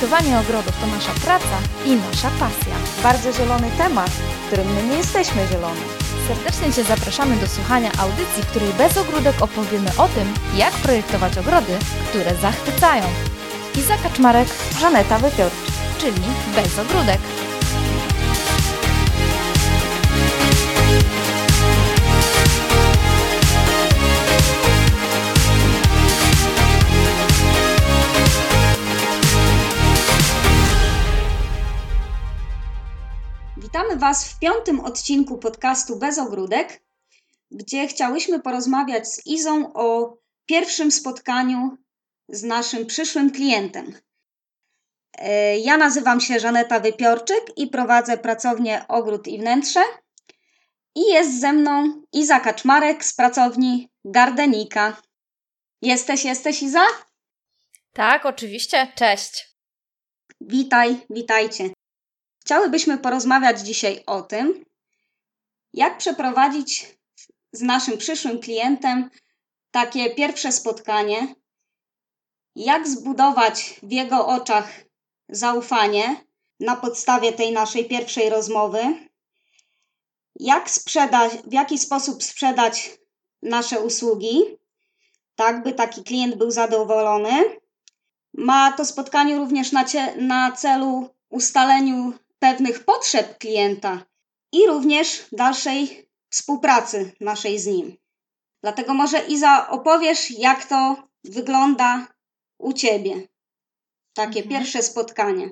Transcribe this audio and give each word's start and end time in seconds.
Projektowanie 0.00 0.38
ogrodów 0.38 0.80
to 0.80 0.86
nasza 0.86 1.12
praca 1.12 1.58
i 1.84 1.96
nasza 1.96 2.30
pasja. 2.30 2.74
Bardzo 3.02 3.32
zielony 3.32 3.70
temat, 3.78 4.10
w 4.10 4.46
którym 4.46 4.74
my 4.74 4.82
nie 4.82 4.96
jesteśmy 4.96 5.46
zieloni. 5.52 5.80
Serdecznie 6.28 6.72
Cię 6.72 6.84
zapraszamy 6.84 7.36
do 7.36 7.46
słuchania 7.46 7.90
audycji, 7.98 8.42
w 8.42 8.46
której 8.46 8.72
bez 8.72 8.96
ogródek 8.96 9.42
opowiemy 9.42 9.90
o 9.98 10.08
tym, 10.08 10.34
jak 10.56 10.72
projektować 10.72 11.38
ogrody, 11.38 11.78
które 12.08 12.34
zachwycają. 12.34 13.02
Iza 13.78 13.96
Kaczmarek, 13.96 14.48
Żaneta 14.80 15.18
Wypiorcz. 15.18 15.54
czyli 15.98 16.22
bez 16.54 16.78
ogródek. 16.78 17.20
Witamy 33.72 33.96
Was 33.96 34.28
w 34.28 34.38
piątym 34.38 34.80
odcinku 34.80 35.38
podcastu 35.38 35.96
Bez 35.98 36.18
Ogródek, 36.18 36.82
gdzie 37.50 37.86
chciałyśmy 37.86 38.40
porozmawiać 38.40 39.08
z 39.08 39.26
Izą 39.26 39.72
o 39.72 40.16
pierwszym 40.46 40.92
spotkaniu 40.92 41.76
z 42.28 42.42
naszym 42.42 42.86
przyszłym 42.86 43.30
klientem. 43.30 43.98
E, 45.18 45.58
Ja 45.58 45.76
nazywam 45.76 46.20
się 46.20 46.40
Żaneta 46.40 46.80
Wypiorczyk 46.80 47.44
i 47.56 47.66
prowadzę 47.66 48.18
pracownię 48.18 48.84
Ogród 48.88 49.28
i 49.28 49.38
Wnętrze. 49.38 49.80
I 50.94 51.00
jest 51.00 51.40
ze 51.40 51.52
mną 51.52 52.02
Iza 52.12 52.40
Kaczmarek 52.40 53.04
z 53.04 53.14
pracowni 53.14 53.88
Gardenika. 54.04 55.02
Jesteś, 55.82 56.24
jesteś 56.24 56.62
Iza? 56.62 56.86
Tak, 57.92 58.26
oczywiście. 58.26 58.92
Cześć. 58.94 59.48
Witaj, 60.40 61.06
witajcie. 61.10 61.70
Chciałybyśmy 62.50 62.98
porozmawiać 62.98 63.60
dzisiaj 63.60 64.02
o 64.06 64.22
tym, 64.22 64.64
jak 65.72 65.98
przeprowadzić 65.98 66.98
z 67.52 67.62
naszym 67.62 67.98
przyszłym 67.98 68.40
klientem 68.40 69.10
takie 69.70 70.14
pierwsze 70.14 70.52
spotkanie, 70.52 71.34
jak 72.56 72.88
zbudować 72.88 73.80
w 73.82 73.92
jego 73.92 74.26
oczach 74.26 74.68
zaufanie 75.28 76.24
na 76.60 76.76
podstawie 76.76 77.32
tej 77.32 77.52
naszej 77.52 77.88
pierwszej 77.88 78.30
rozmowy, 78.30 79.08
jak 80.40 80.70
sprzedać, 80.70 81.32
w 81.32 81.52
jaki 81.52 81.78
sposób 81.78 82.22
sprzedać 82.22 82.90
nasze 83.42 83.80
usługi, 83.80 84.42
tak 85.34 85.62
by 85.62 85.72
taki 85.72 86.04
klient 86.04 86.34
był 86.34 86.50
zadowolony. 86.50 87.44
Ma 88.34 88.72
to 88.72 88.84
spotkanie 88.84 89.36
również 89.36 89.72
na, 89.72 89.84
cie, 89.84 90.16
na 90.16 90.52
celu 90.52 91.14
ustaleniu 91.28 92.12
pewnych 92.40 92.84
potrzeb 92.84 93.38
klienta 93.38 94.06
i 94.52 94.66
również 94.66 95.26
dalszej 95.32 96.10
współpracy 96.30 97.12
naszej 97.20 97.58
z 97.58 97.66
nim. 97.66 97.96
Dlatego 98.62 98.94
może 98.94 99.18
Iza 99.26 99.68
opowiesz, 99.70 100.30
jak 100.30 100.64
to 100.64 101.08
wygląda 101.24 102.06
u 102.58 102.72
Ciebie. 102.72 103.28
Takie 104.14 104.40
Mhm. 104.42 104.48
pierwsze 104.48 104.82
spotkanie. 104.82 105.50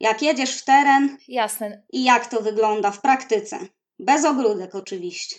Jak 0.00 0.22
jedziesz 0.22 0.58
w 0.60 0.64
teren 0.64 1.16
Jasne. 1.28 1.82
i 1.92 2.04
jak 2.04 2.26
to 2.26 2.40
wygląda 2.42 2.90
w 2.90 3.00
praktyce. 3.00 3.58
Bez 3.98 4.24
ogródek 4.24 4.74
oczywiście. 4.74 5.36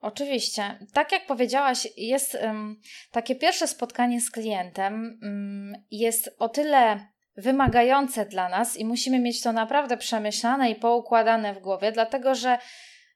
Oczywiście. 0.00 0.86
Tak 0.92 1.12
jak 1.12 1.26
powiedziałaś, 1.26 1.88
jest 1.96 2.34
ym, 2.34 2.80
takie 3.10 3.36
pierwsze 3.36 3.68
spotkanie 3.68 4.20
z 4.20 4.30
klientem 4.30 5.18
ym, 5.24 5.72
jest 5.90 6.30
o 6.38 6.48
tyle 6.48 7.08
wymagające 7.36 8.26
dla 8.26 8.48
nas 8.48 8.76
i 8.76 8.84
musimy 8.84 9.18
mieć 9.18 9.42
to 9.42 9.52
naprawdę 9.52 9.96
przemyślane 9.96 10.70
i 10.70 10.74
poukładane 10.74 11.54
w 11.54 11.58
głowie, 11.58 11.92
dlatego 11.92 12.34
że 12.34 12.58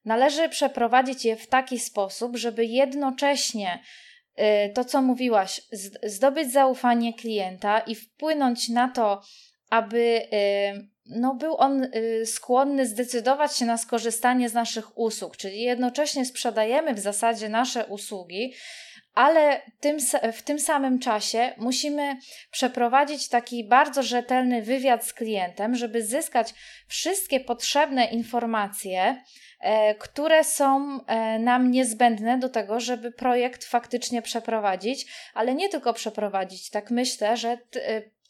należy 0.05 0.49
przeprowadzić 0.49 1.25
je 1.25 1.37
w 1.37 1.47
taki 1.47 1.79
sposób, 1.79 2.37
żeby 2.37 2.65
jednocześnie 2.65 3.83
y, 4.39 4.73
to, 4.75 4.85
co 4.85 5.03
mówiłaś, 5.03 5.63
zdobyć 6.03 6.53
zaufanie 6.53 7.15
klienta 7.15 7.81
i 7.81 7.95
wpłynąć 7.95 8.69
na 8.69 8.89
to, 8.89 9.23
aby 9.71 9.99
y, 9.99 10.89
no, 11.07 11.35
był 11.35 11.57
on 11.57 11.85
y, 11.85 12.27
skłonny 12.27 12.87
zdecydować 12.87 13.57
się 13.57 13.65
na 13.65 13.79
skorzystanie 13.79 14.49
z 14.49 14.55
naszych 14.55 14.99
usług, 14.99 15.37
czyli 15.37 15.61
jednocześnie 15.61 16.25
sprzedajemy 16.25 16.95
w 16.95 16.99
zasadzie 16.99 17.49
nasze 17.49 17.87
usługi, 17.87 18.55
ale 19.21 19.63
tym, 19.81 19.99
w 20.33 20.43
tym 20.43 20.59
samym 20.59 20.99
czasie 20.99 21.55
musimy 21.57 22.17
przeprowadzić 22.51 23.29
taki 23.29 23.65
bardzo 23.65 24.03
rzetelny 24.03 24.63
wywiad 24.63 25.05
z 25.05 25.13
klientem, 25.13 25.75
żeby 25.75 26.03
zyskać 26.03 26.55
wszystkie 26.87 27.41
potrzebne 27.41 28.05
informacje, 28.05 29.23
e, 29.61 29.95
które 29.95 30.45
są 30.45 30.99
e, 31.07 31.39
nam 31.39 31.71
niezbędne 31.71 32.39
do 32.39 32.49
tego, 32.49 32.81
żeby 32.81 33.13
projekt 33.13 33.65
faktycznie 33.65 34.23
przeprowadzić, 34.23 35.07
ale 35.35 35.55
nie 35.55 35.69
tylko 35.69 35.93
przeprowadzić. 35.93 36.71
Tak 36.71 36.91
myślę, 36.91 37.37
że 37.37 37.49
e, 37.51 37.59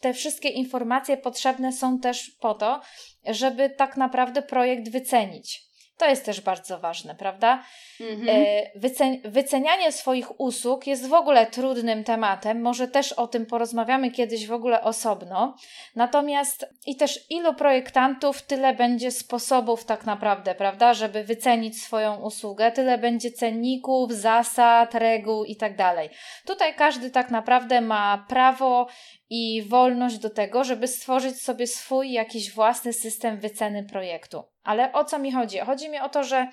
te 0.00 0.14
wszystkie 0.14 0.48
informacje 0.48 1.16
potrzebne 1.16 1.72
są 1.72 2.00
też 2.00 2.30
po 2.40 2.54
to, 2.54 2.80
żeby 3.26 3.70
tak 3.70 3.96
naprawdę 3.96 4.42
projekt 4.42 4.88
wycenić. 4.88 5.69
To 6.00 6.08
jest 6.08 6.24
też 6.24 6.40
bardzo 6.40 6.78
ważne, 6.78 7.14
prawda? 7.14 7.62
Mhm. 8.00 8.28
E, 8.28 8.78
Wycen- 8.78 9.20
wycenianie 9.24 9.92
swoich 9.92 10.40
usług 10.40 10.86
jest 10.86 11.08
w 11.08 11.12
ogóle 11.12 11.46
trudnym 11.46 12.04
tematem. 12.04 12.60
Może 12.62 12.88
też 12.88 13.12
o 13.12 13.26
tym 13.26 13.46
porozmawiamy 13.46 14.10
kiedyś 14.10 14.46
w 14.46 14.52
ogóle 14.52 14.82
osobno. 14.82 15.56
Natomiast 15.96 16.66
i 16.86 16.96
też 16.96 17.30
ilu 17.30 17.54
projektantów, 17.54 18.42
tyle 18.42 18.74
będzie 18.74 19.10
sposobów 19.10 19.84
tak 19.84 20.06
naprawdę, 20.06 20.54
prawda, 20.54 20.94
żeby 20.94 21.24
wycenić 21.24 21.82
swoją 21.82 22.20
usługę, 22.20 22.72
tyle 22.72 22.98
będzie 22.98 23.30
cenników, 23.30 24.12
zasad, 24.12 24.94
reguł 24.94 25.44
i 25.44 25.56
tak 25.56 25.76
dalej. 25.76 26.10
Tutaj 26.46 26.74
każdy 26.74 27.10
tak 27.10 27.30
naprawdę 27.30 27.80
ma 27.80 28.26
prawo 28.28 28.86
i 29.30 29.62
wolność 29.68 30.18
do 30.18 30.30
tego, 30.30 30.64
żeby 30.64 30.88
stworzyć 30.88 31.42
sobie 31.42 31.66
swój 31.66 32.12
jakiś 32.12 32.54
własny 32.54 32.92
system 32.92 33.40
wyceny 33.40 33.84
projektu. 33.84 34.49
Ale 34.62 34.92
o 34.92 35.04
co 35.04 35.18
mi 35.18 35.32
chodzi? 35.32 35.58
Chodzi 35.58 35.88
mi 35.88 35.98
o 35.98 36.08
to, 36.08 36.24
że 36.24 36.48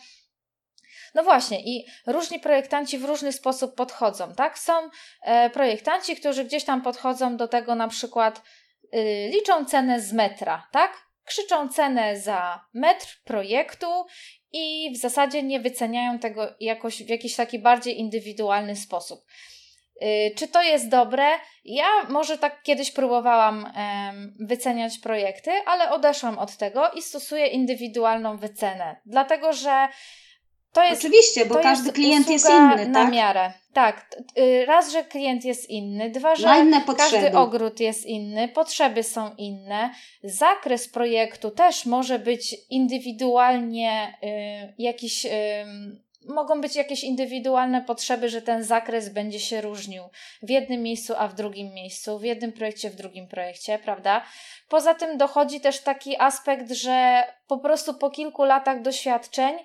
no 1.16 1.24
właśnie, 1.24 1.62
i 1.62 1.86
różni 2.08 2.40
projektanci 2.40 2.98
w 2.98 3.06
różny 3.06 3.32
sposób 3.32 3.76
podchodzą, 3.76 4.36
tak? 4.36 4.60
Są 4.60 4.74
e, 5.24 5.50
projektanci, 5.50 6.16
którzy 6.16 6.46
gdzieś 6.46 6.64
tam 6.64 6.82
podchodzą 6.82 7.38
do 7.38 7.48
tego 7.48 7.76
na 7.76 7.88
przykład 7.88 8.42
y, 8.96 9.30
liczą 9.34 9.66
cenę 9.66 10.02
z 10.02 10.14
metra, 10.14 10.68
tak? 10.72 11.08
Krzyczą 11.26 11.70
cenę 11.70 12.20
za 12.20 12.66
metr 12.74 13.22
projektu 13.24 14.06
i 14.52 14.92
w 14.96 14.98
zasadzie 14.98 15.44
nie 15.44 15.60
wyceniają 15.60 16.20
tego 16.20 16.56
jakoś 16.60 17.04
w 17.04 17.10
jakiś 17.10 17.36
taki 17.36 17.60
bardziej 17.60 18.00
indywidualny 18.00 18.76
sposób. 18.76 19.26
Y, 20.02 20.36
Czy 20.36 20.48
to 20.48 20.62
jest 20.62 20.90
dobre? 20.90 21.26
Ja 21.66 21.88
może 22.10 22.38
tak 22.38 22.64
kiedyś 22.64 22.92
próbowałam 22.92 23.74
wyceniać 24.40 24.98
projekty, 24.98 25.52
ale 25.66 25.92
odeszłam 25.92 26.40
od 26.40 26.58
tego 26.58 26.92
i 26.92 27.02
stosuję 27.02 27.48
indywidualną 27.48 28.38
wycenę, 28.38 29.02
dlatego 29.06 29.54
że 29.54 29.88
to 30.78 30.84
jest 30.84 31.02
Oczywiście, 31.02 31.46
bo 31.46 31.56
każdy 31.56 31.92
klient 31.92 32.30
jest 32.30 32.50
inny, 32.50 32.88
na 32.88 33.04
tak? 33.04 33.14
miarę. 33.14 33.54
Tak. 33.74 34.16
y, 34.38 34.66
Raz, 34.66 34.92
że 34.92 35.04
klient 35.04 35.46
jest 35.46 35.70
inny, 35.70 36.10
dwa, 36.10 36.36
że 36.36 36.48
każdy 36.98 37.38
ogród 37.38 37.80
jest 37.80 38.06
inny, 38.06 38.48
potrzeby 38.48 39.04
są 39.04 39.36
inne, 39.38 39.90
zakres 40.24 40.88
projektu 40.90 41.52
też 41.52 41.86
może 41.86 42.20
być 42.20 42.56
indywidualnie 42.70 44.18
y, 44.24 44.74
jakiś. 44.78 45.26
Y, 45.26 45.30
mogą 46.26 46.62
być 46.62 46.76
jakieś 46.76 47.04
indywidualne 47.04 47.82
potrzeby, 47.82 48.30
że 48.30 48.42
ten 48.42 48.64
zakres 48.64 49.10
będzie 49.10 49.40
się 49.40 49.62
różnił 49.62 50.04
w 50.44 50.50
jednym 50.50 50.84
miejscu, 50.84 51.14
a 51.18 51.28
w 51.28 51.36
drugim 51.36 51.74
miejscu, 51.74 52.20
w 52.20 52.24
jednym 52.24 52.52
projekcie, 52.54 52.90
w 52.90 52.96
drugim 52.96 53.28
projekcie, 53.28 53.80
prawda? 53.80 54.24
Poza 54.70 54.94
tym 54.94 55.18
dochodzi 55.18 55.62
też 55.62 55.82
taki 55.82 56.20
aspekt, 56.20 56.72
że 56.72 57.24
po 57.48 57.58
prostu 57.58 57.94
po 57.94 58.10
kilku 58.10 58.44
latach 58.44 58.82
doświadczeń 58.82 59.56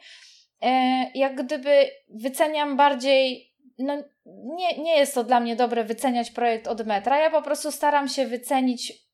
e, 0.62 0.70
jak 1.14 1.44
gdyby 1.44 1.90
wyceniam 2.08 2.76
bardziej, 2.76 3.52
no 3.78 4.02
nie, 4.26 4.78
nie 4.78 4.98
jest 4.98 5.14
to 5.14 5.25
dla 5.25 5.40
mnie 5.40 5.56
dobre 5.56 5.84
wyceniać 5.84 6.31
projekt 6.31 6.69
od 6.69 6.87
metra, 6.87 7.19
ja 7.19 7.31
po 7.31 7.43
prostu 7.43 7.72
staram 7.72 8.08
się 8.08 8.26
wycenić 8.26 9.11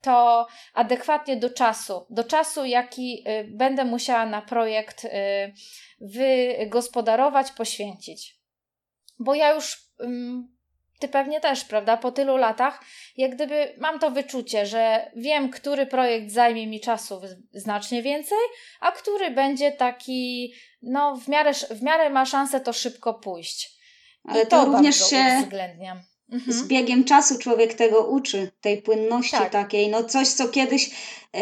to 0.00 0.46
adekwatnie 0.74 1.36
do 1.36 1.50
czasu, 1.50 2.06
do 2.10 2.24
czasu 2.24 2.64
jaki 2.64 3.24
y, 3.28 3.48
będę 3.50 3.84
musiała 3.84 4.26
na 4.26 4.42
projekt 4.42 5.04
y, 5.04 5.08
wygospodarować, 6.00 7.52
poświęcić. 7.52 8.36
Bo 9.18 9.34
ja 9.34 9.54
już, 9.54 9.78
ty 10.98 11.08
pewnie 11.08 11.40
też, 11.40 11.64
prawda, 11.64 11.96
po 11.96 12.12
tylu 12.12 12.36
latach, 12.36 12.80
jak 13.16 13.34
gdyby 13.34 13.74
mam 13.78 13.98
to 13.98 14.10
wyczucie, 14.10 14.66
że 14.66 15.10
wiem, 15.16 15.50
który 15.50 15.86
projekt 15.86 16.30
zajmie 16.30 16.66
mi 16.66 16.80
czasu 16.80 17.20
znacznie 17.52 18.02
więcej, 18.02 18.38
a 18.80 18.92
który 18.92 19.30
będzie 19.30 19.72
taki, 19.72 20.52
no 20.82 21.16
w 21.16 21.28
miarę, 21.28 21.52
w 21.54 21.82
miarę 21.82 22.10
ma 22.10 22.26
szansę 22.26 22.60
to 22.60 22.72
szybko 22.72 23.14
pójść. 23.14 23.76
Ale 24.24 24.42
I 24.42 24.46
to 24.46 24.64
również 24.64 25.10
się 25.10 25.38
uwzględniam. 25.40 26.02
Mhm. 26.32 26.52
z 26.52 26.62
biegiem 26.62 27.04
czasu 27.04 27.38
człowiek 27.38 27.74
tego 27.74 28.06
uczy, 28.06 28.52
tej 28.60 28.82
płynności 28.82 29.36
tak. 29.36 29.52
takiej. 29.52 29.88
No 29.88 30.04
coś, 30.04 30.28
co 30.28 30.48
kiedyś 30.48 30.90
y, 31.36 31.40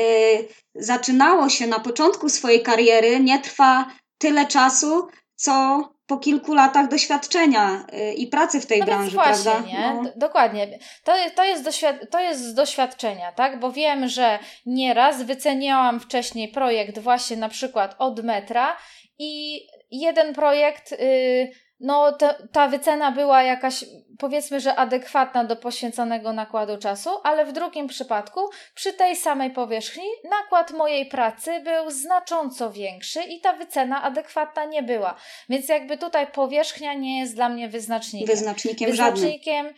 zaczynało 0.74 1.48
się 1.48 1.66
na 1.66 1.80
początku 1.80 2.28
swojej 2.28 2.62
kariery, 2.62 3.20
nie 3.20 3.38
trwa 3.38 3.90
tyle 4.18 4.46
czasu, 4.46 5.08
co 5.34 5.84
po 6.06 6.16
kilku 6.18 6.54
latach 6.54 6.88
doświadczenia 6.88 7.86
y, 7.92 8.14
i 8.14 8.26
pracy 8.26 8.60
w 8.60 8.66
tej 8.66 8.80
no 8.80 8.86
branży, 8.86 9.10
właśnie, 9.10 9.50
prawda? 9.50 9.68
Nie? 9.68 9.94
No. 9.94 10.12
Dokładnie. 10.16 10.78
To, 11.04 11.12
to, 11.36 11.44
jest 11.44 11.64
doświad- 11.64 12.06
to 12.10 12.20
jest 12.20 12.40
z 12.40 12.54
doświadczenia, 12.54 13.32
tak? 13.32 13.60
Bo 13.60 13.72
wiem, 13.72 14.08
że 14.08 14.38
nieraz 14.66 15.22
wyceniałam 15.22 16.00
wcześniej 16.00 16.48
projekt 16.48 16.98
właśnie 16.98 17.36
na 17.36 17.48
przykład 17.48 17.94
od 17.98 18.24
metra 18.24 18.76
i 19.18 19.60
jeden 19.90 20.34
projekt. 20.34 20.90
Yy, 20.90 21.63
no 21.80 22.12
te, 22.12 22.48
ta 22.52 22.68
wycena 22.68 23.12
była 23.12 23.42
jakaś, 23.42 23.84
powiedzmy, 24.18 24.60
że 24.60 24.76
adekwatna 24.76 25.44
do 25.44 25.56
poświęconego 25.56 26.32
nakładu 26.32 26.78
czasu, 26.78 27.10
ale 27.22 27.44
w 27.44 27.52
drugim 27.52 27.86
przypadku, 27.86 28.40
przy 28.74 28.92
tej 28.92 29.16
samej 29.16 29.50
powierzchni, 29.50 30.04
nakład 30.30 30.70
mojej 30.70 31.06
pracy 31.06 31.60
był 31.60 31.90
znacząco 31.90 32.72
większy 32.72 33.22
i 33.22 33.40
ta 33.40 33.52
wycena 33.52 34.02
adekwatna 34.02 34.64
nie 34.64 34.82
była. 34.82 35.16
Więc 35.48 35.68
jakby 35.68 35.98
tutaj 35.98 36.26
powierzchnia 36.26 36.94
nie 36.94 37.20
jest 37.20 37.34
dla 37.34 37.48
mnie 37.48 37.68
wyznacznikiem. 37.68 38.26
Wyznacznikiem, 38.26 38.90
wyznacznikiem 38.90 39.66
żadnym. 39.66 39.74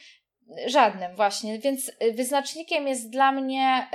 Żadnym, 0.66 1.16
właśnie. 1.16 1.58
Więc 1.58 1.88
y, 1.88 2.12
wyznacznikiem 2.12 2.88
jest 2.88 3.10
dla 3.10 3.32
mnie 3.32 3.88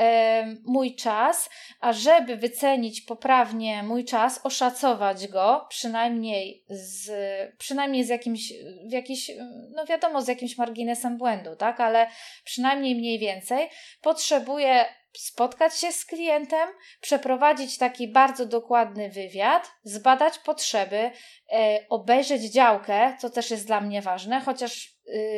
y, 0.54 0.62
mój 0.66 0.96
czas, 0.96 1.50
a 1.80 1.94
żeby 1.94 2.38
wycenić 2.38 3.02
poprawnie 3.02 3.84
mój 3.84 4.06
czas, 4.06 4.40
oszacować 4.44 5.28
go 5.28 5.66
przynajmniej 5.70 6.66
z, 6.70 7.12
przynajmniej 7.58 8.04
z 8.04 8.10
jakimś, 8.10 8.54
w 8.90 8.92
jakiś, 8.92 9.32
no 9.76 9.86
wiadomo, 9.86 10.22
z 10.22 10.28
jakimś 10.28 10.58
marginesem 10.58 11.18
błędu, 11.18 11.56
tak, 11.56 11.80
ale 11.80 12.08
przynajmniej 12.44 12.96
mniej 12.96 13.20
więcej, 13.20 13.70
potrzebuję 14.02 14.86
spotkać 15.18 15.80
się 15.80 15.92
z 15.92 16.06
klientem, 16.06 16.70
przeprowadzić 17.02 17.78
taki 17.78 18.08
bardzo 18.08 18.46
dokładny 18.46 19.10
wywiad, 19.10 19.72
zbadać 19.84 20.40
potrzeby, 20.40 21.12
e, 21.54 21.86
obejrzeć 21.90 22.42
działkę, 22.42 23.18
co 23.20 23.30
też 23.30 23.52
jest 23.52 23.68
dla 23.68 23.82
mnie 23.82 24.02
ważne, 24.02 24.42
chociaż 24.42 24.86
y, 24.86 24.92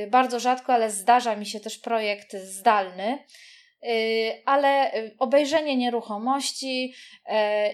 bardzo 0.10 0.40
rzadko, 0.40 0.74
ale 0.74 0.92
zdarza 0.92 1.36
mi 1.36 1.46
się 1.46 1.60
też 1.60 1.78
projekt 1.78 2.36
zdalny. 2.36 3.20
Y, 3.88 4.42
ale 4.46 4.94
y, 4.96 5.16
obejrzenie 5.20 5.78
nieruchomości 5.78 6.94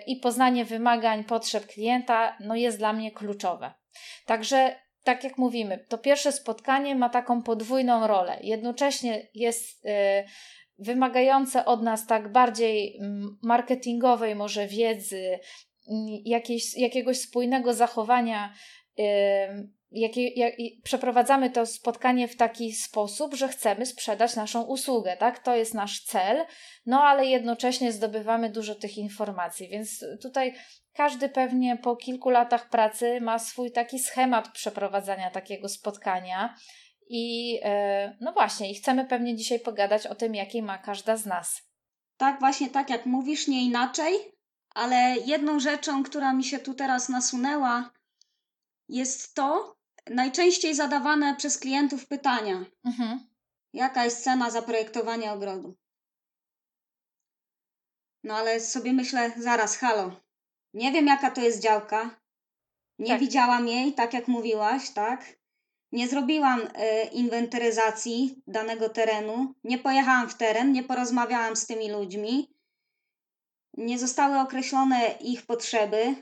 i 0.08 0.16
poznanie 0.16 0.66
wymagań, 0.66 1.24
potrzeb 1.24 1.66
klienta 1.66 2.38
no 2.40 2.56
jest 2.56 2.78
dla 2.78 2.94
mnie 2.94 3.12
kluczowe. 3.12 3.74
Także 4.26 4.76
tak 5.04 5.24
jak 5.24 5.38
mówimy, 5.38 5.86
to 5.90 5.98
pierwsze 5.98 6.32
spotkanie 6.32 6.96
ma 6.96 7.10
taką 7.10 7.44
podwójną 7.44 8.08
rolę. 8.08 8.40
Jednocześnie 8.42 9.28
jest 9.34 9.86
wymagające 10.80 11.66
od 11.66 11.84
nas 11.84 12.08
tak 12.08 12.32
bardziej 12.32 13.00
marketingowej 13.44 14.36
może 14.36 14.68
wiedzy, 14.68 15.40
jakiejś, 16.26 16.78
jakiegoś 16.78 17.20
spójnego 17.20 17.74
zachowania, 17.74 18.54
jakie, 19.92 20.28
jak, 20.28 20.54
przeprowadzamy 20.84 21.50
to 21.50 21.66
spotkanie 21.66 22.28
w 22.28 22.36
taki 22.36 22.74
sposób, 22.74 23.36
że 23.36 23.48
chcemy 23.48 23.86
sprzedać 23.86 24.36
naszą 24.36 24.62
usługę, 24.62 25.18
tak? 25.18 25.40
To 25.40 25.56
jest 25.56 25.74
nasz 25.74 26.04
cel, 26.04 26.46
no 26.86 27.04
ale 27.04 27.26
jednocześnie 27.26 27.92
zdobywamy 27.92 28.50
dużo 28.50 28.76
tych 28.76 28.98
informacji, 28.98 29.70
więc 29.70 30.06
tutaj 30.22 30.54
każdy 30.94 31.30
pewnie 31.30 31.78
po 31.78 31.96
kilku 31.96 32.30
latach 32.30 32.70
pracy 32.70 33.22
ma 33.22 33.40
swój 33.40 33.72
taki 33.72 34.00
schemat 34.00 34.52
przeprowadzania 34.52 35.32
takiego 35.32 35.70
spotkania 35.70 36.56
i 37.10 37.60
e, 37.64 38.18
no 38.22 38.34
właśnie, 38.34 38.72
i 38.72 38.76
chcemy 38.76 39.06
pewnie 39.06 39.36
dzisiaj 39.36 39.60
pogadać 39.60 40.08
o 40.08 40.16
tym, 40.16 40.36
jakiej 40.36 40.62
ma 40.62 40.78
każda 40.78 41.18
z 41.18 41.26
nas. 41.26 41.62
Tak, 42.18 42.40
właśnie 42.40 42.70
tak 42.70 42.90
jak 42.90 43.06
mówisz, 43.06 43.48
nie 43.48 43.66
inaczej, 43.66 44.14
ale 44.76 45.16
jedną 45.26 45.60
rzeczą, 45.60 46.04
która 46.04 46.34
mi 46.34 46.44
się 46.44 46.60
tu 46.60 46.74
teraz 46.74 47.10
nasunęła, 47.10 47.92
jest 48.90 49.36
to 49.36 49.79
najczęściej 50.10 50.76
zadawane 50.76 51.36
przez 51.36 51.58
klientów 51.58 52.08
pytania. 52.08 52.66
Mhm. 52.86 53.28
Jaka 53.74 54.06
jest 54.06 54.24
cena 54.24 54.50
zaprojektowania 54.50 55.34
ogrodu? 55.34 55.76
No 58.24 58.36
ale 58.36 58.60
sobie 58.60 58.94
myślę, 58.94 59.32
zaraz, 59.38 59.78
halo. 59.78 60.22
Nie 60.74 60.92
wiem, 60.92 61.08
jaka 61.08 61.32
to 61.32 61.42
jest 61.42 61.62
działka. 61.62 62.20
Nie 63.00 63.10
tak. 63.12 63.20
widziałam 63.20 63.68
jej, 63.68 63.94
tak 63.94 64.14
jak 64.14 64.28
mówiłaś, 64.28 64.90
tak? 64.90 65.40
Nie 65.92 66.08
zrobiłam 66.08 66.62
e, 66.74 67.06
inwentaryzacji 67.06 68.44
danego 68.48 68.90
terenu, 68.90 69.54
nie 69.64 69.78
pojechałam 69.78 70.30
w 70.30 70.36
teren, 70.36 70.72
nie 70.72 70.84
porozmawiałam 70.84 71.56
z 71.56 71.66
tymi 71.66 71.92
ludźmi, 71.92 72.54
nie 73.78 74.00
zostały 74.00 74.40
określone 74.40 75.12
ich 75.22 75.46
potrzeby, 75.46 76.16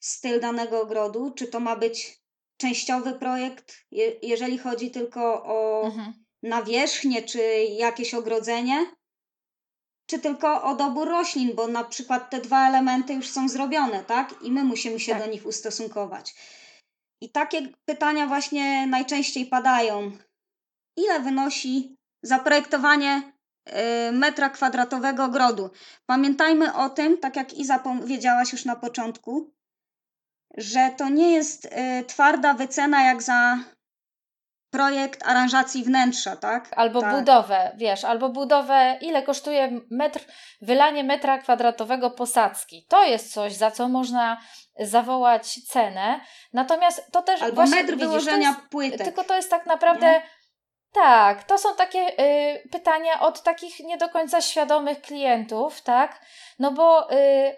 styl 0.00 0.40
danego 0.40 0.80
ogrodu, 0.80 1.30
czy 1.30 1.46
to 1.46 1.60
ma 1.60 1.76
być 1.76 2.23
częściowy 2.56 3.12
projekt, 3.12 3.84
jeżeli 4.22 4.58
chodzi 4.58 4.90
tylko 4.90 5.44
o 5.44 5.86
mhm. 5.86 6.12
nawierzchnię, 6.42 7.22
czy 7.22 7.64
jakieś 7.64 8.14
ogrodzenie, 8.14 8.86
czy 10.06 10.18
tylko 10.18 10.62
o 10.62 10.74
dobór 10.74 11.08
roślin, 11.08 11.54
bo 11.54 11.66
na 11.66 11.84
przykład 11.84 12.30
te 12.30 12.40
dwa 12.40 12.68
elementy 12.68 13.14
już 13.14 13.30
są 13.30 13.48
zrobione, 13.48 14.04
tak? 14.04 14.34
I 14.42 14.52
my 14.52 14.64
musimy 14.64 15.00
się 15.00 15.12
tak. 15.12 15.24
do 15.24 15.30
nich 15.30 15.46
ustosunkować. 15.46 16.34
I 17.20 17.30
takie 17.30 17.68
pytania 17.84 18.26
właśnie 18.26 18.86
najczęściej 18.86 19.46
padają. 19.46 20.12
Ile 20.96 21.20
wynosi 21.20 21.96
zaprojektowanie 22.22 23.32
y, 23.68 23.72
metra 24.12 24.50
kwadratowego 24.50 25.24
ogrodu? 25.24 25.70
Pamiętajmy 26.06 26.74
o 26.74 26.90
tym, 26.90 27.18
tak 27.18 27.36
jak 27.36 27.54
Iza 27.54 27.78
powiedziałaś 27.78 28.52
już 28.52 28.64
na 28.64 28.76
początku, 28.76 29.53
że 30.56 30.90
to 30.96 31.08
nie 31.08 31.32
jest 31.32 31.64
y, 31.64 32.04
twarda 32.06 32.54
wycena 32.54 33.04
jak 33.04 33.22
za 33.22 33.58
projekt 34.74 35.26
aranżacji 35.26 35.84
wnętrza, 35.84 36.36
tak? 36.36 36.70
Albo 36.76 37.00
tak. 37.00 37.18
budowę, 37.18 37.72
wiesz, 37.76 38.04
albo 38.04 38.28
budowę, 38.28 38.98
ile 39.00 39.22
kosztuje 39.22 39.80
metr, 39.90 40.20
wylanie 40.62 41.04
metra 41.04 41.38
kwadratowego 41.38 42.10
posadzki. 42.10 42.86
To 42.88 43.04
jest 43.04 43.32
coś, 43.32 43.52
za 43.52 43.70
co 43.70 43.88
można 43.88 44.40
zawołać 44.78 45.60
cenę. 45.68 46.20
Natomiast 46.52 47.12
to 47.12 47.22
też 47.22 47.42
Albo 47.42 47.54
właśnie, 47.54 47.76
metr 47.76 47.92
widzisz, 47.92 48.06
wyłożenia 48.06 48.48
jest, 48.48 48.60
płytek. 48.70 49.04
Tylko 49.04 49.24
to 49.24 49.36
jest 49.36 49.50
tak 49.50 49.66
naprawdę... 49.66 50.06
Nie? 50.06 50.22
Tak, 50.92 51.44
to 51.44 51.58
są 51.58 51.76
takie 51.76 52.20
y, 52.20 52.68
pytania 52.68 53.20
od 53.20 53.42
takich 53.42 53.80
nie 53.80 53.96
do 53.96 54.08
końca 54.08 54.40
świadomych 54.40 55.00
klientów, 55.00 55.82
tak? 55.82 56.20
No 56.58 56.72
bo 56.72 57.12
y, 57.12 57.56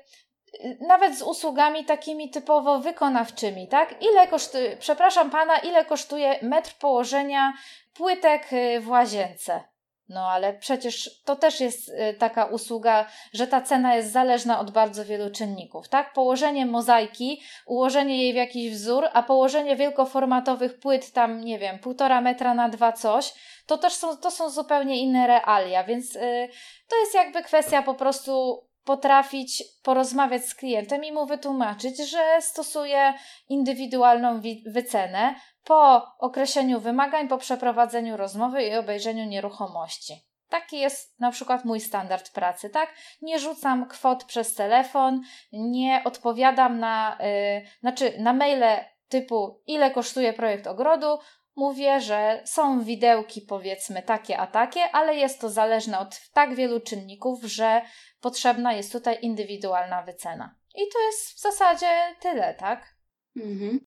nawet 0.81 1.19
z 1.19 1.23
usługami 1.23 1.85
takimi 1.85 2.31
typowo 2.31 2.79
wykonawczymi, 2.79 3.69
tak? 3.69 4.03
Ile 4.03 4.27
kosztuje, 4.27 4.77
przepraszam 4.77 5.31
pana, 5.31 5.59
ile 5.59 5.85
kosztuje 5.85 6.39
metr 6.43 6.75
położenia 6.75 7.53
płytek 7.95 8.53
y, 8.53 8.81
w 8.81 8.89
łazience? 8.89 9.65
No 10.09 10.31
ale 10.31 10.55
przecież 10.55 11.23
to 11.25 11.37
też 11.37 11.61
jest 11.61 11.89
y, 11.89 12.15
taka 12.19 12.45
usługa, 12.45 13.07
że 13.33 13.47
ta 13.47 13.61
cena 13.61 13.95
jest 13.95 14.13
zależna 14.13 14.61
od 14.61 14.71
bardzo 14.71 15.05
wielu 15.05 15.31
czynników, 15.31 15.89
tak? 15.89 16.13
Położenie 16.13 16.67
mozaiki, 16.67 17.43
ułożenie 17.67 18.23
jej 18.23 18.33
w 18.33 18.37
jakiś 18.37 18.73
wzór, 18.73 19.05
a 19.13 19.23
położenie 19.23 19.77
wielkoformatowych 19.77 20.79
płyt 20.79 21.13
tam, 21.13 21.41
nie 21.41 21.59
wiem, 21.59 21.79
półtora 21.79 22.21
metra 22.21 22.55
na 22.55 22.69
dwa 22.69 22.93
coś, 22.93 23.35
to 23.67 23.79
też 23.79 23.93
są, 23.93 24.17
to 24.17 24.31
są 24.31 24.51
zupełnie 24.51 25.01
inne 25.01 25.27
realia, 25.27 25.85
więc 25.85 26.15
yy, 26.15 26.49
to 26.89 26.97
jest 26.97 27.15
jakby 27.15 27.43
kwestia 27.43 27.83
po 27.83 27.95
prostu 27.95 28.63
potrafić 28.87 29.65
porozmawiać 29.83 30.45
z 30.45 30.55
klientem 30.55 31.05
i 31.05 31.13
mu 31.13 31.27
wytłumaczyć, 31.27 32.11
że 32.11 32.39
stosuje 32.41 33.15
indywidualną 33.49 34.41
wycenę 34.67 35.35
po 35.65 36.07
określeniu 36.19 36.81
wymagań, 36.81 37.29
po 37.29 37.39
przeprowadzeniu 37.39 38.17
rozmowy 38.17 38.63
i 38.63 38.75
obejrzeniu 38.75 39.25
nieruchomości. 39.25 40.15
Taki 40.49 40.79
jest 40.79 41.21
na 41.21 41.31
przykład 41.31 41.65
mój 41.65 41.81
standard 41.81 42.33
pracy, 42.33 42.71
tak? 42.71 42.95
Nie 43.23 43.39
rzucam 43.39 43.89
kwot 43.89 44.25
przez 44.25 44.55
telefon, 44.55 45.21
nie 45.53 46.03
odpowiadam 46.05 46.79
na, 46.79 47.19
yy, 47.21 47.69
znaczy 47.81 48.13
na 48.19 48.33
maile 48.33 48.85
typu 49.09 49.63
ile 49.67 49.91
kosztuje 49.91 50.33
projekt 50.33 50.67
ogrodu, 50.67 51.19
mówię, 51.57 52.01
że 52.01 52.43
są 52.45 52.85
widełki 52.85 53.43
powiedzmy 53.43 54.03
takie 54.03 54.39
a 54.39 54.47
takie, 54.47 54.91
ale 54.93 55.17
jest 55.17 55.41
to 55.41 55.51
zależne 55.51 55.99
od 55.99 56.21
tak 56.33 56.55
wielu 56.55 56.81
czynników, 56.81 57.45
że 57.45 57.83
potrzebna 58.21 58.73
jest 58.73 58.93
tutaj 58.93 59.19
indywidualna 59.23 60.03
wycena. 60.03 60.55
I 60.75 60.83
to 60.93 61.01
jest 61.07 61.33
w 61.33 61.41
zasadzie 61.41 62.17
tyle, 62.21 62.55
tak? 62.55 62.97
Mhm. 63.37 63.81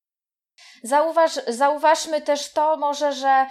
Zauważ, 0.82 1.32
zauważmy 1.48 2.20
też 2.20 2.52
to 2.52 2.76
może, 2.76 3.12
że 3.12 3.46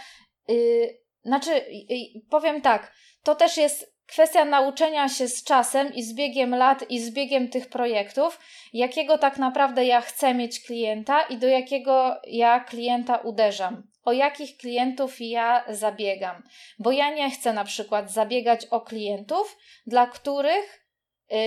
yy, 0.48 1.00
znaczy, 1.26 1.52
yy, 1.70 2.22
powiem 2.30 2.62
tak, 2.62 2.94
to 3.24 3.36
też 3.36 3.58
jest 3.58 4.00
kwestia 4.10 4.46
nauczenia 4.46 5.10
się 5.10 5.28
z 5.28 5.44
czasem 5.44 5.94
i 5.94 6.04
z 6.04 6.14
biegiem 6.14 6.56
lat 6.56 6.92
i 6.92 7.00
z 7.00 7.12
biegiem 7.12 7.50
tych 7.50 7.70
projektów, 7.70 8.40
jakiego 8.74 9.18
tak 9.18 9.38
naprawdę 9.38 9.86
ja 9.86 10.02
chcę 10.02 10.34
mieć 10.34 10.62
klienta 10.66 11.22
i 11.22 11.38
do 11.38 11.48
jakiego 11.48 12.22
ja 12.28 12.60
klienta 12.60 13.18
uderzam 13.18 13.84
o 14.10 14.12
jakich 14.12 14.58
klientów 14.58 15.16
ja 15.20 15.64
zabiegam. 15.70 16.44
Bo 16.80 16.92
ja 16.92 17.10
nie 17.14 17.32
chcę 17.32 17.54
na 17.54 17.64
przykład 17.64 18.12
zabiegać 18.12 18.66
o 18.66 18.82
klientów, 18.82 19.58
dla 19.88 20.08
których 20.08 20.86
yy, 21.30 21.38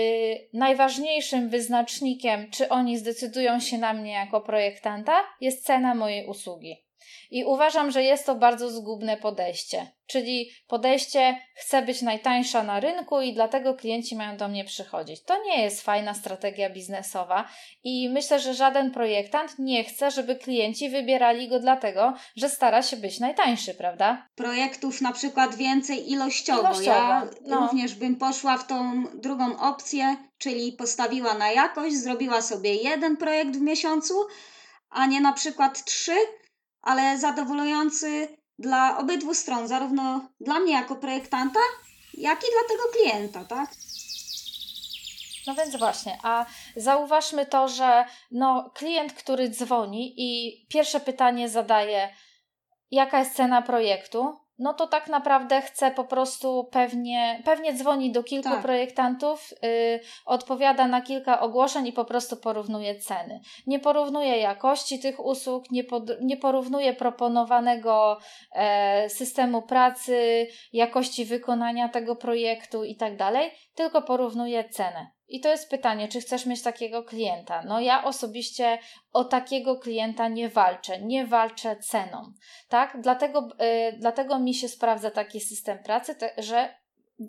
najważniejszym 0.53 1.49
wyznacznikiem, 1.49 2.51
czy 2.51 2.69
oni 2.69 2.99
zdecydują 2.99 3.61
się 3.61 3.79
na 3.79 3.93
mnie 3.93 4.13
jako 4.13 4.41
projektanta, 4.41 5.13
jest 5.41 5.65
cena 5.65 5.95
mojej 5.95 6.27
usługi. 6.27 6.92
I 7.31 7.45
uważam, 7.45 7.91
że 7.91 8.03
jest 8.03 8.27
to 8.27 8.35
bardzo 8.35 8.71
zgubne 8.71 9.17
podejście. 9.17 9.87
Czyli 10.07 10.51
podejście 10.67 11.39
chcę 11.55 11.83
być 11.83 12.03
najtańsza 12.03 12.63
na 12.63 12.81
rynku 12.81 13.21
i 13.21 13.35
dlatego 13.35 13.75
klienci 13.75 14.17
mają 14.17 14.37
do 14.37 14.49
mnie 14.49 14.65
przychodzić. 14.65 15.23
To 15.23 15.45
nie 15.45 15.63
jest 15.63 15.83
fajna 15.83 16.15
strategia 16.15 16.71
biznesowa 16.71 17.49
i 17.85 18.09
myślę, 18.09 18.41
że 18.41 18.55
żaden 18.55 18.91
projektant 18.91 19.59
nie 19.59 19.85
chce, 19.85 20.11
żeby 20.11 20.37
klienci 20.37 20.91
wybierali 20.91 21.49
go 21.49 21.61
dlatego, 21.61 22.15
że 22.37 22.49
stara 22.49 22.83
się 22.83 22.97
być 22.97 23.21
najtańszy, 23.21 23.75
prawda? 23.75 24.29
Projektów 24.35 25.01
na 25.01 25.13
przykład 25.13 25.55
więcej 25.55 26.11
ilościowo. 26.11 26.61
Ilościowo, 26.61 26.99
Ja 26.99 27.27
no. 27.47 27.61
również 27.61 27.95
bym 27.95 28.17
poszła 28.17 28.59
w 28.59 28.67
tą 28.67 29.05
drugą 29.15 29.59
opcję, 29.61 30.17
czyli 30.39 30.73
postawiła 30.73 31.35
na 31.35 31.51
jakość, 31.51 31.97
zrobiła 31.97 32.43
sobie 32.43 32.75
jeden 32.75 33.17
projekt 33.17 33.57
w 33.57 33.61
miesiącu, 33.61 34.15
a 34.91 35.07
nie 35.07 35.21
na 35.21 35.33
przykład 35.33 35.85
trzy, 35.85 36.17
ale 36.83 37.19
zadowalający 37.19 38.29
dla 38.59 38.99
obydwu 38.99 39.35
stron, 39.35 39.69
zarówno 39.69 40.29
dla 40.41 40.59
mnie 40.59 40.73
jako 40.73 40.97
projektanta, 40.97 41.61
jak 42.15 42.39
i 42.39 42.47
dla 42.53 42.69
tego 42.69 42.89
klienta, 42.93 43.45
tak? 43.45 43.71
No 45.47 45.55
więc 45.55 45.77
właśnie, 45.77 46.19
a 46.23 46.47
zauważmy 46.77 47.47
to, 47.47 47.69
że 47.69 48.05
no, 48.31 48.71
klient, 48.75 49.13
który 49.13 49.49
dzwoni 49.49 50.15
i 50.17 50.61
pierwsze 50.69 51.01
pytanie 51.01 51.49
zadaje, 51.49 52.15
jaka 52.91 53.19
jest 53.19 53.35
cena 53.35 53.63
projektu, 53.63 54.42
no 54.59 54.75
to 54.75 54.87
tak 54.87 55.09
naprawdę 55.09 55.63
chce 55.63 55.91
po 55.91 56.05
prostu 56.05 56.69
pewnie, 56.73 57.43
pewnie 57.45 57.75
dzwoni 57.75 58.13
do 58.13 58.23
kilku 58.23 58.49
Tak. 58.49 58.63
projektantów, 58.63 59.55
y, 59.65 60.01
odpowiada 60.27 60.87
na 60.87 61.03
kilka 61.03 61.41
ogłoszeń 61.41 61.87
i 61.87 61.93
po 61.93 62.05
prostu 62.05 62.37
porównuje 62.37 62.99
ceny. 62.99 63.41
Nie 63.67 63.79
porównuje 63.79 64.39
jakości 64.39 64.99
tych 64.99 65.25
usług, 65.25 65.71
nie, 65.71 65.85
pod, 65.85 66.03
nie 66.21 66.37
porównuje 66.37 66.95
proponowanego 66.95 68.19
e, 68.53 69.11
systemu 69.11 69.63
pracy, 69.63 70.47
jakości 70.73 71.25
wykonania 71.25 71.89
tego 71.89 72.17
projektu 72.17 72.85
i 72.85 72.97
tak 72.97 73.17
dalej, 73.17 73.51
tylko 73.75 74.03
porównuje 74.03 74.69
cenę. 74.69 75.11
I 75.33 75.41
to 75.41 75.49
jest 75.49 75.71
pytanie, 75.71 76.09
czy 76.09 76.21
chcesz 76.21 76.47
mieć 76.47 76.63
takiego 76.63 77.03
klienta? 77.03 77.63
No 77.63 77.81
ja 77.81 78.05
osobiście 78.05 78.79
o 79.13 79.25
takiego 79.25 79.79
klienta 79.79 80.29
nie 80.29 80.49
walczę, 80.49 81.01
nie 81.01 81.27
walczę 81.27 81.77
ceną, 81.77 82.33
tak? 82.69 83.01
Dlatego, 83.01 83.49
y, 83.89 83.97
dlatego 83.99 84.39
mi 84.39 84.55
się 84.55 84.69
sprawdza 84.69 85.11
taki 85.11 85.41
system 85.41 85.79
pracy, 85.79 86.15
te, 86.15 86.35
że 86.39 86.83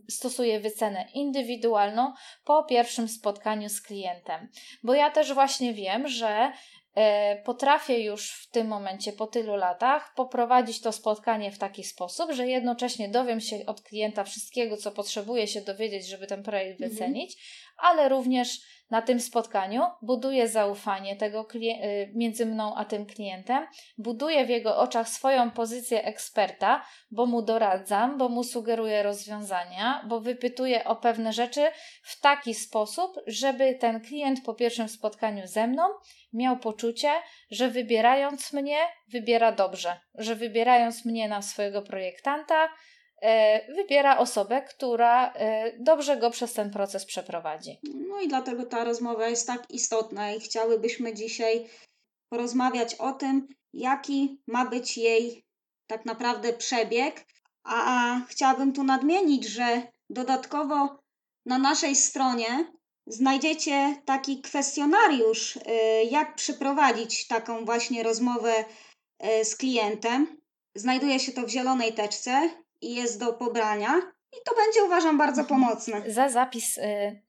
stosuję 0.10 0.60
wycenę 0.60 1.08
indywidualną 1.14 2.14
po 2.46 2.64
pierwszym 2.64 3.08
spotkaniu 3.08 3.70
z 3.70 3.82
klientem. 3.82 4.50
Bo 4.84 4.94
ja 4.94 5.12
też 5.12 5.34
właśnie 5.34 5.74
wiem, 5.74 6.08
że 6.08 6.52
e, 6.96 7.42
potrafię 7.44 8.00
już 8.00 8.32
w 8.32 8.50
tym 8.52 8.68
momencie, 8.68 9.14
po 9.14 9.28
tylu 9.28 9.56
latach, 9.56 10.14
poprowadzić 10.16 10.82
to 10.82 10.92
spotkanie 10.92 11.52
w 11.52 11.58
taki 11.58 11.84
sposób, 11.84 12.32
że 12.32 12.48
jednocześnie 12.48 13.10
dowiem 13.10 13.42
się 13.42 13.66
od 13.66 13.82
klienta 13.82 14.24
wszystkiego, 14.24 14.78
co 14.78 14.92
potrzebuje 14.92 15.48
się 15.48 15.62
dowiedzieć, 15.62 16.08
żeby 16.08 16.28
ten 16.28 16.44
projekt 16.44 16.82
Mhm. 16.82 16.92
wycenić, 16.92 17.38
ale 17.78 18.10
również 18.10 18.60
na 18.94 19.02
tym 19.02 19.20
spotkaniu 19.20 19.82
buduję 20.02 20.48
zaufanie 20.48 21.16
tego 21.16 21.48
y, 21.56 22.12
między 22.16 22.46
mną 22.46 22.76
a 22.76 22.86
tym 22.86 23.06
klientem, 23.06 23.68
buduję 23.98 24.46
w 24.46 24.50
jego 24.50 24.78
oczach 24.78 25.10
swoją 25.10 25.52
pozycję 25.52 26.04
eksperta, 26.04 26.86
bo 27.12 27.26
mu 27.26 27.42
doradzam, 27.42 28.18
bo 28.18 28.30
mu 28.30 28.44
sugeruję 28.44 29.04
rozwiązania, 29.04 30.06
bo 30.08 30.20
wypytuję 30.20 30.84
o 30.84 30.96
pewne 30.96 31.34
rzeczy 31.34 31.62
w 32.04 32.22
taki 32.22 32.54
sposób, 32.54 33.12
żeby 33.28 33.76
ten 33.76 34.02
klient 34.02 34.44
po 34.46 34.54
pierwszym 34.54 34.90
spotkaniu 34.90 35.48
ze 35.48 35.68
mną 35.68 35.84
miał 36.34 36.58
poczucie, 36.58 37.12
że 37.52 37.70
wybierając 37.70 38.54
mnie, 38.54 38.78
wybiera 39.08 39.52
dobrze, 39.52 40.00
że 40.16 40.36
wybierając 40.36 41.06
mnie 41.06 41.28
na 41.28 41.42
swojego 41.42 41.82
projektanta, 41.82 42.70
wybiera 43.76 44.18
osobę, 44.18 44.62
która 44.62 45.34
e, 45.34 45.72
dobrze 45.80 46.18
go 46.18 46.30
przez 46.30 46.54
ten 46.54 46.72
proces 46.72 47.06
przeprowadzi. 47.06 47.80
No 48.10 48.22
i 48.22 48.28
dlatego 48.28 48.66
ta 48.66 48.84
rozmowa 48.84 49.28
jest 49.28 49.48
tak 49.48 49.72
istotna 49.72 50.32
i 50.32 50.40
chciałybyśmy 50.40 51.14
dzisiaj 51.14 51.66
porozmawiać 52.30 52.96
o 52.96 53.12
tym, 53.12 53.48
jaki 53.74 54.42
ma 54.48 54.66
być 54.66 54.98
jej 54.98 55.44
tak 55.88 56.06
naprawdę 56.06 56.54
przebieg. 56.54 57.26
A, 57.64 58.22
chciałabym 58.30 58.74
tu 58.74 58.84
nadmienić, 58.84 59.46
że 59.46 59.82
dodatkowo 60.10 61.00
na 61.46 61.58
naszej 61.58 61.96
stronie 61.96 62.72
znajdziecie 63.08 64.02
taki 64.06 64.42
kwestionariusz, 64.42 65.56
y, 65.56 65.62
jak 66.12 66.36
przeprowadzić 66.36 67.28
taką 67.28 67.66
właśnie 67.66 68.04
rozmowę 68.04 68.66
z 69.44 69.56
klientem. 69.56 70.38
Znajduje 70.76 71.20
się 71.20 71.32
to 71.32 71.42
w 71.42 71.50
zielonej 71.50 71.94
teczce 71.94 72.63
jest 72.92 73.20
do 73.20 73.34
pobrania. 73.34 74.02
I 74.38 74.44
to 74.46 74.56
będzie 74.56 74.84
uważam 74.84 75.18
bardzo 75.18 75.42
Mhm. 75.42 75.62
pomocne. 75.62 76.12
Za 76.12 76.30
zapis 76.30 76.78
y, 76.78 76.82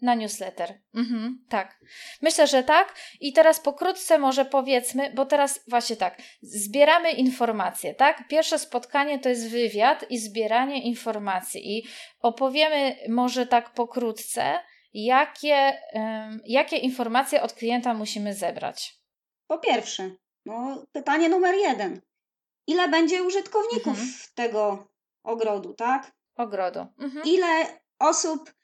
na 0.03 0.15
newsletter. 0.15 0.81
Mhm, 0.95 1.45
tak. 1.49 1.79
Myślę, 2.23 2.47
że 2.47 2.63
tak. 2.63 2.95
I 3.21 3.33
teraz 3.33 3.61
pokrótce 3.61 4.19
może 4.19 4.45
powiedzmy, 4.45 5.13
bo 5.15 5.27
teraz 5.27 5.61
właśnie 5.69 5.97
tak, 5.97 6.19
zbieramy 6.43 7.13
informacje, 7.13 7.95
tak? 7.95 8.29
Pierwsze 8.29 8.59
spotkanie 8.59 9.19
to 9.19 9.29
jest 9.29 9.51
wywiad 9.51 10.11
i 10.11 10.19
zbieranie 10.19 10.83
informacji. 10.83 11.79
I 11.79 11.87
opowiemy 12.21 12.97
może 13.09 13.47
tak 13.47 13.75
pokrótce, 13.75 14.61
jakie, 14.95 15.79
ym, 15.97 16.41
jakie 16.47 16.77
informacje 16.77 17.43
od 17.43 17.53
klienta 17.53 17.95
musimy 17.95 18.35
zebrać. 18.35 18.95
Po 19.47 19.59
pierwsze, 19.59 20.11
no, 20.47 20.85
pytanie 20.93 21.29
numer 21.29 21.55
jeden. 21.55 22.01
Ile 22.67 22.89
będzie 22.89 23.23
użytkowników 23.23 23.89
Mhm. 23.99 24.09
tego 24.35 24.87
ogrodu, 25.25 25.75
tak? 25.75 26.13
Ogrodu. 26.37 26.87
Mhm. 27.01 27.23
Ile 27.25 27.67
osób, 27.99 28.55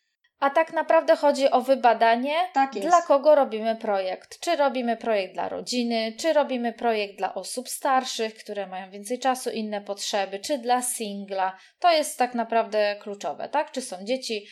A 0.41 0.51
tak 0.51 0.73
naprawdę 0.73 1.17
chodzi 1.17 1.51
o 1.51 1.61
wybadanie, 1.61 2.35
tak. 2.53 2.73
Dla 2.73 3.03
kogo 3.03 3.35
robimy 3.35 3.77
projekt? 3.77 4.41
Czy 4.41 4.57
robimy 4.57 4.97
projekt 4.97 5.35
dla 5.35 5.49
rodziny, 5.49 6.15
czy 6.19 6.33
robimy 6.33 6.73
projekt 6.73 7.19
dla 7.19 7.35
osób 7.35 7.69
starszych, 7.69 8.35
które 8.35 8.67
mają 8.67 8.91
więcej 8.91 9.19
czasu, 9.19 9.51
inne 9.51 9.81
potrzeby, 9.81 10.39
czy 10.39 10.59
dla 10.59 10.83
singla? 10.83 11.57
To 11.79 11.91
jest 11.93 12.19
tak 12.19 12.35
naprawdę 12.35 12.97
kluczowe, 13.03 13.49
tak? 13.49 13.73
Czy 13.73 13.81
są 13.83 13.97
dzieci, 14.05 14.47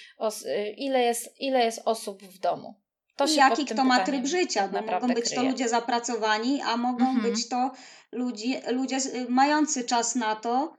y, 0.46 0.68
ile, 0.76 1.02
jest, 1.02 1.40
ile 1.40 1.64
jest 1.64 1.82
osób 1.84 2.22
w 2.22 2.38
domu? 2.38 2.74
To 3.16 3.24
I 3.26 3.34
jaki 3.34 3.64
kto 3.64 3.84
ma 3.84 4.00
tryb 4.04 4.26
życia, 4.26 4.68
tak 4.68 4.86
bo 4.86 4.92
mogą 4.92 5.06
być 5.08 5.24
to 5.30 5.34
kryje. 5.36 5.50
ludzie 5.50 5.68
zapracowani, 5.68 6.62
a 6.62 6.76
mogą 6.76 7.04
Mhm. 7.04 7.20
być 7.32 7.48
to 7.48 7.70
ludzie, 8.12 8.60
ludzie 8.72 8.96
y, 8.96 9.26
mający 9.28 9.84
czas 9.84 10.14
na 10.14 10.36
to, 10.36 10.76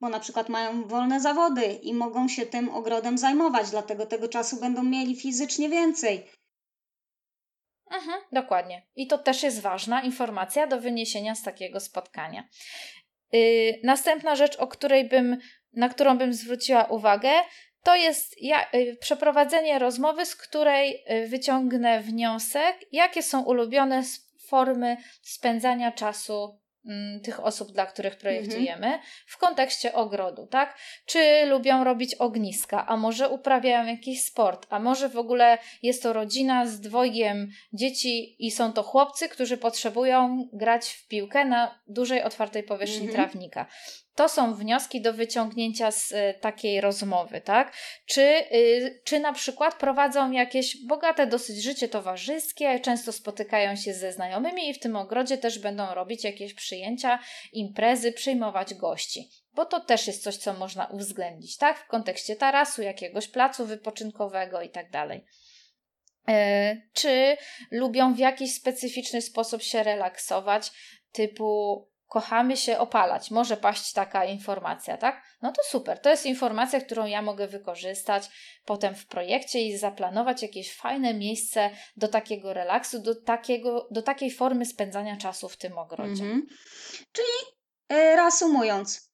bo 0.00 0.08
na 0.08 0.20
przykład 0.20 0.48
mają 0.48 0.84
wolne 0.84 1.20
zawody 1.20 1.66
i 1.66 1.94
mogą 1.94 2.28
się 2.28 2.46
tym 2.46 2.68
ogrodem 2.68 3.18
zajmować, 3.18 3.70
dlatego 3.70 4.06
tego 4.06 4.28
czasu 4.28 4.60
będą 4.60 4.82
mieli 4.82 5.16
fizycznie 5.16 5.68
więcej. 5.68 6.26
Mhm, 7.90 8.20
dokładnie. 8.32 8.86
I 8.96 9.06
to 9.06 9.18
też 9.18 9.42
jest 9.42 9.60
ważna 9.60 10.02
informacja 10.02 10.66
do 10.66 10.80
wyniesienia 10.80 11.34
z 11.34 11.42
takiego 11.42 11.80
spotkania. 11.80 12.48
Yy, 13.32 13.40
następna 13.84 14.36
rzecz, 14.36 14.56
o 14.56 14.66
której 14.66 15.08
bym, 15.08 15.38
na 15.72 15.88
którą 15.88 16.18
bym 16.18 16.34
zwróciła 16.34 16.84
uwagę, 16.84 17.30
to 17.82 17.96
jest 17.96 18.42
ja, 18.42 18.66
yy, 18.72 18.96
przeprowadzenie 18.96 19.78
rozmowy, 19.78 20.26
z 20.26 20.36
której 20.36 21.04
yy, 21.08 21.28
wyciągnę 21.28 22.00
wniosek, 22.00 22.76
jakie 22.92 23.22
są 23.22 23.42
ulubione 23.42 24.02
formy 24.48 24.96
spędzania 25.22 25.92
czasu 25.92 26.60
tych 27.22 27.44
osób, 27.44 27.72
dla 27.72 27.86
których 27.86 28.16
projektujemy, 28.16 28.98
w 29.26 29.38
kontekście 29.38 29.92
ogrodu, 29.92 30.46
tak? 30.46 30.78
Czy 31.06 31.46
lubią 31.46 31.84
robić 31.84 32.14
ogniska, 32.14 32.86
a 32.86 32.96
może 32.96 33.28
uprawiają 33.28 33.86
jakiś 33.86 34.24
sport, 34.24 34.66
a 34.70 34.78
może 34.78 35.08
w 35.08 35.16
ogóle 35.16 35.58
jest 35.82 36.02
to 36.02 36.12
rodzina 36.12 36.66
z 36.66 36.80
dwojgiem 36.80 37.48
dzieci 37.72 38.46
i 38.46 38.50
są 38.50 38.72
to 38.72 38.82
chłopcy, 38.82 39.28
którzy 39.28 39.56
potrzebują 39.56 40.48
grać 40.52 40.88
w 40.90 41.08
piłkę 41.08 41.44
na 41.44 41.80
dużej 41.86 42.22
otwartej 42.22 42.62
powierzchni 42.62 43.08
Mhm. 43.08 43.14
trawnika. 43.14 43.66
To 44.20 44.28
są 44.28 44.54
wnioski 44.54 45.00
do 45.00 45.12
wyciągnięcia 45.12 45.90
z 45.90 46.12
y, 46.12 46.34
takiej 46.40 46.80
rozmowy, 46.80 47.40
tak? 47.40 47.76
Czy, 48.06 48.22
y, 48.52 49.00
czy 49.04 49.20
na 49.20 49.32
przykład 49.32 49.74
prowadzą 49.74 50.30
jakieś 50.30 50.86
bogate 50.86 51.26
dosyć 51.26 51.62
życie 51.62 51.88
towarzyskie, 51.88 52.80
często 52.80 53.12
spotykają 53.12 53.76
się 53.76 53.94
ze 53.94 54.12
znajomymi 54.12 54.68
i 54.68 54.74
w 54.74 54.78
tym 54.78 54.96
ogrodzie 54.96 55.38
też 55.38 55.58
będą 55.58 55.94
robić 55.94 56.24
jakieś 56.24 56.54
przyjęcia, 56.54 57.18
imprezy, 57.52 58.12
przyjmować 58.12 58.74
gości. 58.74 59.30
Bo 59.54 59.64
to 59.64 59.80
też 59.80 60.06
jest 60.06 60.22
coś, 60.22 60.36
co 60.36 60.52
można 60.52 60.86
uwzględnić, 60.86 61.56
tak? 61.56 61.78
W 61.78 61.86
kontekście 61.86 62.36
tarasu, 62.36 62.82
jakiegoś 62.82 63.28
placu 63.28 63.66
wypoczynkowego 63.66 64.62
i 64.62 64.70
tak 64.70 64.90
dalej. 64.90 65.24
E, 66.28 66.76
Czy 66.92 67.36
lubią 67.70 68.14
w 68.14 68.18
jakiś 68.18 68.54
specyficzny 68.54 69.22
sposób 69.22 69.62
się 69.62 69.82
relaksować, 69.82 70.72
typu 71.12 71.89
kochamy 72.10 72.56
się 72.56 72.78
opalać. 72.78 73.30
Może 73.30 73.56
paść 73.56 73.92
taka 73.92 74.24
informacja, 74.24 74.96
tak? 74.96 75.22
No 75.42 75.52
to 75.52 75.62
super. 75.62 76.00
To 76.00 76.10
jest 76.10 76.26
informacja, 76.26 76.80
którą 76.80 77.06
ja 77.06 77.22
mogę 77.22 77.46
wykorzystać 77.48 78.30
potem 78.64 78.94
w 78.94 79.06
projekcie 79.06 79.60
i 79.60 79.78
zaplanować 79.78 80.42
jakieś 80.42 80.76
fajne 80.76 81.14
miejsce 81.14 81.70
do 81.96 82.08
takiego 82.08 82.54
relaksu, 82.54 83.02
do, 83.02 83.22
takiego, 83.22 83.88
do 83.90 84.02
takiej 84.02 84.30
formy 84.30 84.66
spędzania 84.66 85.16
czasu 85.16 85.48
w 85.48 85.56
tym 85.56 85.78
ogrodzie. 85.78 86.24
Mhm. 86.24 86.46
Czyli 87.12 87.28
yy, 87.90 88.16
reasumując, 88.16 89.12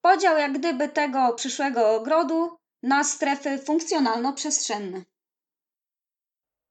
podział 0.00 0.38
jak 0.38 0.58
gdyby 0.58 0.88
tego 0.88 1.34
przyszłego 1.34 1.94
ogrodu 1.94 2.56
na 2.82 3.04
strefy 3.04 3.58
funkcjonalno-przestrzenne. 3.58 5.02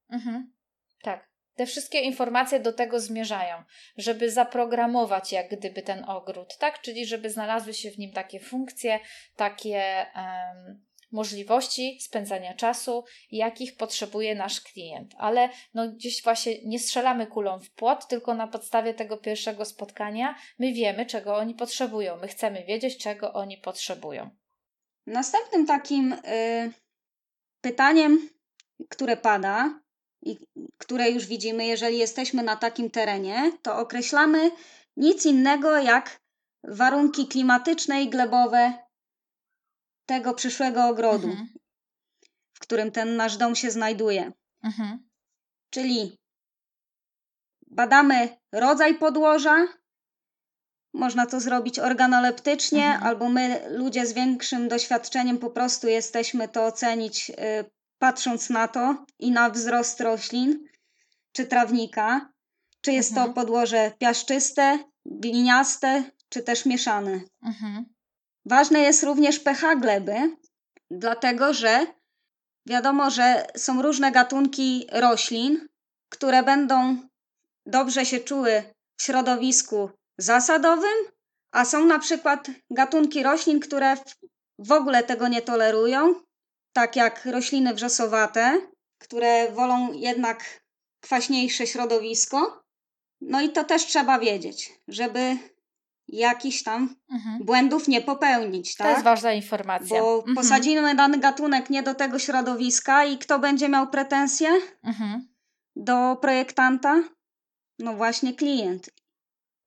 Mhm. 0.09 0.53
Tak. 1.01 1.34
Te 1.55 1.65
wszystkie 1.65 1.99
informacje 2.01 2.59
do 2.59 2.73
tego 2.73 2.99
zmierzają, 2.99 3.63
żeby 3.97 4.31
zaprogramować 4.31 5.31
jak 5.31 5.49
gdyby 5.49 5.81
ten 5.81 6.03
ogród, 6.09 6.57
tak? 6.57 6.81
Czyli 6.81 7.05
żeby 7.05 7.29
znalazły 7.29 7.73
się 7.73 7.91
w 7.91 7.97
nim 7.97 8.11
takie 8.11 8.39
funkcje, 8.39 8.99
takie 9.35 10.05
um, 10.15 10.85
możliwości 11.11 11.97
spędzania 12.01 12.53
czasu, 12.53 13.03
jakich 13.31 13.77
potrzebuje 13.77 14.35
nasz 14.35 14.61
klient. 14.61 15.15
Ale 15.17 15.49
no, 15.73 15.91
gdzieś 15.91 16.23
właśnie 16.23 16.63
nie 16.65 16.79
strzelamy 16.79 17.27
kulą 17.27 17.59
w 17.59 17.71
płot, 17.71 18.07
tylko 18.07 18.33
na 18.33 18.47
podstawie 18.47 18.93
tego 18.93 19.17
pierwszego 19.17 19.65
spotkania 19.65 20.35
my 20.59 20.73
wiemy, 20.73 21.05
czego 21.05 21.35
oni 21.35 21.55
potrzebują. 21.55 22.17
My 22.17 22.27
chcemy 22.27 22.63
wiedzieć, 22.63 22.97
czego 22.97 23.33
oni 23.33 23.57
potrzebują. 23.57 24.29
Następnym 25.05 25.65
takim 25.65 26.13
y, 26.13 26.71
pytaniem, 27.61 28.29
które 28.89 29.17
pada, 29.17 29.79
i 30.25 30.37
które 30.77 31.09
już 31.09 31.25
widzimy, 31.25 31.65
jeżeli 31.65 31.97
jesteśmy 31.97 32.43
na 32.43 32.55
takim 32.55 32.91
terenie, 32.91 33.51
to 33.61 33.77
określamy 33.77 34.51
nic 34.97 35.25
innego 35.25 35.77
jak 35.77 36.19
warunki 36.63 37.27
klimatyczne 37.27 38.03
i 38.03 38.09
glebowe 38.09 38.73
tego 40.05 40.33
przyszłego 40.33 40.87
ogrodu, 40.87 41.27
mhm. 41.27 41.47
w 42.53 42.59
którym 42.59 42.91
ten 42.91 43.15
nasz 43.15 43.37
dom 43.37 43.55
się 43.55 43.71
znajduje. 43.71 44.31
Mhm. 44.63 45.09
Czyli 45.69 46.17
badamy 47.67 48.37
rodzaj 48.51 48.95
podłoża, 48.95 49.67
można 50.93 51.25
to 51.25 51.39
zrobić 51.39 51.79
organoleptycznie, 51.79 52.85
mhm. 52.85 53.03
albo 53.03 53.29
my, 53.29 53.69
ludzie 53.69 54.05
z 54.05 54.13
większym 54.13 54.67
doświadczeniem, 54.67 55.37
po 55.37 55.49
prostu 55.49 55.87
jesteśmy 55.87 56.47
to 56.47 56.65
ocenić 56.65 57.29
y, 57.29 57.35
patrząc 58.05 58.49
na 58.49 58.67
to 58.67 59.05
i 59.19 59.31
na 59.31 59.49
wzrost 59.49 60.01
roślin 60.01 60.67
czy 61.31 61.45
trawnika, 61.45 62.29
czy 62.81 62.91
jest 62.91 63.09
mhm. 63.09 63.27
to 63.27 63.33
podłoże 63.33 63.91
piaszczyste, 63.99 64.79
gliniaste, 65.05 66.03
czy 66.29 66.43
też 66.43 66.65
mieszane. 66.65 67.19
Mhm. 67.43 67.85
Ważne 68.45 68.79
jest 68.79 69.03
również 69.03 69.39
pH 69.39 69.75
gleby, 69.75 70.15
dlatego 70.91 71.53
że 71.53 71.87
wiadomo, 72.65 73.09
że 73.09 73.47
są 73.57 73.81
różne 73.81 74.11
gatunki 74.11 74.87
roślin, 74.91 75.67
które 76.09 76.43
będą 76.43 76.97
dobrze 77.65 78.05
się 78.05 78.19
czuły 78.19 78.63
w 78.97 79.03
środowisku 79.03 79.89
zasadowym, 80.17 80.97
a 81.51 81.65
są 81.65 81.85
na 81.85 81.99
przykład 81.99 82.47
gatunki 82.69 83.23
roślin, 83.23 83.59
które 83.59 83.97
w 84.59 84.71
ogóle 84.71 85.03
tego 85.03 85.27
nie 85.27 85.41
tolerują, 85.41 86.24
tak 86.75 86.95
jak 86.95 87.25
rośliny 87.25 87.73
wrzosowate, 87.73 88.61
które 88.99 89.51
wolą 89.51 89.93
jednak 89.93 90.63
kwaśniejsze 90.99 91.67
środowisko. 91.67 92.63
No 93.21 93.41
i 93.41 93.49
to 93.49 93.63
też 93.63 93.85
trzeba 93.85 94.19
wiedzieć, 94.19 94.73
żeby 94.87 95.37
jakichś 96.07 96.63
tam 96.63 96.95
mhm. 97.11 97.39
błędów 97.45 97.87
nie 97.87 98.01
popełnić. 98.01 98.75
Tak? 98.75 98.87
To 98.87 98.91
jest 98.91 99.03
ważna 99.03 99.33
informacja. 99.33 100.01
Bo 100.01 100.15
mhm. 100.15 100.35
posadzimy 100.35 100.95
dany 100.95 101.19
gatunek 101.19 101.69
nie 101.69 101.83
do 101.83 101.95
tego 101.95 102.19
środowiska 102.19 103.05
i 103.05 103.17
kto 103.17 103.39
będzie 103.39 103.69
miał 103.69 103.89
pretensje 103.89 104.49
mhm. 104.83 105.27
do 105.75 106.15
projektanta? 106.21 107.03
No 107.79 107.93
właśnie 107.93 108.33
klient. 108.33 108.89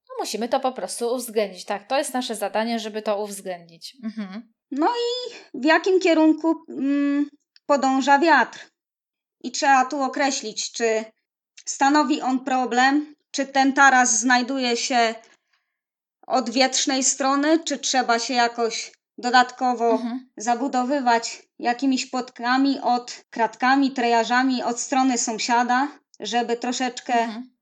No 0.09 0.15
musimy 0.19 0.49
to 0.49 0.61
po 0.61 0.73
prostu 0.73 1.15
uwzględnić. 1.15 1.65
Tak, 1.65 1.89
to 1.89 1.99
jest 1.99 2.15
nasze 2.15 2.35
zadanie, 2.35 2.79
żeby 2.79 3.03
to 3.03 3.23
uwzględnić. 3.23 3.97
Mhm. 4.05 4.58
No 4.71 4.87
i 4.87 5.35
w 5.55 5.65
jakim 5.65 6.01
kierunku 6.01 6.65
mm, 6.69 7.31
podąża 7.67 8.19
wiatr? 8.19 8.71
I 9.41 9.53
trzeba 9.53 9.85
tu 9.85 10.03
określić, 10.03 10.73
czy 10.73 11.05
stanowi 11.65 12.23
on 12.23 12.45
problem, 12.45 13.15
czy 13.31 13.47
ten 13.47 13.73
taras 13.73 14.19
znajduje 14.19 14.77
się 14.77 15.15
od 16.27 16.51
wietrznej 16.51 17.05
strony, 17.05 17.65
czy 17.65 17.79
trzeba 17.79 18.19
się 18.19 18.35
jakoś 18.35 18.93
dodatkowo 19.19 19.91
mhm. 19.91 20.31
zabudowywać 20.37 21.43
jakimiś 21.59 22.07
płotkami 22.07 22.81
od 22.81 23.25
kratkami, 23.31 23.93
trejażami 23.93 24.63
od 24.63 24.81
strony 24.81 25.19
sąsiada, 25.19 25.89
żeby 26.21 26.57
troszeczkę 26.57 27.15
mhm. 27.15 27.58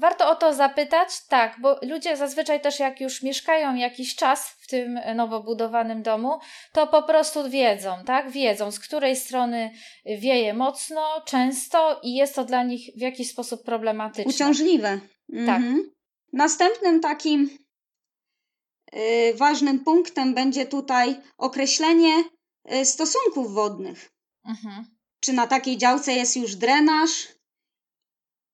Warto 0.00 0.30
o 0.30 0.36
to 0.36 0.54
zapytać, 0.54 1.26
tak, 1.28 1.60
bo 1.60 1.78
ludzie 1.82 2.16
zazwyczaj 2.16 2.60
też 2.60 2.78
jak 2.78 3.00
już 3.00 3.22
mieszkają 3.22 3.74
jakiś 3.74 4.16
czas 4.16 4.48
w 4.48 4.66
tym 4.66 5.00
nowo 5.14 5.42
budowanym 5.42 6.02
domu, 6.02 6.38
to 6.72 6.86
po 6.86 7.02
prostu 7.02 7.50
wiedzą, 7.50 8.04
tak? 8.06 8.30
Wiedzą, 8.30 8.70
z 8.70 8.80
której 8.80 9.16
strony 9.16 9.70
wieje 10.04 10.54
mocno, 10.54 11.22
często 11.26 12.00
i 12.02 12.14
jest 12.14 12.34
to 12.34 12.44
dla 12.44 12.62
nich 12.62 12.90
w 12.96 13.00
jakiś 13.00 13.30
sposób 13.30 13.62
problematyczne. 13.64 14.30
Uciążliwe. 14.32 15.00
Tak. 15.46 15.56
Mhm. 15.56 15.90
Następnym 16.32 17.00
takim 17.00 17.58
yy, 18.92 19.34
ważnym 19.34 19.84
punktem 19.84 20.34
będzie 20.34 20.66
tutaj 20.66 21.20
określenie 21.38 22.24
yy, 22.64 22.84
stosunków 22.84 23.52
wodnych. 23.52 24.10
Mhm. 24.44 24.84
Czy 25.20 25.32
na 25.32 25.46
takiej 25.46 25.78
działce 25.78 26.12
jest 26.12 26.36
już 26.36 26.56
drenaż 26.56 27.28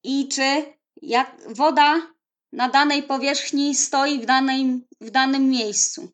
i 0.04 0.28
czy 0.28 0.64
jak 1.02 1.36
woda 1.48 2.12
na 2.52 2.68
danej 2.68 3.02
powierzchni 3.02 3.74
stoi 3.74 4.20
w, 4.20 4.26
danej, 4.26 4.80
w 5.00 5.10
danym 5.10 5.48
miejscu. 5.48 6.12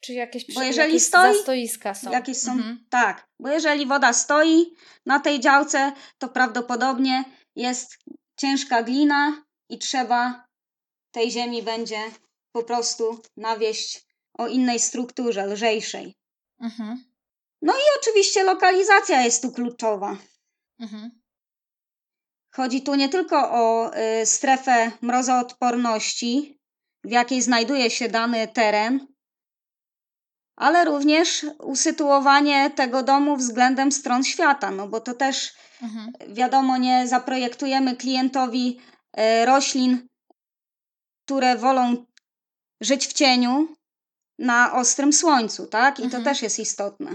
Czy 0.00 0.12
jakieś, 0.12 0.54
bo 0.54 0.62
jeżeli 0.62 0.92
jakieś 0.92 1.06
stoi, 1.06 1.36
zastoiska 1.36 1.94
są. 1.94 2.10
Jakieś 2.10 2.38
są 2.38 2.52
mhm. 2.52 2.86
Tak, 2.90 3.28
bo 3.40 3.48
jeżeli 3.48 3.86
woda 3.86 4.12
stoi 4.12 4.74
na 5.06 5.20
tej 5.20 5.40
działce, 5.40 5.92
to 6.18 6.28
prawdopodobnie 6.28 7.24
jest 7.56 7.98
ciężka 8.40 8.82
glina 8.82 9.44
i 9.68 9.78
trzeba 9.78 10.44
tej 11.10 11.30
ziemi 11.30 11.62
będzie 11.62 11.98
po 12.52 12.62
prostu 12.62 13.22
nawieść 13.36 14.06
o 14.38 14.46
innej 14.46 14.80
strukturze, 14.80 15.46
lżejszej. 15.46 16.14
Mhm. 16.60 17.04
No 17.62 17.72
i 17.72 17.82
oczywiście 18.00 18.42
lokalizacja 18.42 19.22
jest 19.22 19.42
tu 19.42 19.52
kluczowa. 19.52 20.16
Mhm. 20.80 21.23
Chodzi 22.56 22.82
tu 22.82 22.94
nie 22.94 23.08
tylko 23.08 23.50
o 23.50 23.96
y, 23.96 24.26
strefę 24.26 24.92
mrozoodporności, 25.00 26.58
w 27.04 27.10
jakiej 27.10 27.42
znajduje 27.42 27.90
się 27.90 28.08
dany 28.08 28.48
teren, 28.48 29.06
ale 30.56 30.84
również 30.84 31.46
usytuowanie 31.58 32.70
tego 32.70 33.02
domu 33.02 33.36
względem 33.36 33.92
stron 33.92 34.24
świata, 34.24 34.70
no 34.70 34.88
bo 34.88 35.00
to 35.00 35.14
też 35.14 35.52
mhm. 35.82 36.12
wiadomo, 36.28 36.76
nie 36.76 37.08
zaprojektujemy 37.08 37.96
klientowi 37.96 38.80
y, 39.18 39.46
roślin, 39.46 40.08
które 41.24 41.56
wolą 41.56 42.04
żyć 42.80 43.06
w 43.06 43.12
cieniu 43.12 43.76
na 44.38 44.72
ostrym 44.72 45.12
słońcu, 45.12 45.66
tak? 45.66 46.00
I 46.00 46.02
mhm. 46.02 46.22
to 46.22 46.30
też 46.30 46.42
jest 46.42 46.58
istotne. 46.58 47.10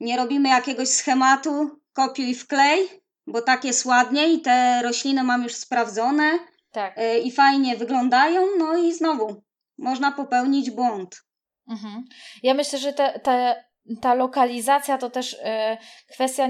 Nie 0.00 0.16
robimy 0.16 0.48
jakiegoś 0.48 0.88
schematu, 0.88 1.80
kopiuj 1.92 2.34
wklej, 2.34 2.99
bo 3.30 3.42
tak 3.42 3.64
jest 3.64 3.86
ładniej 3.86 4.34
i 4.34 4.40
te 4.40 4.82
rośliny 4.82 5.22
mam 5.22 5.42
już 5.42 5.54
sprawdzone 5.54 6.38
tak. 6.72 6.98
Y, 6.98 7.18
i 7.18 7.30
fajnie 7.30 7.76
wyglądają, 7.76 8.46
no 8.58 8.76
i 8.76 8.92
znowu 8.92 9.42
można 9.78 10.12
popełnić 10.12 10.70
błąd. 10.70 11.22
Mhm. 11.68 12.04
Ja 12.42 12.54
myślę, 12.54 12.78
że 12.78 12.92
te, 12.92 13.20
te, 13.20 13.64
ta 14.00 14.14
lokalizacja 14.14 14.98
to 14.98 15.10
też 15.10 15.32
y, 15.32 15.38
kwestia 16.12 16.48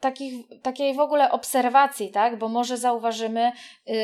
takich, 0.00 0.34
takiej 0.62 0.94
w 0.94 1.00
ogóle 1.00 1.30
obserwacji, 1.30 2.10
tak? 2.10 2.38
Bo 2.38 2.48
może 2.48 2.76
zauważymy, 2.76 3.52
y, 3.88 3.94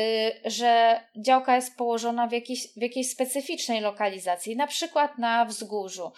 że 0.45 1.01
działka 1.25 1.55
jest 1.55 1.77
położona 1.77 2.27
w 2.27 2.31
jakiejś, 2.31 2.67
w 2.77 2.81
jakiejś 2.81 3.11
specyficznej 3.11 3.81
lokalizacji, 3.81 4.55
na 4.55 4.67
przykład 4.67 5.17
na 5.17 5.45
wzgórzu 5.45 6.11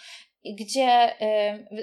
gdzie 0.46 1.16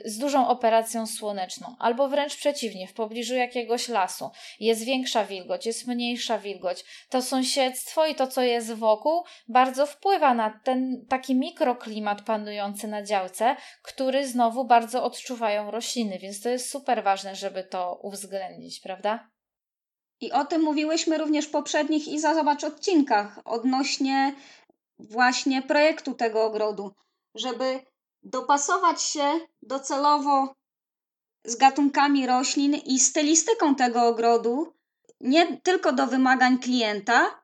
z 0.04 0.18
dużą 0.18 0.48
operacją 0.48 1.06
słoneczną, 1.06 1.74
albo 1.78 2.08
wręcz 2.08 2.36
przeciwnie, 2.36 2.86
w 2.86 2.94
pobliżu 2.94 3.34
jakiegoś 3.34 3.88
lasu 3.88 4.30
jest 4.60 4.84
większa 4.84 5.24
wilgoć, 5.24 5.66
jest 5.66 5.86
mniejsza 5.86 6.38
wilgoć, 6.38 6.84
to 7.08 7.22
sąsiedztwo 7.22 8.06
i 8.06 8.14
to, 8.14 8.26
co 8.26 8.42
jest 8.42 8.72
wokół, 8.72 9.24
bardzo 9.48 9.86
wpływa 9.86 10.34
na 10.34 10.60
ten 10.64 11.06
taki 11.08 11.34
mikroklimat 11.34 12.22
panujący 12.22 12.88
na 12.88 13.02
działce, 13.02 13.56
który 13.82 14.26
znowu 14.26 14.64
bardzo 14.64 15.04
odczuwają 15.04 15.70
rośliny, 15.70 16.18
więc 16.18 16.42
to 16.42 16.48
jest 16.48 16.70
super 16.70 17.04
ważne, 17.04 17.36
żeby 17.36 17.64
to 17.64 17.98
uwzględnić, 18.02 18.80
prawda? 18.80 19.30
I 20.20 20.32
o 20.32 20.44
tym 20.44 20.62
mówiłyśmy 20.62 21.18
również 21.18 21.46
w 21.46 21.50
poprzednich 21.50 22.08
i 22.08 22.20
za 22.20 22.34
zobacz 22.34 22.64
odcinkach 22.64 23.40
odnośnie 23.44 24.34
właśnie 24.98 25.62
projektu 25.62 26.14
tego 26.14 26.44
ogrodu, 26.44 26.90
żeby 27.34 27.80
dopasować 28.22 29.02
się 29.02 29.40
docelowo 29.62 30.54
z 31.44 31.56
gatunkami 31.56 32.26
roślin 32.26 32.74
i 32.74 32.98
stylistyką 32.98 33.74
tego 33.74 34.06
ogrodu, 34.06 34.74
nie 35.20 35.56
tylko 35.56 35.92
do 35.92 36.06
wymagań 36.06 36.58
klienta, 36.58 37.42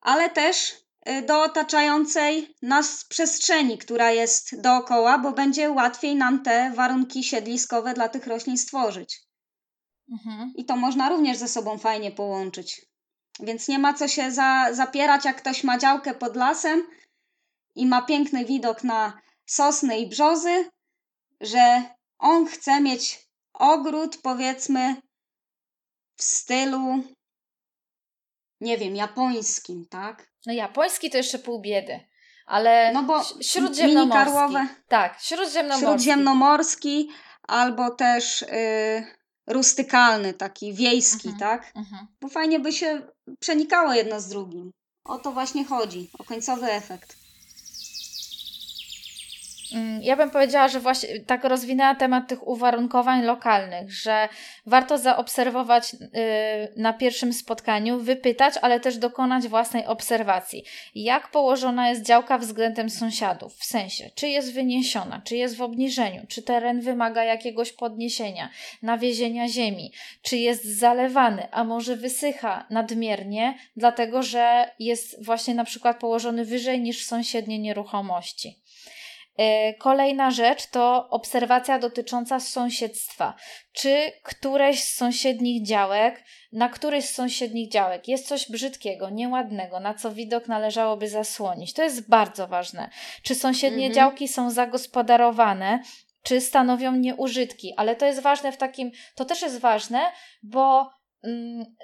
ale 0.00 0.30
też 0.30 0.74
y, 1.08 1.22
do 1.22 1.42
otaczającej 1.42 2.56
nas 2.62 3.04
przestrzeni, 3.04 3.78
która 3.78 4.10
jest 4.10 4.60
dookoła, 4.60 5.18
bo 5.18 5.32
będzie 5.32 5.70
łatwiej 5.70 6.16
nam 6.16 6.42
te 6.42 6.72
warunki 6.74 7.24
siedliskowe 7.24 7.94
dla 7.94 8.08
tych 8.08 8.26
roślin 8.26 8.58
stworzyć. 8.58 9.22
Mhm. 10.12 10.52
I 10.56 10.64
to 10.64 10.76
można 10.76 11.08
również 11.08 11.38
ze 11.38 11.48
sobą 11.48 11.78
fajnie 11.78 12.12
połączyć. 12.12 12.86
Więc 13.40 13.68
nie 13.68 13.78
ma 13.78 13.94
co 13.94 14.08
się 14.08 14.30
za, 14.30 14.68
zapierać, 14.72 15.24
jak 15.24 15.36
ktoś 15.36 15.64
ma 15.64 15.78
działkę 15.78 16.14
pod 16.14 16.36
lasem 16.36 16.82
i 17.74 17.86
ma 17.86 18.02
piękny 18.02 18.44
widok 18.44 18.84
na 18.84 19.21
sosny 19.46 19.98
i 19.98 20.08
brzozy, 20.08 20.70
że 21.40 21.82
on 22.18 22.46
chce 22.46 22.80
mieć 22.80 23.28
ogród, 23.52 24.18
powiedzmy, 24.22 24.96
w 26.16 26.22
stylu, 26.22 27.02
nie 28.60 28.78
wiem, 28.78 28.96
japońskim, 28.96 29.86
tak? 29.90 30.32
No 30.46 30.52
japoński 30.52 31.10
to 31.10 31.16
jeszcze 31.16 31.38
pół 31.38 31.60
biedy. 31.60 32.00
Ale 32.46 32.92
no 32.92 33.02
bo 33.02 33.22
śródziemnomorski. 33.40 34.56
Tak, 34.88 35.20
śródziemnomorski. 35.20 35.86
Śródziemnomorski 35.86 37.10
albo 37.48 37.90
też 37.90 38.42
y, 38.42 38.46
rustykalny, 39.46 40.34
taki 40.34 40.74
wiejski, 40.74 41.28
mhm, 41.28 41.38
tak? 41.38 41.72
Mhm. 41.76 42.06
Bo 42.20 42.28
fajnie 42.28 42.60
by 42.60 42.72
się 42.72 43.02
przenikało 43.40 43.94
jedno 43.94 44.20
z 44.20 44.28
drugim. 44.28 44.70
O 45.04 45.18
to 45.18 45.32
właśnie 45.32 45.64
chodzi, 45.64 46.10
o 46.18 46.24
końcowy 46.24 46.72
efekt. 46.72 47.21
Mm, 49.74 50.02
ja 50.02 50.16
bym 50.16 50.30
powiedziała, 50.30 50.68
że 50.68 50.80
właśnie 50.80 51.20
tak 51.20 51.44
rozwinęła 51.44 51.94
temat 51.94 52.28
tych 52.28 52.48
uwarunkowań 52.48 53.22
lokalnych, 53.22 53.92
że 53.92 54.28
warto 54.66 54.98
zaobserwować 54.98 55.94
y, 55.94 55.98
na 56.76 56.92
pierwszym 56.92 57.32
spotkaniu, 57.32 57.98
wypytać, 57.98 58.54
ale 58.62 58.80
też 58.80 58.96
dokonać 58.98 59.48
własnej 59.48 59.86
obserwacji. 59.86 60.64
Jak 60.94 61.30
położona 61.30 61.88
jest 61.88 62.02
działka 62.02 62.38
względem 62.38 62.90
sąsiadów, 62.90 63.54
w 63.54 63.64
sensie, 63.64 64.10
czy 64.14 64.28
jest 64.28 64.54
wyniesiona, 64.54 65.22
czy 65.24 65.36
jest 65.36 65.56
w 65.56 65.62
obniżeniu, 65.62 66.26
czy 66.28 66.42
teren 66.42 66.80
wymaga 66.80 67.24
jakiegoś 67.24 67.72
podniesienia, 67.72 68.48
nawiezienia 68.82 69.48
ziemi, 69.48 69.92
czy 70.22 70.36
jest 70.36 70.78
zalewany, 70.78 71.48
a 71.50 71.64
może 71.64 71.96
wysycha 71.96 72.66
nadmiernie, 72.70 73.54
dlatego 73.76 74.22
że 74.22 74.70
jest 74.78 75.24
właśnie 75.24 75.54
na 75.54 75.64
przykład 75.64 76.00
położony 76.00 76.44
wyżej 76.44 76.80
niż 76.80 77.04
sąsiednie 77.04 77.58
nieruchomości. 77.58 78.61
E, 79.36 79.74
kolejna 79.74 80.30
rzecz 80.30 80.66
to 80.66 81.08
obserwacja 81.10 81.78
dotycząca 81.78 82.40
sąsiedztwa. 82.40 83.34
Czy 83.72 84.12
któreś 84.22 84.84
z 84.84 84.94
sąsiednich 84.94 85.66
działek, 85.66 86.24
na 86.52 86.68
któryś 86.68 87.04
z 87.04 87.14
sąsiednich 87.14 87.70
działek 87.70 88.08
jest 88.08 88.28
coś 88.28 88.50
brzydkiego, 88.50 89.10
nieładnego, 89.10 89.80
na 89.80 89.94
co 89.94 90.12
widok 90.12 90.48
należałoby 90.48 91.08
zasłonić? 91.08 91.72
To 91.72 91.82
jest 91.82 92.08
bardzo 92.08 92.46
ważne. 92.46 92.90
Czy 93.22 93.34
sąsiednie 93.34 93.86
mhm. 93.86 93.94
działki 93.94 94.28
są 94.28 94.50
zagospodarowane, 94.50 95.82
czy 96.22 96.40
stanowią 96.40 96.92
nieużytki? 96.92 97.74
Ale 97.76 97.96
to 97.96 98.06
jest 98.06 98.20
ważne 98.20 98.52
w 98.52 98.56
takim, 98.56 98.90
to 99.14 99.24
też 99.24 99.42
jest 99.42 99.60
ważne, 99.60 100.00
bo 100.42 100.90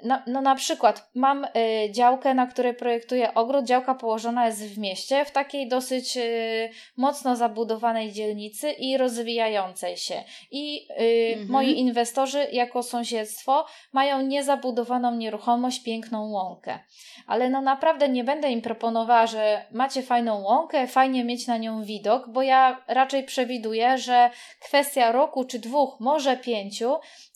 no, 0.03 0.21
no 0.27 0.41
na 0.41 0.55
przykład 0.55 1.09
mam 1.15 1.45
y, 1.45 1.91
działkę, 1.91 2.33
na 2.33 2.47
której 2.47 2.73
projektuję 2.73 3.33
ogród. 3.33 3.65
Działka 3.65 3.95
położona 3.95 4.45
jest 4.45 4.65
w 4.65 4.77
mieście, 4.77 5.25
w 5.25 5.31
takiej 5.31 5.67
dosyć 5.67 6.17
y, 6.17 6.69
mocno 6.97 7.35
zabudowanej 7.35 8.11
dzielnicy 8.11 8.71
i 8.71 8.97
rozwijającej 8.97 9.97
się. 9.97 10.23
I 10.51 10.87
y, 10.91 11.33
mhm. 11.33 11.51
moi 11.51 11.79
inwestorzy 11.79 12.47
jako 12.51 12.83
sąsiedztwo 12.83 13.65
mają 13.93 14.21
niezabudowaną 14.21 15.15
nieruchomość, 15.15 15.83
piękną 15.83 16.29
łąkę. 16.31 16.79
Ale 17.27 17.49
no 17.49 17.61
naprawdę 17.61 18.09
nie 18.09 18.23
będę 18.23 18.51
im 18.51 18.61
proponowała, 18.61 19.27
że 19.27 19.65
macie 19.71 20.01
fajną 20.01 20.41
łąkę, 20.41 20.87
fajnie 20.87 21.23
mieć 21.23 21.47
na 21.47 21.57
nią 21.57 21.83
widok, 21.83 22.29
bo 22.29 22.41
ja 22.41 22.83
raczej 22.87 23.23
przewiduję, 23.23 23.97
że 23.97 24.29
kwestia 24.59 25.11
roku 25.11 25.45
czy 25.45 25.59
dwóch, 25.59 25.99
może 25.99 26.37
pięciu, 26.37 26.95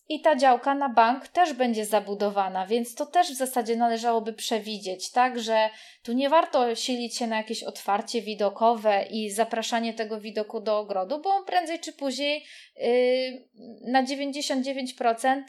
i 0.10 0.22
ta 0.22 0.36
działka 0.36 0.76
na 0.76 0.90
bank 0.90 1.28
też 1.28 1.54
będzie 1.54 1.86
zabudowana, 1.86 2.68
więc 2.68 2.96
to 2.96 3.06
też 3.06 3.32
w 3.32 3.38
zasadzie 3.38 3.76
należałoby 3.76 4.34
przewidzieć, 4.34 5.12
tak, 5.12 5.40
że 5.40 5.70
tu 6.04 6.14
nie 6.14 6.30
warto 6.30 6.76
silić 6.76 7.18
się 7.18 7.28
na 7.28 7.38
jakieś 7.38 7.64
otwarcie 7.64 8.22
widokowe 8.22 9.06
i 9.10 9.32
zapraszanie 9.32 9.94
tego 9.94 10.20
widoku 10.20 10.62
do 10.62 10.80
ogrodu, 10.80 11.22
bo 11.22 11.30
on 11.30 11.46
prędzej 11.46 11.80
czy 11.80 11.94
później 11.94 12.46
yy, 12.78 13.92
na 13.92 14.04
99% 14.04 15.44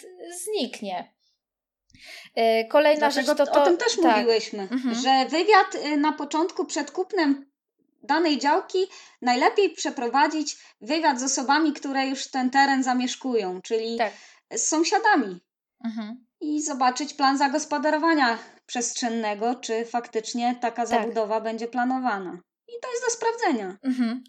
zniknie. 0.45 1.14
Yy, 2.37 2.64
kolejna 2.69 3.11
Dlatego 3.11 3.27
rzecz 3.27 3.37
to, 3.38 3.47
to. 3.47 3.62
O 3.62 3.64
tym 3.64 3.77
też 3.77 3.97
tak. 3.97 4.17
mówiłyśmy, 4.17 4.62
mhm. 4.62 4.95
że 4.95 5.27
wywiad 5.31 5.75
y, 5.75 5.97
na 5.97 6.12
początku 6.12 6.64
przed 6.64 6.90
kupnem 6.90 7.51
danej 8.03 8.38
działki 8.38 8.79
najlepiej 9.23 9.71
przeprowadzić 9.71 10.57
wywiad 10.81 11.21
z 11.21 11.23
osobami, 11.23 11.73
które 11.73 12.07
już 12.07 12.31
ten 12.31 12.51
teren 12.51 12.83
zamieszkują, 12.83 13.61
czyli 13.62 13.99
tak 13.99 14.12
z 14.59 14.69
sąsiadami 14.69 15.40
mhm. 15.85 16.27
i 16.40 16.62
zobaczyć 16.62 17.14
plan 17.14 17.38
zagospodarowania 17.38 18.38
przestrzennego, 18.67 19.55
czy 19.55 19.85
faktycznie 19.85 20.57
taka 20.61 20.87
tak. 20.87 20.88
zabudowa 20.88 21.40
będzie 21.40 21.69
planowana. 21.69 22.38
I 22.69 22.73
to 22.83 22.90
jest 22.90 23.05
do 23.05 23.11
sprawdzenia. 23.11 23.77
Mhm. 23.83 24.25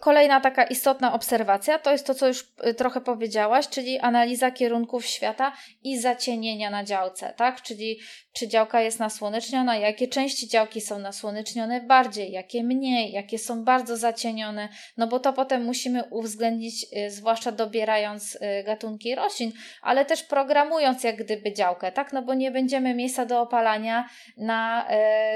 Kolejna 0.00 0.40
taka 0.40 0.64
istotna 0.64 1.12
obserwacja 1.14 1.78
to 1.78 1.92
jest 1.92 2.06
to, 2.06 2.14
co 2.14 2.28
już 2.28 2.52
y, 2.66 2.74
trochę 2.74 3.00
powiedziałaś, 3.00 3.68
czyli 3.68 3.98
analiza 3.98 4.50
kierunków 4.50 5.06
świata 5.06 5.52
i 5.84 5.98
zacienienia 5.98 6.70
na 6.70 6.84
działce, 6.84 7.34
tak? 7.36 7.62
Czyli 7.62 7.98
czy 8.32 8.48
działka 8.48 8.80
jest 8.80 8.98
nasłoneczniona, 8.98 9.76
jakie 9.76 10.08
części 10.08 10.48
działki 10.48 10.80
są 10.80 10.98
nasłonecznione 10.98 11.80
bardziej, 11.80 12.32
jakie 12.32 12.62
mniej, 12.62 13.12
jakie 13.12 13.38
są 13.38 13.64
bardzo 13.64 13.96
zacienione, 13.96 14.68
no 14.96 15.06
bo 15.06 15.20
to 15.20 15.32
potem 15.32 15.64
musimy 15.64 16.04
uwzględnić, 16.10 16.86
y, 16.96 17.10
zwłaszcza 17.10 17.52
dobierając 17.52 18.34
y, 18.34 18.40
gatunki 18.64 19.14
roślin, 19.14 19.52
ale 19.82 20.04
też 20.04 20.22
programując 20.22 21.04
jak 21.04 21.16
gdyby 21.16 21.52
działkę, 21.52 21.92
tak? 21.92 22.12
No 22.12 22.22
bo 22.22 22.34
nie 22.34 22.50
będziemy 22.50 22.94
miejsca 22.94 23.26
do 23.26 23.40
opalania 23.40 24.08
na 24.36 24.88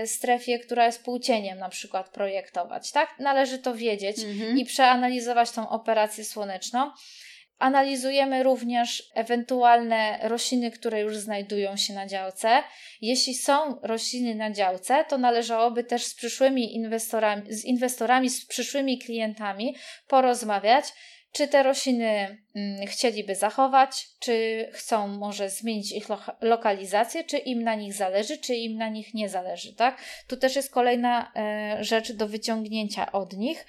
strefie, 0.05 0.59
która 0.59 0.87
jest 0.87 1.05
półcieniem 1.05 1.59
na 1.59 1.69
przykład 1.69 2.09
projektować, 2.09 2.93
tak? 2.93 3.15
Należy 3.19 3.59
to 3.59 3.75
wiedzieć 3.75 4.16
mhm. 4.25 4.59
i 4.59 4.65
przeanalizować 4.65 5.51
tą 5.51 5.69
operację 5.69 6.25
słoneczną. 6.25 6.91
Analizujemy 7.59 8.43
również 8.43 9.03
ewentualne 9.15 10.19
rośliny, 10.23 10.71
które 10.71 11.01
już 11.01 11.17
znajdują 11.17 11.77
się 11.77 11.95
na 11.95 12.07
działce. 12.07 12.63
Jeśli 13.01 13.35
są 13.35 13.81
rośliny 13.83 14.35
na 14.35 14.51
działce, 14.51 15.05
to 15.09 15.19
należałoby 15.19 15.85
też 15.85 16.05
z 16.05 16.15
przyszłymi 16.15 16.75
inwestorami, 16.75 17.43
z 17.53 17.65
inwestorami, 17.65 18.31
z 18.31 18.47
przyszłymi 18.47 18.99
klientami 18.99 19.77
porozmawiać, 20.09 20.93
czy 21.37 21.49
te 21.49 21.63
rośliny 21.63 22.39
mm, 22.55 22.87
chcieliby 22.87 23.35
zachować, 23.35 24.07
czy 24.19 24.67
chcą 24.73 25.09
może 25.09 25.51
zmienić 25.51 25.93
ich 25.93 26.09
lo 26.09 26.19
lokalizację, 26.41 27.25
czy 27.25 27.39
im 27.39 27.63
na 27.63 27.75
nich 27.75 27.95
zależy, 27.95 28.39
czy 28.39 28.55
im 28.55 28.79
na 28.79 28.89
nich 28.89 29.15
nie 29.15 29.29
zależy, 29.29 29.75
tak? 29.75 30.03
Tu 30.29 30.37
też 30.37 30.57
jest 30.57 30.71
kolejna 30.71 31.33
e, 31.37 31.85
rzecz 31.85 32.13
do 32.13 32.29
wyciągnięcia 32.29 33.13
od 33.13 33.33
nich. 33.33 33.67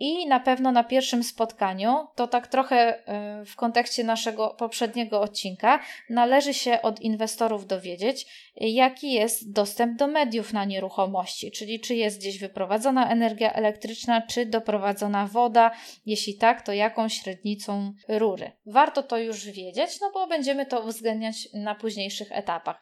I 0.00 0.26
na 0.26 0.40
pewno 0.40 0.72
na 0.72 0.84
pierwszym 0.84 1.24
spotkaniu, 1.24 2.06
to 2.14 2.26
tak 2.26 2.46
trochę 2.46 2.98
y, 3.42 3.44
w 3.44 3.56
kontekście 3.56 4.04
naszego 4.04 4.48
poprzedniego 4.48 5.20
odcinka, 5.20 5.80
należy 6.10 6.54
się 6.54 6.82
od 6.82 7.00
inwestorów 7.00 7.66
dowiedzieć, 7.66 8.26
jaki 8.56 9.12
jest 9.12 9.52
dostęp 9.52 9.98
do 9.98 10.06
mediów 10.06 10.52
na 10.52 10.64
nieruchomości, 10.64 11.50
czyli 11.50 11.80
czy 11.80 11.94
jest 11.94 12.18
gdzieś 12.18 12.38
wyprowadzona 12.38 13.10
energia 13.10 13.52
elektryczna, 13.52 14.22
czy 14.22 14.46
doprowadzona 14.46 15.26
woda. 15.26 15.70
Jeśli 16.06 16.34
tak, 16.34 16.62
to 16.62 16.72
jaką 16.72 17.08
średnicą 17.08 17.92
rury. 18.08 18.52
Warto 18.66 19.02
to 19.02 19.18
już 19.18 19.46
wiedzieć, 19.46 20.00
no 20.00 20.10
bo 20.14 20.26
będziemy 20.26 20.66
to 20.66 20.80
uwzględniać 20.80 21.48
na 21.54 21.74
późniejszych 21.74 22.32
etapach. 22.32 22.80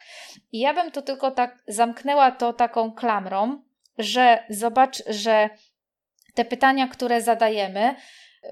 I 0.52 0.58
ja 0.58 0.74
bym 0.74 0.90
to 0.90 1.02
tylko 1.02 1.30
tak 1.30 1.62
zamknęła 1.68 2.30
to 2.30 2.52
taką 2.52 2.92
klamrą, 2.92 3.62
że 3.98 4.44
zobacz, 4.50 5.02
że 5.06 5.50
te 6.36 6.44
pytania, 6.44 6.88
które 6.88 7.22
zadajemy, 7.22 7.94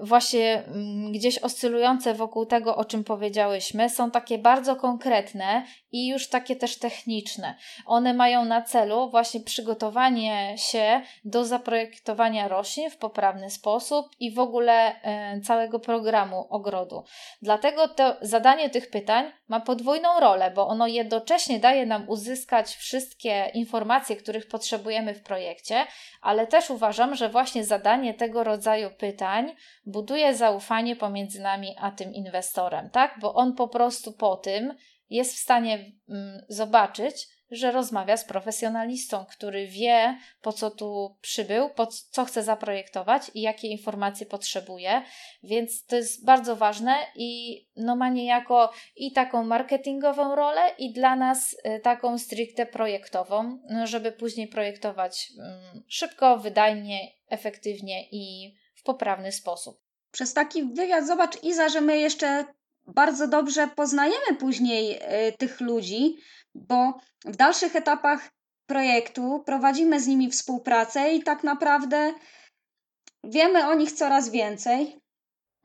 właśnie 0.01 0.63
mm, 0.67 1.11
gdzieś 1.11 1.37
oscylujące 1.37 2.13
wokół 2.13 2.45
tego, 2.45 2.75
o 2.75 2.85
czym 2.85 3.03
powiedziałyśmy, 3.03 3.89
są 3.89 4.11
takie 4.11 4.37
bardzo 4.37 4.75
konkretne 4.75 5.65
i 5.91 6.07
już 6.07 6.29
takie 6.29 6.55
też 6.55 6.79
techniczne. 6.79 7.55
One 7.85 8.13
mają 8.13 8.45
na 8.45 8.61
celu 8.61 9.09
właśnie 9.09 9.39
przygotowanie 9.39 10.55
się 10.57 11.01
do 11.25 11.45
zaprojektowania 11.45 12.47
roślin 12.47 12.89
w 12.89 12.97
poprawny 12.97 13.49
sposób 13.49 14.05
i 14.19 14.31
w 14.31 14.39
ogóle 14.39 15.01
e, 15.01 15.41
całego 15.41 15.79
programu 15.79 16.47
ogrodu. 16.49 17.03
Dlatego 17.41 17.87
to 17.87 18.15
zadanie 18.21 18.69
tych 18.69 18.89
pytań 18.89 19.31
ma 19.47 19.59
podwójną 19.59 20.19
rolę, 20.19 20.51
bo 20.51 20.67
ono 20.67 20.87
jednocześnie 20.87 21.59
daje 21.59 21.85
nam 21.85 22.09
uzyskać 22.09 22.75
wszystkie 22.75 23.51
informacje, 23.53 24.15
których 24.15 24.47
potrzebujemy 24.47 25.13
w 25.13 25.23
projekcie, 25.23 25.85
ale 26.21 26.47
też 26.47 26.69
uważam, 26.69 27.15
że 27.15 27.29
właśnie 27.29 27.63
zadanie 27.63 28.13
tego 28.13 28.43
rodzaju 28.43 28.89
pytań 28.97 29.55
buduje 29.85 30.35
zaufanie 30.35 30.95
pomiędzy 30.95 31.41
nami 31.41 31.75
a 31.79 31.91
tym 31.91 32.13
inwestorem, 32.13 32.89
tak? 32.89 33.17
Bo 33.21 33.33
on 33.33 33.55
po 33.55 33.67
prostu 33.67 34.13
po 34.13 34.35
tym 34.35 34.73
jest 35.09 35.35
w 35.35 35.39
stanie 35.39 35.91
mm, 36.09 36.45
zobaczyć, 36.49 37.27
że 37.51 37.71
rozmawia 37.71 38.17
z 38.17 38.25
profesjonalistą, 38.25 39.25
który 39.25 39.67
wie, 39.67 40.17
po 40.41 40.53
co 40.53 40.71
tu 40.71 41.17
przybył, 41.21 41.69
po 41.69 41.87
co 41.87 42.25
chce 42.25 42.43
zaprojektować 42.43 43.31
i 43.33 43.41
jakie 43.41 43.67
informacje 43.67 44.25
potrzebuje. 44.25 45.01
Więc 45.43 45.85
to 45.85 45.95
jest 45.95 46.25
bardzo 46.25 46.55
ważne 46.55 46.95
i 47.15 47.61
no 47.75 47.95
ma 47.95 48.09
niejako 48.09 48.71
i 48.95 49.11
taką 49.11 49.43
marketingową 49.43 50.35
rolę, 50.35 50.61
i 50.77 50.93
dla 50.93 51.15
nas 51.15 51.53
y, 51.53 51.79
taką 51.79 52.17
stricte 52.17 52.65
projektową, 52.65 53.59
no 53.69 53.87
żeby 53.87 54.11
później 54.11 54.47
projektować 54.47 55.31
mm, 55.39 55.83
szybko, 55.87 56.37
wydajnie, 56.37 57.11
efektywnie 57.29 58.07
i 58.11 58.53
poprawny 58.85 59.31
sposób. 59.31 59.79
Przez 60.11 60.33
taki 60.33 60.63
wywiad 60.63 61.07
zobacz, 61.07 61.43
Iza, 61.43 61.69
że 61.69 61.81
my 61.81 61.97
jeszcze 61.97 62.45
bardzo 62.87 63.27
dobrze 63.27 63.67
poznajemy 63.67 64.35
później 64.39 64.99
y, 65.27 65.37
tych 65.37 65.61
ludzi, 65.61 66.17
bo 66.55 66.99
w 67.25 67.35
dalszych 67.35 67.75
etapach 67.75 68.29
projektu 68.65 69.43
prowadzimy 69.45 70.01
z 70.01 70.07
nimi 70.07 70.29
współpracę 70.29 71.13
i 71.13 71.23
tak 71.23 71.43
naprawdę 71.43 72.13
wiemy 73.23 73.67
o 73.67 73.73
nich 73.73 73.91
coraz 73.91 74.29
więcej. 74.29 74.99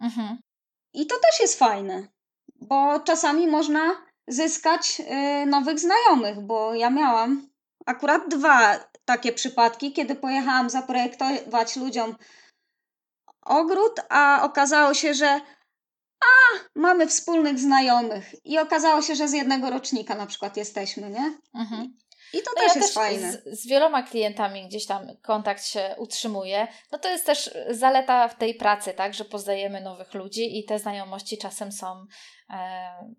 Mhm. 0.00 0.38
I 0.94 1.06
to 1.06 1.14
też 1.18 1.40
jest 1.40 1.58
fajne, 1.58 2.08
bo 2.60 3.00
czasami 3.00 3.46
można 3.46 4.06
zyskać 4.28 5.00
y, 5.00 5.46
nowych 5.46 5.78
znajomych, 5.80 6.40
bo 6.40 6.74
ja 6.74 6.90
miałam 6.90 7.50
akurat 7.86 8.28
dwa 8.28 8.84
takie 9.04 9.32
przypadki, 9.32 9.92
kiedy 9.92 10.14
pojechałam 10.14 10.70
zaprojektować 10.70 11.76
ludziom 11.76 12.16
ogród, 13.42 14.00
a 14.08 14.40
okazało 14.42 14.94
się, 14.94 15.14
że 15.14 15.40
a, 16.20 16.58
mamy 16.74 17.06
wspólnych 17.06 17.58
znajomych. 17.58 18.34
I 18.44 18.58
okazało 18.58 19.02
się, 19.02 19.14
że 19.14 19.28
z 19.28 19.32
jednego 19.32 19.70
rocznika 19.70 20.14
na 20.14 20.26
przykład 20.26 20.56
jesteśmy, 20.56 21.10
nie? 21.10 21.38
Mhm. 21.54 21.96
I 22.32 22.42
to 22.42 22.50
no 22.56 22.62
też 22.62 22.74
ja 22.74 22.80
jest 22.80 22.88
też 22.88 22.94
fajne. 22.94 23.32
Z, 23.32 23.60
z, 23.60 23.66
wieloma 23.66 24.02
klientami 24.02 24.68
gdzieś 24.68 24.86
tam 24.86 25.16
kontakt 25.22 25.64
się 25.64 25.94
utrzymuje. 25.98 26.68
No 26.92 26.98
to 26.98 27.10
jest 27.10 27.26
też 27.26 27.50
zaleta 27.70 28.28
w 28.28 28.36
tej 28.36 28.54
pracy, 28.54 28.92
tak, 28.92 29.14
że 29.14 29.24
poznajemy 29.24 29.80
nowych 29.80 30.14
ludzi 30.14 30.58
i 30.58 30.64
te 30.64 30.78
znajomości 30.78 31.38
czasem 31.38 31.72
są 31.72 32.06
e, 32.50 33.14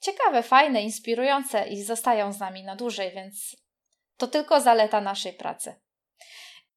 ciekawe, 0.00 0.42
fajne, 0.42 0.82
inspirujące 0.82 1.68
i 1.68 1.82
zostają 1.82 2.32
z 2.32 2.40
nami 2.40 2.64
na 2.64 2.76
dłużej, 2.76 3.12
więc 3.14 3.56
to 4.16 4.26
tylko 4.26 4.60
zaleta 4.60 5.00
naszej 5.00 5.32
pracy. 5.32 5.74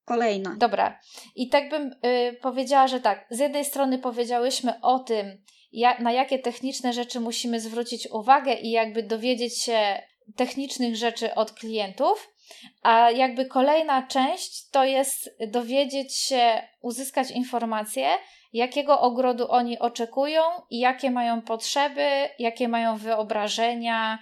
Kolejna. 0.07 0.55
Dobra. 0.57 0.99
I 1.35 1.49
tak 1.49 1.69
bym 1.69 1.95
y, 2.05 2.37
powiedziała, 2.41 2.87
że 2.87 2.99
tak, 2.99 3.27
z 3.29 3.39
jednej 3.39 3.65
strony 3.65 3.99
powiedziałyśmy 3.99 4.81
o 4.81 4.99
tym, 4.99 5.43
ja, 5.71 5.99
na 5.99 6.11
jakie 6.11 6.39
techniczne 6.39 6.93
rzeczy 6.93 7.19
musimy 7.19 7.59
zwrócić 7.59 8.07
uwagę 8.11 8.53
i 8.53 8.71
jakby 8.71 9.03
dowiedzieć 9.03 9.63
się 9.63 10.01
technicznych 10.35 10.95
rzeczy 10.95 11.35
od 11.35 11.51
klientów, 11.51 12.33
a 12.81 13.11
jakby 13.11 13.45
kolejna 13.45 14.07
część 14.07 14.69
to 14.69 14.83
jest 14.83 15.29
dowiedzieć 15.47 16.15
się, 16.15 16.61
uzyskać 16.81 17.31
informacje, 17.31 18.07
jakiego 18.53 19.01
ogrodu 19.01 19.51
oni 19.51 19.79
oczekują 19.79 20.41
i 20.69 20.79
jakie 20.79 21.11
mają 21.11 21.41
potrzeby, 21.41 22.29
jakie 22.39 22.67
mają 22.67 22.97
wyobrażenia, 22.97 24.19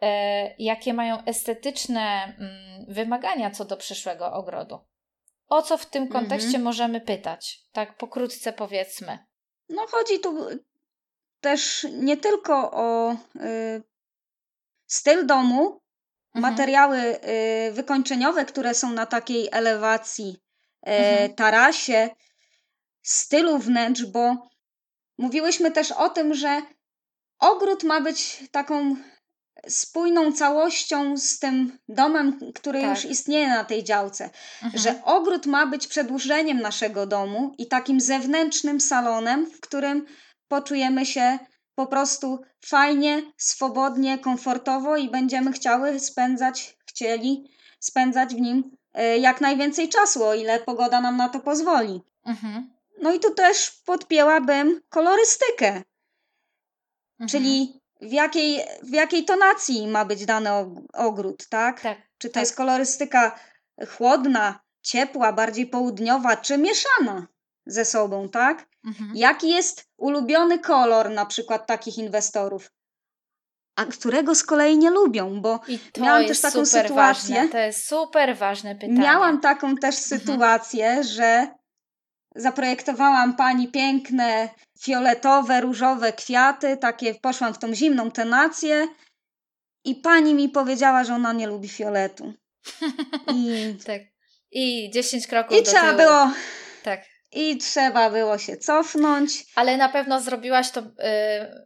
e, 0.00 0.54
jakie 0.58 0.94
mają 0.94 1.24
estetyczne 1.24 2.24
mm, 2.24 2.86
wymagania 2.88 3.50
co 3.50 3.64
do 3.64 3.76
przyszłego 3.76 4.32
ogrodu. 4.32 4.78
O 5.48 5.62
co 5.62 5.78
w 5.78 5.86
tym 5.86 6.02
mhm. 6.02 6.20
kontekście 6.22 6.46
mhm. 6.46 6.64
możemy 6.64 7.00
pytać? 7.00 7.60
Tak 7.72 7.96
pokrótce 7.96 8.52
powiedzmy. 8.52 9.18
No 9.68 9.86
chodzi 9.86 10.20
tu 10.20 10.46
też 11.40 11.86
nie 11.92 12.16
tylko 12.16 12.70
o 12.72 13.12
y, 13.12 13.82
styl 14.86 15.26
domu, 15.26 15.80
mhm. 16.34 16.52
materiały 16.52 16.98
y, 16.98 17.72
wykończeniowe, 17.72 18.44
które 18.44 18.74
są 18.74 18.90
na 18.90 19.06
takiej 19.06 19.48
elewacji, 19.52 20.36
y, 20.88 20.90
mhm. 20.90 21.34
tarasie, 21.34 22.10
stylu 23.02 23.58
wnętrz, 23.58 24.04
bo 24.04 24.48
mówiłyśmy 25.18 25.70
też 25.70 25.92
o 25.92 26.08
tym, 26.08 26.34
że 26.34 26.62
ogród 27.38 27.84
ma 27.84 28.00
być 28.00 28.44
taką 28.50 28.96
spójną 29.68 30.32
całością 30.32 31.16
z 31.16 31.38
tym 31.38 31.78
domem, 31.88 32.52
który 32.54 32.80
tak. 32.80 32.90
już 32.90 33.04
istnieje 33.04 33.48
na 33.48 33.64
tej 33.64 33.84
działce. 33.84 34.30
Mhm. 34.62 34.82
Że 34.82 35.04
ogród 35.04 35.46
ma 35.46 35.66
być 35.66 35.86
przedłużeniem 35.86 36.60
naszego 36.60 37.06
domu 37.06 37.54
i 37.58 37.66
takim 37.66 38.00
zewnętrznym 38.00 38.80
salonem, 38.80 39.46
w 39.46 39.60
którym 39.60 40.06
poczujemy 40.48 41.06
się 41.06 41.38
po 41.74 41.86
prostu 41.86 42.40
fajnie, 42.64 43.22
swobodnie, 43.36 44.18
komfortowo 44.18 44.96
i 44.96 45.10
będziemy 45.10 45.52
chciały 45.52 46.00
spędzać, 46.00 46.76
chcieli 46.86 47.50
spędzać 47.80 48.34
w 48.34 48.40
nim 48.40 48.76
e, 48.94 49.18
jak 49.18 49.40
najwięcej 49.40 49.88
czasu, 49.88 50.24
o 50.24 50.34
ile 50.34 50.60
pogoda 50.60 51.00
nam 51.00 51.16
na 51.16 51.28
to 51.28 51.40
pozwoli. 51.40 52.00
Mhm. 52.24 52.70
No 53.02 53.12
i 53.12 53.20
tu 53.20 53.34
też 53.34 53.70
podpięłabym 53.70 54.80
kolorystykę. 54.88 55.82
Mhm. 57.20 57.28
Czyli 57.28 57.80
w 58.00 58.12
jakiej, 58.12 58.60
w 58.82 58.92
jakiej 58.92 59.24
tonacji 59.24 59.88
ma 59.88 60.04
być 60.04 60.26
dany 60.26 60.50
ogród, 60.92 61.48
tak? 61.48 61.80
tak 61.80 61.98
czy 62.18 62.28
to 62.28 62.34
tak. 62.34 62.40
jest 62.40 62.56
kolorystyka 62.56 63.38
chłodna, 63.96 64.60
ciepła, 64.82 65.32
bardziej 65.32 65.66
południowa, 65.66 66.36
czy 66.36 66.58
mieszana 66.58 67.26
ze 67.66 67.84
sobą, 67.84 68.28
tak? 68.28 68.68
Mhm. 68.84 69.10
Jaki 69.14 69.50
jest 69.50 69.84
ulubiony 69.96 70.58
kolor 70.58 71.10
na 71.10 71.26
przykład 71.26 71.66
takich 71.66 71.98
inwestorów? 71.98 72.72
A 73.76 73.84
którego 73.84 74.34
z 74.34 74.42
kolei 74.42 74.78
nie 74.78 74.90
lubią, 74.90 75.40
bo 75.40 75.60
miałam 75.98 76.26
też 76.26 76.40
taką 76.40 76.66
sytuację. 76.66 77.34
Ważne. 77.34 77.48
To 77.48 77.58
jest 77.58 77.86
super 77.86 78.36
ważne 78.36 78.74
pytanie. 78.74 78.98
Miałam 78.98 79.40
taką 79.40 79.76
też 79.76 79.96
mhm. 79.96 80.20
sytuację, 80.20 80.86
mhm. 80.86 81.06
że 81.06 81.48
zaprojektowałam 82.36 83.36
pani 83.36 83.68
piękne, 83.68 84.48
fioletowe, 84.80 85.60
różowe 85.60 86.12
kwiaty, 86.12 86.76
takie 86.76 87.14
poszłam 87.14 87.54
w 87.54 87.58
tą 87.58 87.74
zimną 87.74 88.10
tenację 88.10 88.88
i 89.84 89.94
pani 89.94 90.34
mi 90.34 90.48
powiedziała, 90.48 91.04
że 91.04 91.14
ona 91.14 91.32
nie 91.32 91.46
lubi 91.46 91.68
fioletu. 91.68 92.34
I, 93.34 93.74
tak. 93.86 94.02
I 94.50 94.90
10 94.90 95.26
kroków 95.26 95.58
I 95.58 95.62
do 95.62 95.70
trzeba 95.70 95.82
tyłu. 95.82 95.96
było 95.96 96.30
tak 96.82 97.15
i 97.32 97.56
trzeba 97.56 98.10
było 98.10 98.38
się 98.38 98.56
cofnąć. 98.56 99.44
Ale 99.54 99.76
na 99.76 99.88
pewno 99.88 100.20
zrobiłaś 100.20 100.70
to 100.70 100.80
y, 100.80 100.84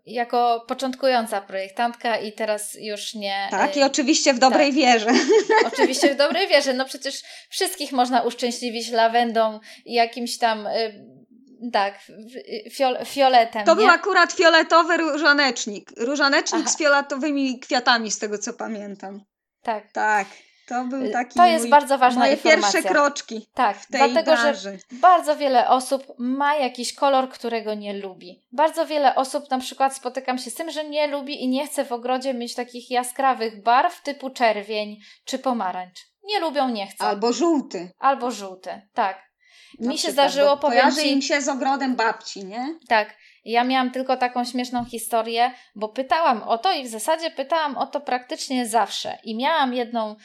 jako 0.06 0.64
początkująca 0.68 1.40
projektantka 1.40 2.16
i 2.16 2.32
teraz 2.32 2.76
już 2.80 3.14
nie. 3.14 3.48
Tak, 3.50 3.76
y, 3.76 3.80
i 3.80 3.82
oczywiście 3.82 4.34
w 4.34 4.38
dobrej 4.38 4.68
tak. 4.68 4.76
wierze. 4.76 5.10
Oczywiście 5.72 6.14
w 6.14 6.16
dobrej 6.16 6.48
wierze. 6.48 6.74
No 6.74 6.84
przecież 6.84 7.22
wszystkich 7.50 7.92
można 7.92 8.22
uszczęśliwić 8.22 8.90
lawendą 8.90 9.60
i 9.84 9.94
jakimś 9.94 10.38
tam. 10.38 10.66
Y, 10.66 11.20
tak, 11.72 11.98
fiol, 12.70 12.98
fioletem. 13.04 13.64
To 13.64 13.72
nie? 13.72 13.76
był 13.76 13.86
akurat 13.86 14.32
fioletowy 14.32 14.96
różanecznik. 14.96 15.90
Różanecznik 15.96 16.62
Aha. 16.64 16.70
z 16.70 16.78
fioletowymi 16.78 17.60
kwiatami, 17.60 18.10
z 18.10 18.18
tego 18.18 18.38
co 18.38 18.52
pamiętam. 18.52 19.24
Tak. 19.62 19.92
Tak. 19.92 20.26
To 20.70 20.84
był 20.84 21.04
y, 21.04 21.10
taki 21.10 21.34
To 21.34 21.46
jest 21.46 21.64
mój, 21.64 21.70
bardzo 21.70 21.98
ważna 21.98 22.20
moje 22.20 22.32
informacja. 22.32 22.72
pierwsze 22.72 22.88
kroczki. 22.94 23.46
Tak, 23.54 23.76
w 23.76 23.86
tej 23.86 24.12
dlatego 24.12 24.32
branży. 24.42 24.60
że 24.60 24.98
bardzo 24.98 25.36
wiele 25.36 25.68
osób 25.68 26.06
ma 26.18 26.54
jakiś 26.54 26.94
kolor, 26.94 27.28
którego 27.28 27.74
nie 27.74 27.92
lubi. 27.92 28.42
Bardzo 28.52 28.86
wiele 28.86 29.14
osób 29.14 29.50
na 29.50 29.58
przykład 29.58 29.96
spotykam 29.96 30.38
się 30.38 30.50
z 30.50 30.54
tym, 30.54 30.70
że 30.70 30.84
nie 30.84 31.06
lubi 31.06 31.44
i 31.44 31.48
nie 31.48 31.66
chce 31.66 31.84
w 31.84 31.92
ogrodzie 31.92 32.34
mieć 32.34 32.54
takich 32.54 32.90
jaskrawych 32.90 33.62
barw 33.62 34.02
typu 34.02 34.30
czerwień 34.30 34.96
czy 35.24 35.38
pomarańcz. 35.38 36.00
Nie 36.24 36.40
lubią, 36.40 36.68
nie 36.68 36.86
chcą. 36.86 37.04
Albo 37.04 37.32
żółty. 37.32 37.92
Albo 37.98 38.30
żółty, 38.30 38.82
tak. 38.94 39.30
Mi 39.80 39.98
się 39.98 40.12
zdarzyło, 40.12 40.56
powiem 40.56 40.94
ci... 40.96 41.12
im 41.12 41.22
się 41.22 41.40
z 41.40 41.48
ogrodem 41.48 41.96
babci, 41.96 42.44
nie? 42.44 42.78
Tak. 42.88 43.16
Ja 43.44 43.64
miałam 43.64 43.90
tylko 43.90 44.16
taką 44.16 44.44
śmieszną 44.44 44.84
historię, 44.84 45.54
bo 45.74 45.88
pytałam 45.88 46.42
o 46.42 46.58
to 46.58 46.72
i 46.72 46.84
w 46.84 46.88
zasadzie 46.88 47.30
pytałam 47.30 47.76
o 47.76 47.86
to 47.86 48.00
praktycznie 48.00 48.66
zawsze. 48.66 49.18
I 49.24 49.36
miałam 49.36 49.74
jedną 49.74 50.16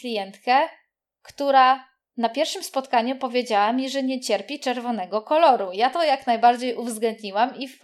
klientkę, 0.00 0.68
która 1.22 1.90
na 2.16 2.28
pierwszym 2.28 2.62
spotkaniu 2.62 3.16
powiedziała 3.16 3.72
mi, 3.72 3.90
że 3.90 4.02
nie 4.02 4.20
cierpi 4.20 4.60
czerwonego 4.60 5.22
koloru. 5.22 5.72
Ja 5.72 5.90
to 5.90 6.04
jak 6.04 6.26
najbardziej 6.26 6.74
uwzględniłam 6.74 7.56
i 7.56 7.68
w, 7.68 7.80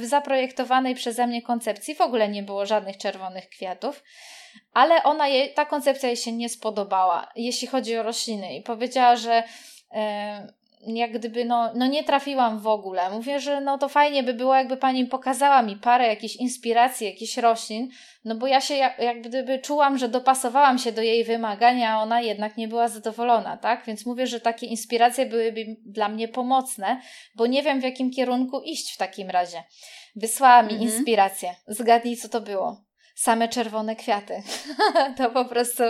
w, 0.00 0.04
zaprojektowanej 0.04 0.94
przeze 0.94 1.26
mnie 1.26 1.42
koncepcji 1.42 1.94
w 1.94 2.00
ogóle 2.00 2.28
nie 2.28 2.42
było 2.42 2.66
żadnych 2.66 2.96
czerwonych 2.96 3.48
kwiatów, 3.48 4.02
ale 4.72 5.02
ona 5.02 5.24
ta 5.54 5.64
koncepcja 5.64 6.08
jej 6.08 6.16
się 6.16 6.32
nie 6.32 6.48
spodobała, 6.48 7.32
jeśli 7.36 7.68
chodzi 7.68 7.96
o 7.96 8.02
rośliny 8.02 8.56
i 8.56 8.62
powiedziała, 8.62 9.16
że 9.16 9.42
e, 9.92 10.52
jak 10.80 11.12
gdyby 11.12 11.44
no, 11.44 11.72
no 11.74 11.86
nie 11.86 12.04
trafiłam 12.04 12.58
w 12.58 12.66
ogóle. 12.66 13.10
Mówię, 13.10 13.40
że 13.40 13.60
no 13.60 13.78
to 13.78 13.88
fajnie 13.88 14.22
by 14.22 14.34
było, 14.34 14.54
jakby 14.54 14.76
pani 14.76 15.06
pokazała 15.06 15.62
mi 15.62 15.76
parę 15.76 16.06
jakichś 16.06 16.36
inspiracji, 16.36 17.06
jakichś 17.06 17.36
roślin, 17.36 17.88
no 18.24 18.34
bo 18.34 18.46
ja 18.46 18.60
się 18.60 18.74
jak, 18.74 18.98
jak 18.98 19.22
gdyby 19.22 19.58
czułam, 19.58 19.98
że 19.98 20.08
dopasowałam 20.08 20.78
się 20.78 20.92
do 20.92 21.02
jej 21.02 21.24
wymagania, 21.24 21.92
a 21.92 22.02
ona 22.02 22.20
jednak 22.20 22.56
nie 22.56 22.68
była 22.68 22.88
zadowolona, 22.88 23.56
tak? 23.56 23.84
Więc 23.86 24.06
mówię, 24.06 24.26
że 24.26 24.40
takie 24.40 24.66
inspiracje 24.66 25.26
byłyby 25.26 25.76
dla 25.86 26.08
mnie 26.08 26.28
pomocne, 26.28 27.00
bo 27.34 27.46
nie 27.46 27.62
wiem 27.62 27.80
w 27.80 27.84
jakim 27.84 28.10
kierunku 28.10 28.60
iść 28.60 28.94
w 28.94 28.96
takim 28.96 29.30
razie. 29.30 29.62
Wysłała 30.16 30.62
mi 30.62 30.72
mhm. 30.72 30.82
inspirację. 30.82 31.54
Zgadnij, 31.68 32.16
co 32.16 32.28
to 32.28 32.40
było. 32.40 32.84
Same 33.14 33.48
czerwone 33.48 33.96
kwiaty. 33.96 34.42
to 35.16 35.30
po 35.30 35.44
prostu 35.44 35.82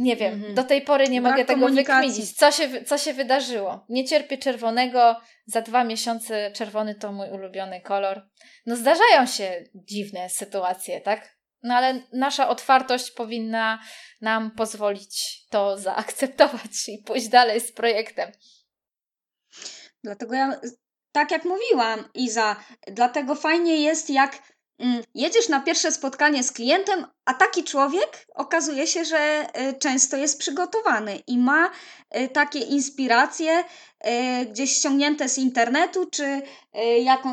nie 0.00 0.16
wiem, 0.16 0.42
-hmm. 0.42 0.54
do 0.54 0.64
tej 0.64 0.82
pory 0.82 1.08
nie 1.08 1.20
Brak 1.20 1.32
mogę 1.32 1.44
tego 1.44 1.68
wykminić. 1.68 2.36
Co 2.36 2.52
się, 2.52 2.84
co 2.84 2.98
się 2.98 3.12
wydarzyło? 3.12 3.86
Nie 3.88 4.04
cierpię 4.04 4.38
czerwonego, 4.38 5.20
za 5.46 5.62
dwa 5.62 5.84
miesiące 5.84 6.50
czerwony 6.52 6.94
to 6.94 7.12
mój 7.12 7.30
ulubiony 7.30 7.80
kolor. 7.80 8.28
No 8.66 8.76
zdarzają 8.76 9.26
się 9.26 9.64
dziwne 9.74 10.30
sytuacje, 10.30 11.00
tak? 11.00 11.36
No 11.62 11.74
ale 11.74 12.02
nasza 12.12 12.48
otwartość 12.48 13.10
powinna 13.10 13.82
nam 14.20 14.50
pozwolić 14.50 15.44
to 15.50 15.78
zaakceptować 15.78 16.88
i 16.88 17.02
pójść 17.06 17.28
dalej 17.28 17.60
z 17.60 17.72
projektem. 17.72 18.32
Dlatego 20.04 20.34
ja, 20.34 20.60
tak 21.12 21.30
jak 21.30 21.44
mówiłam, 21.44 22.08
Iza, 22.14 22.56
dlatego 22.86 23.34
fajnie 23.34 23.76
jest, 23.76 24.10
jak 24.10 24.42
jedziesz 25.14 25.48
na 25.48 25.60
pierwsze 25.60 25.92
spotkanie 25.92 26.42
z 26.42 26.52
klientem, 26.52 27.06
a 27.24 27.34
taki 27.34 27.64
człowiek 27.64 28.26
okazuje 28.34 28.86
się, 28.86 29.04
że 29.04 29.46
y, 29.68 29.78
często 29.78 30.16
jest 30.16 30.38
przygotowany 30.38 31.16
i 31.16 31.38
ma 31.38 31.70
y, 32.16 32.28
takie 32.28 32.58
inspiracje 32.58 33.58
y, 33.60 34.46
gdzieś 34.46 34.72
ściągnięte 34.72 35.28
z 35.28 35.38
internetu 35.38 36.06
czy 36.06 36.42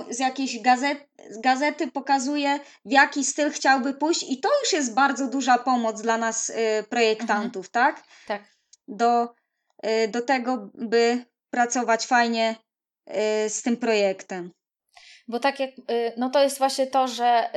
z 0.10 0.19
jakiejś 0.19 0.62
gazety, 0.62 1.07
gazety 1.39 1.91
pokazuje, 1.91 2.60
w 2.86 2.91
jaki 2.91 3.23
styl 3.23 3.51
chciałby 3.51 3.93
pójść, 3.93 4.23
i 4.23 4.39
to 4.39 4.49
już 4.63 4.73
jest 4.73 4.93
bardzo 4.93 5.27
duża 5.27 5.57
pomoc 5.57 6.01
dla 6.01 6.17
nas, 6.17 6.51
projektantów, 6.89 7.67
mhm. 7.67 7.71
tak? 7.71 8.03
Tak. 8.27 8.43
Do, 8.88 9.33
do 10.10 10.21
tego, 10.21 10.69
by 10.73 11.25
pracować 11.49 12.05
fajnie 12.05 12.55
z 13.47 13.62
tym 13.62 13.77
projektem. 13.77 14.51
Bo 15.27 15.39
tak 15.39 15.59
jak, 15.59 15.69
y, 15.69 16.13
no 16.17 16.29
to 16.29 16.43
jest 16.43 16.57
właśnie 16.57 16.87
to, 16.87 17.07
że 17.07 17.49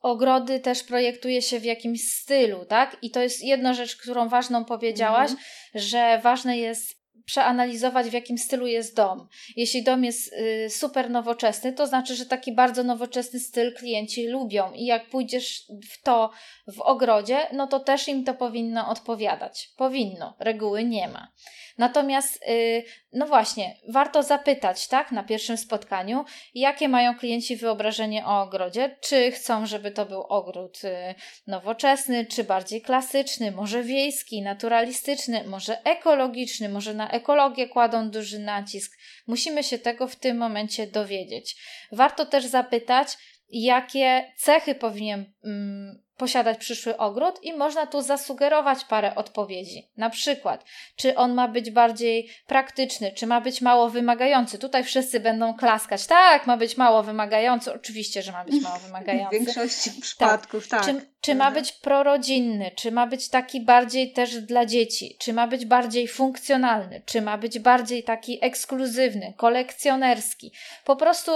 ogrody 0.00 0.60
też 0.60 0.82
projektuje 0.82 1.42
się 1.42 1.60
w 1.60 1.64
jakimś 1.64 2.10
stylu, 2.10 2.64
tak? 2.64 2.96
I 3.02 3.10
to 3.10 3.22
jest 3.22 3.44
jedna 3.44 3.74
rzecz, 3.74 3.96
którą 3.96 4.28
ważną 4.28 4.64
powiedziałaś, 4.64 5.30
-hmm. 5.30 5.36
że 5.74 6.20
ważne 6.22 6.58
jest 6.58 7.04
przeanalizować, 7.24 8.06
w 8.06 8.12
jakim 8.12 8.38
stylu 8.38 8.66
jest 8.66 8.96
dom. 8.96 9.28
Jeśli 9.56 9.82
dom 9.82 10.04
jest 10.04 10.32
y, 10.32 10.70
super 10.70 11.10
nowoczesny, 11.10 11.72
to 11.72 11.86
znaczy, 11.86 12.14
że 12.14 12.26
taki 12.26 12.52
bardzo 12.52 12.82
nowoczesny 12.82 13.40
styl 13.40 13.74
klienci 13.74 14.26
lubią 14.26 14.72
i 14.72 14.84
jak 14.84 15.06
pójdziesz 15.08 15.62
w 15.90 16.02
to 16.02 16.30
w 16.66 16.80
ogrodzie, 16.80 17.46
no 17.52 17.66
to 17.66 17.80
też 17.80 18.08
im 18.08 18.24
to 18.24 18.34
powinno 18.34 18.88
odpowiadać. 18.88 19.70
Powinno, 19.76 20.36
reguły 20.38 20.84
nie 20.84 21.08
ma. 21.08 21.32
Natomiast, 21.78 22.44
y, 22.48 22.84
no 23.12 23.26
właśnie, 23.26 23.76
warto 23.88 24.22
zapytać, 24.22 24.88
tak, 24.88 25.12
na 25.12 25.22
pierwszym 25.22 25.56
spotkaniu, 25.56 26.24
jakie 26.54 26.88
mają 26.88 27.18
klienci 27.18 27.56
wyobrażenie 27.56 28.26
o 28.26 28.42
ogrodzie, 28.42 28.96
czy 29.00 29.30
chcą, 29.30 29.66
żeby 29.66 29.90
to 29.90 30.06
był 30.06 30.22
ogród 30.22 30.84
y, 30.84 31.14
nowoczesny, 31.46 32.26
czy 32.26 32.44
bardziej 32.44 32.82
klasyczny, 32.82 33.52
może 33.52 33.82
wiejski, 33.82 34.42
naturalistyczny, 34.42 35.44
może 35.44 35.84
ekologiczny, 35.84 36.68
może 36.68 36.94
na 36.94 37.10
ekologię 37.10 37.68
kładą 37.68 38.10
duży 38.10 38.38
nacisk. 38.38 38.98
Musimy 39.26 39.64
się 39.64 39.78
tego 39.78 40.08
w 40.08 40.16
tym 40.16 40.36
momencie 40.36 40.86
dowiedzieć. 40.86 41.56
Warto 41.92 42.26
też 42.26 42.44
zapytać, 42.44 43.08
jakie 43.48 44.32
cechy 44.36 44.74
powinien 44.74 45.32
mm, 45.44 46.03
posiadać 46.16 46.58
przyszły 46.58 46.96
ogród 46.96 47.38
i 47.42 47.52
można 47.52 47.86
tu 47.86 48.02
zasugerować 48.02 48.84
parę 48.84 49.14
odpowiedzi. 49.14 49.88
Na 49.96 50.10
przykład, 50.10 50.64
czy 50.96 51.16
on 51.16 51.34
ma 51.34 51.48
być 51.48 51.70
bardziej 51.70 52.30
praktyczny, 52.46 53.12
czy 53.12 53.26
ma 53.26 53.40
być 53.40 53.60
mało 53.60 53.90
wymagający. 53.90 54.58
Tutaj 54.58 54.84
wszyscy 54.84 55.20
będą 55.20 55.54
klaskać. 55.54 56.06
Tak, 56.06 56.46
ma 56.46 56.56
być 56.56 56.76
mało 56.76 57.02
wymagający. 57.02 57.74
Oczywiście, 57.74 58.22
że 58.22 58.32
ma 58.32 58.44
być 58.44 58.62
mało 58.62 58.78
wymagający. 58.86 59.36
W 59.36 59.44
większości 59.44 59.90
przypadków, 60.00 60.68
tak. 60.68 60.84
tak. 60.84 60.96
Czy, 60.96 61.06
czy 61.20 61.34
ma 61.34 61.50
być 61.50 61.72
prorodzinny, 61.72 62.70
czy 62.76 62.92
ma 62.92 63.06
być 63.06 63.28
taki 63.28 63.60
bardziej 63.60 64.12
też 64.12 64.40
dla 64.40 64.66
dzieci, 64.66 65.16
czy 65.18 65.32
ma 65.32 65.46
być 65.46 65.66
bardziej 65.66 66.08
funkcjonalny, 66.08 67.02
czy 67.06 67.22
ma 67.22 67.38
być 67.38 67.58
bardziej 67.58 68.02
taki 68.02 68.44
ekskluzywny, 68.44 69.34
kolekcjonerski. 69.36 70.52
Po 70.84 70.96
prostu 70.96 71.32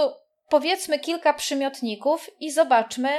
powiedzmy 0.49 0.99
kilka 0.99 1.33
przymiotników 1.33 2.29
i 2.39 2.51
zobaczmy, 2.51 3.09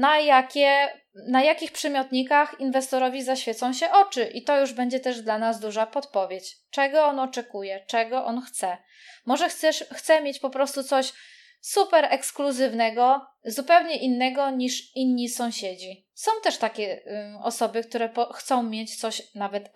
na, 0.00 0.18
jakie, 0.18 0.88
na 1.28 1.42
jakich 1.42 1.72
przymiotnikach 1.72 2.60
inwestorowi 2.60 3.22
zaświecą 3.22 3.72
się 3.72 3.92
oczy. 3.92 4.24
I 4.24 4.42
to 4.42 4.60
już 4.60 4.72
będzie 4.72 5.00
też 5.00 5.22
dla 5.22 5.38
nas 5.38 5.60
duża 5.60 5.86
podpowiedź, 5.86 6.56
czego 6.70 7.04
on 7.04 7.18
oczekuje, 7.18 7.84
czego 7.86 8.24
on 8.24 8.40
chce. 8.40 8.78
Może 9.26 9.48
chcesz, 9.48 9.84
chce 9.92 10.22
mieć 10.22 10.38
po 10.38 10.50
prostu 10.50 10.84
coś 10.84 11.12
super 11.60 12.04
ekskluzywnego, 12.10 13.26
zupełnie 13.44 13.96
innego 13.96 14.50
niż 14.50 14.96
inni 14.96 15.28
sąsiedzi. 15.28 16.06
Są 16.14 16.30
też 16.42 16.58
takie 16.58 17.06
y, 17.06 17.38
osoby, 17.42 17.84
które 17.84 18.08
po, 18.08 18.32
chcą 18.32 18.62
mieć 18.62 19.00
coś 19.00 19.34
nawet 19.34 19.70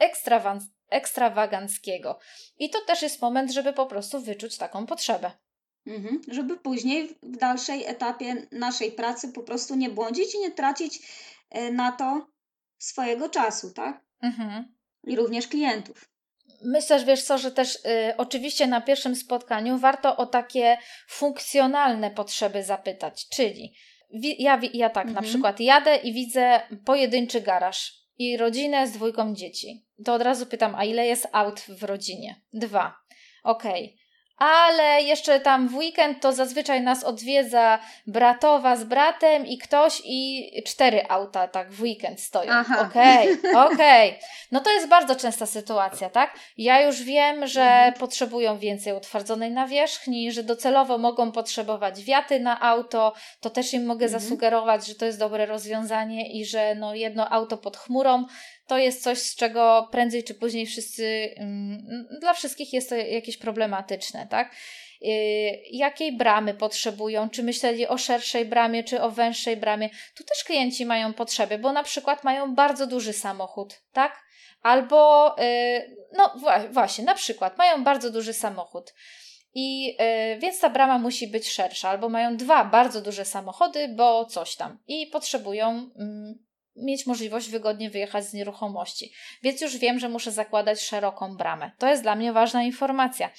ekstrawaganckiego. 0.91 2.19
I 2.59 2.71
to 2.71 2.81
też 2.81 3.03
jest 3.03 3.23
moment, 3.23 3.53
żeby 3.53 3.73
po 3.73 3.87
prostu 3.87 4.21
wyczuć 4.21 4.59
taką 4.59 4.87
potrzebę. 4.87 5.31
Mhm. 5.87 6.21
Żeby 6.29 6.57
później 6.57 7.09
w 7.23 7.37
dalszej 7.37 7.85
etapie 7.85 8.47
naszej 8.53 8.93
pracy 8.93 9.33
po 9.33 9.43
prostu 9.43 9.75
nie 9.75 9.91
błądzić 9.91 10.35
i 10.35 10.39
nie 10.39 10.51
tracić 10.51 10.99
e, 11.51 11.73
na 11.73 11.93
to 11.93 12.27
swojego 12.79 13.29
czasu, 13.29 13.73
tak? 13.73 14.05
Mhm. 14.23 14.75
I 15.07 15.17
również 15.17 15.49
klientów. 15.49 16.11
Myślę, 16.65 16.99
że 16.99 17.07
wiesz 17.07 17.23
co, 17.23 17.39
że 17.39 17.53
też 17.53 17.75
y, 17.77 18.17
oczywiście 18.17 18.67
na 18.67 18.81
pierwszym 18.81 19.17
spotkaniu 19.17 19.79
warto 19.79 20.17
o 20.17 20.27
takie 20.27 20.79
funkcjonalne 21.09 22.11
potrzeby 22.11 22.65
zapytać, 22.65 23.29
czyli 23.29 23.75
wi- 24.15 24.43
ja, 24.43 24.61
ja 24.73 24.91
tak 24.91 25.07
mhm. 25.07 25.25
na 25.25 25.31
przykład 25.31 25.61
jadę 25.61 25.97
i 25.97 26.13
widzę 26.13 26.61
pojedynczy 26.85 27.41
garaż 27.41 27.93
i 28.19 28.37
rodzinę 28.37 28.87
z 28.87 28.93
dwójką 28.93 29.35
dzieci. 29.35 29.87
To 30.05 30.15
od 30.15 30.23
razu 30.23 30.47
pytam, 30.47 30.75
a 30.75 30.85
ile 30.85 31.07
jest 31.07 31.29
aut 31.33 31.61
w 31.61 31.83
rodzinie? 31.83 32.41
Dwa. 32.53 32.97
Okej. 33.43 33.85
Okay 33.85 34.04
ale 34.37 35.03
jeszcze 35.03 35.41
tam 35.41 35.69
w 35.69 35.75
weekend 35.75 36.21
to 36.21 36.33
zazwyczaj 36.33 36.83
nas 36.83 37.05
odwiedza 37.05 37.79
bratowa 38.07 38.77
z 38.77 38.85
bratem 38.85 39.47
i 39.47 39.59
ktoś 39.59 40.03
i 40.05 40.51
cztery 40.67 41.03
auta 41.09 41.49
tak 41.49 41.73
w 41.73 41.83
weekend 41.83 42.21
stoją. 42.21 42.53
Okej, 42.61 42.81
okej. 42.87 43.39
Okay, 43.39 43.73
okay. 43.73 44.15
No 44.53 44.61
to 44.61 44.73
jest 44.73 44.89
bardzo 44.89 45.17
częsta 45.17 45.47
sytuacja, 45.47 46.11
tak? 46.11 46.39
Ja 46.59 46.83
już 46.83 47.03
wiem, 47.03 47.47
że 47.47 47.63
mhm. 47.63 47.95
potrzebują 47.95 48.59
więcej 48.59 48.93
utwardzonej 48.93 49.51
nawierzchni, 49.51 50.33
że 50.33 50.43
docelowo 50.43 50.99
mogą 50.99 51.33
potrzebować 51.33 52.05
wiaty 52.05 52.41
na 52.41 52.61
auto, 52.61 53.13
to 53.41 53.51
też 53.51 53.75
im 53.75 53.87
mogę 53.87 54.07
mhm. 54.07 54.23
zasugerować, 54.23 54.87
że 54.87 54.95
to 54.95 55.07
jest 55.07 55.19
dobre 55.19 55.47
rozwiązanie 55.47 56.33
i 56.33 56.45
że 56.45 56.75
no 56.75 56.95
jedno 56.95 57.33
auto 57.33 57.57
pod 57.57 57.77
chmurą 57.77 58.25
to 58.67 58.79
jest 58.79 59.03
coś, 59.03 59.19
z 59.19 59.37
czego 59.37 59.89
prędzej 59.93 60.25
czy 60.25 60.35
później 60.35 60.67
wszyscy, 60.67 61.35
mm, 61.37 62.07
dla 62.21 62.35
wszystkich 62.35 62.73
jest 62.73 62.89
to 62.89 62.95
jakieś 62.95 63.37
problematyczne, 63.37 64.27
tak? 64.31 64.55
Y, 65.03 65.63
jakiej 65.71 66.17
bramy 66.17 66.55
potrzebują, 66.55 67.31
czy 67.31 67.43
myśleli 67.43 67.87
o 67.87 67.99
szerszej 67.99 68.45
bramie, 68.45 68.85
czy 68.85 69.03
o 69.03 69.11
węższej 69.11 69.57
bramie. 69.57 69.91
Tu 70.17 70.25
też 70.25 70.45
klienci 70.45 70.87
mają 70.87 71.15
potrzeby, 71.15 71.59
bo 71.59 71.73
na 71.73 71.83
przykład 71.83 72.25
mają 72.25 72.55
bardzo 72.55 72.87
duży 72.87 73.13
samochód, 73.13 73.83
tak? 73.93 74.25
Albo, 74.63 75.35
y, 75.39 75.97
no 76.13 76.35
właśnie, 76.71 77.05
na 77.05 77.15
przykład 77.15 77.59
mają 77.59 77.85
bardzo 77.85 78.11
duży 78.11 78.33
samochód. 78.33 78.95
I 79.55 79.97
y, 80.35 80.39
więc 80.39 80.61
ta 80.61 80.71
brama 80.71 80.99
musi 80.99 81.29
być 81.29 81.49
szersza, 81.53 81.89
albo 81.89 82.09
mają 82.09 82.37
dwa 82.37 82.65
bardzo 82.65 83.01
duże 83.01 83.25
samochody, 83.25 83.89
bo 83.89 84.25
coś 84.25 84.57
tam 84.57 84.79
i 84.87 85.07
potrzebują 85.07 85.91
mm, 85.99 86.45
mieć 86.77 87.07
możliwość 87.07 87.49
wygodnie 87.49 87.91
wyjechać 87.91 88.25
z 88.25 88.33
nieruchomości. 88.33 89.13
Więc 89.43 89.61
już 89.61 89.77
wiem, 89.77 89.99
że 89.99 90.09
muszę 90.09 90.33
zakładać 90.33 90.81
szeroką 90.81 91.37
bramę. 91.37 91.71
To 91.79 91.89
jest 91.89 92.03
dla 92.03 92.15
mnie 92.17 92.33
ważna 92.33 92.63
informacja. 92.63 93.31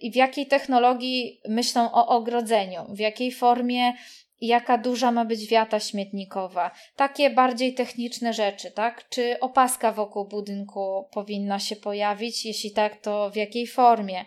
I 0.00 0.10
w 0.12 0.16
jakiej 0.16 0.46
technologii 0.46 1.40
myślą 1.48 1.92
o 1.92 2.08
ogrodzeniu, 2.08 2.86
w 2.88 2.98
jakiej 2.98 3.32
formie 3.32 3.92
jaka 4.40 4.78
duża 4.78 5.12
ma 5.12 5.24
być 5.24 5.46
wiata 5.46 5.80
śmietnikowa, 5.80 6.70
takie 6.96 7.30
bardziej 7.30 7.74
techniczne 7.74 8.32
rzeczy, 8.32 8.70
tak? 8.70 9.08
Czy 9.08 9.40
opaska 9.40 9.92
wokół 9.92 10.24
budynku 10.24 11.08
powinna 11.12 11.58
się 11.58 11.76
pojawić? 11.76 12.46
Jeśli 12.46 12.70
tak, 12.70 13.00
to 13.00 13.30
w 13.30 13.36
jakiej 13.36 13.66
formie? 13.66 14.24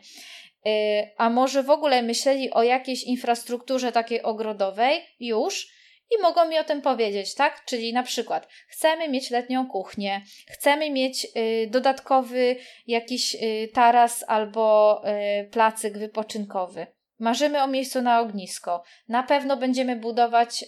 Y, 0.68 1.10
a 1.18 1.30
może 1.30 1.64
w 1.64 1.70
ogóle 1.70 2.02
myśleli 2.02 2.52
o 2.52 2.64
jakiejś 2.64 3.04
infrastrukturze 3.04 3.92
takiej 3.92 4.22
ogrodowej 4.22 5.02
już 5.20 5.79
i 6.12 6.22
mogą 6.22 6.48
mi 6.48 6.60
o 6.60 6.64
tym 6.64 6.82
powiedzieć, 6.82 7.36
tak? 7.36 7.66
Czyli 7.66 7.94
na 7.94 8.04
przykład 8.04 8.48
chcemy 8.68 9.10
mieć 9.10 9.30
letnią 9.30 9.68
kuchnię, 9.68 10.22
chcemy 10.48 10.92
mieć 10.92 11.26
y, 11.26 11.68
dodatkowy 11.72 12.56
jakiś 12.88 13.36
y, 13.36 13.70
taras 13.74 14.26
albo 14.28 15.02
y, 15.42 15.50
placyk 15.50 15.98
wypoczynkowy. 15.98 16.88
Marzymy 17.20 17.64
o 17.64 17.68
miejscu 17.68 18.02
na 18.02 18.20
ognisko. 18.20 18.84
Na 19.08 19.24
pewno 19.24 19.58
będziemy 19.58 19.96
budować 19.96 20.64
y, 20.64 20.68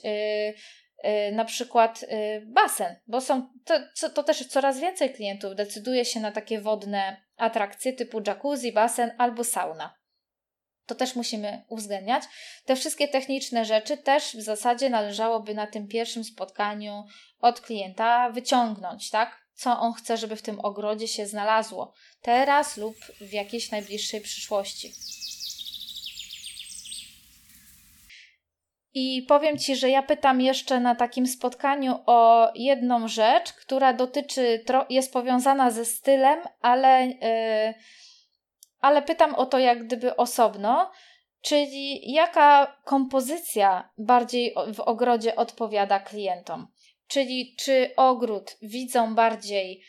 y, 1.07 1.31
na 1.31 1.45
przykład 1.45 2.03
y, 2.03 2.07
basen, 2.45 2.95
bo 3.07 3.21
są 3.21 3.49
to, 3.65 4.09
to 4.09 4.23
też 4.23 4.47
coraz 4.47 4.79
więcej 4.79 5.13
klientów 5.13 5.55
decyduje 5.55 6.05
się 6.05 6.19
na 6.19 6.31
takie 6.31 6.61
wodne 6.61 7.21
atrakcje 7.37 7.93
typu 7.93 8.21
jacuzzi, 8.27 8.71
basen 8.71 9.11
albo 9.17 9.43
sauna 9.43 10.00
to 10.85 10.95
też 10.95 11.15
musimy 11.15 11.65
uwzględniać. 11.69 12.23
Te 12.65 12.75
wszystkie 12.75 13.07
techniczne 13.07 13.65
rzeczy 13.65 13.97
też 13.97 14.35
w 14.35 14.41
zasadzie 14.41 14.89
należałoby 14.89 15.53
na 15.53 15.67
tym 15.67 15.87
pierwszym 15.87 16.23
spotkaniu 16.23 17.03
od 17.39 17.61
klienta 17.61 18.29
wyciągnąć, 18.29 19.09
tak? 19.09 19.41
Co 19.53 19.79
on 19.79 19.93
chce, 19.93 20.17
żeby 20.17 20.35
w 20.35 20.41
tym 20.41 20.59
ogrodzie 20.59 21.07
się 21.07 21.27
znalazło 21.27 21.93
teraz 22.21 22.77
lub 22.77 22.95
w 23.21 23.33
jakiejś 23.33 23.71
najbliższej 23.71 24.21
przyszłości. 24.21 24.93
I 28.93 29.25
powiem 29.27 29.57
Ci, 29.57 29.75
że 29.75 29.89
ja 29.89 30.03
pytam 30.03 30.41
jeszcze 30.41 30.79
na 30.79 30.95
takim 30.95 31.27
spotkaniu 31.27 31.99
o 32.05 32.51
jedną 32.55 33.07
rzecz, 33.07 33.53
która 33.53 33.93
dotyczy, 33.93 34.63
jest 34.89 35.13
powiązana 35.13 35.71
ze 35.71 35.85
stylem, 35.85 36.39
ale. 36.61 37.07
Yy, 37.07 37.73
ale 38.81 39.01
pytam 39.01 39.35
o 39.35 39.45
to 39.45 39.59
jak 39.59 39.83
gdyby 39.83 40.15
osobno, 40.15 40.91
czyli 41.41 42.11
jaka 42.11 42.77
kompozycja 42.85 43.89
bardziej 43.97 44.55
w 44.73 44.79
ogrodzie 44.79 45.35
odpowiada 45.35 45.99
klientom. 45.99 46.67
Czyli 47.07 47.55
czy 47.59 47.91
ogród 47.95 48.57
widzą 48.61 49.15
bardziej 49.15 49.83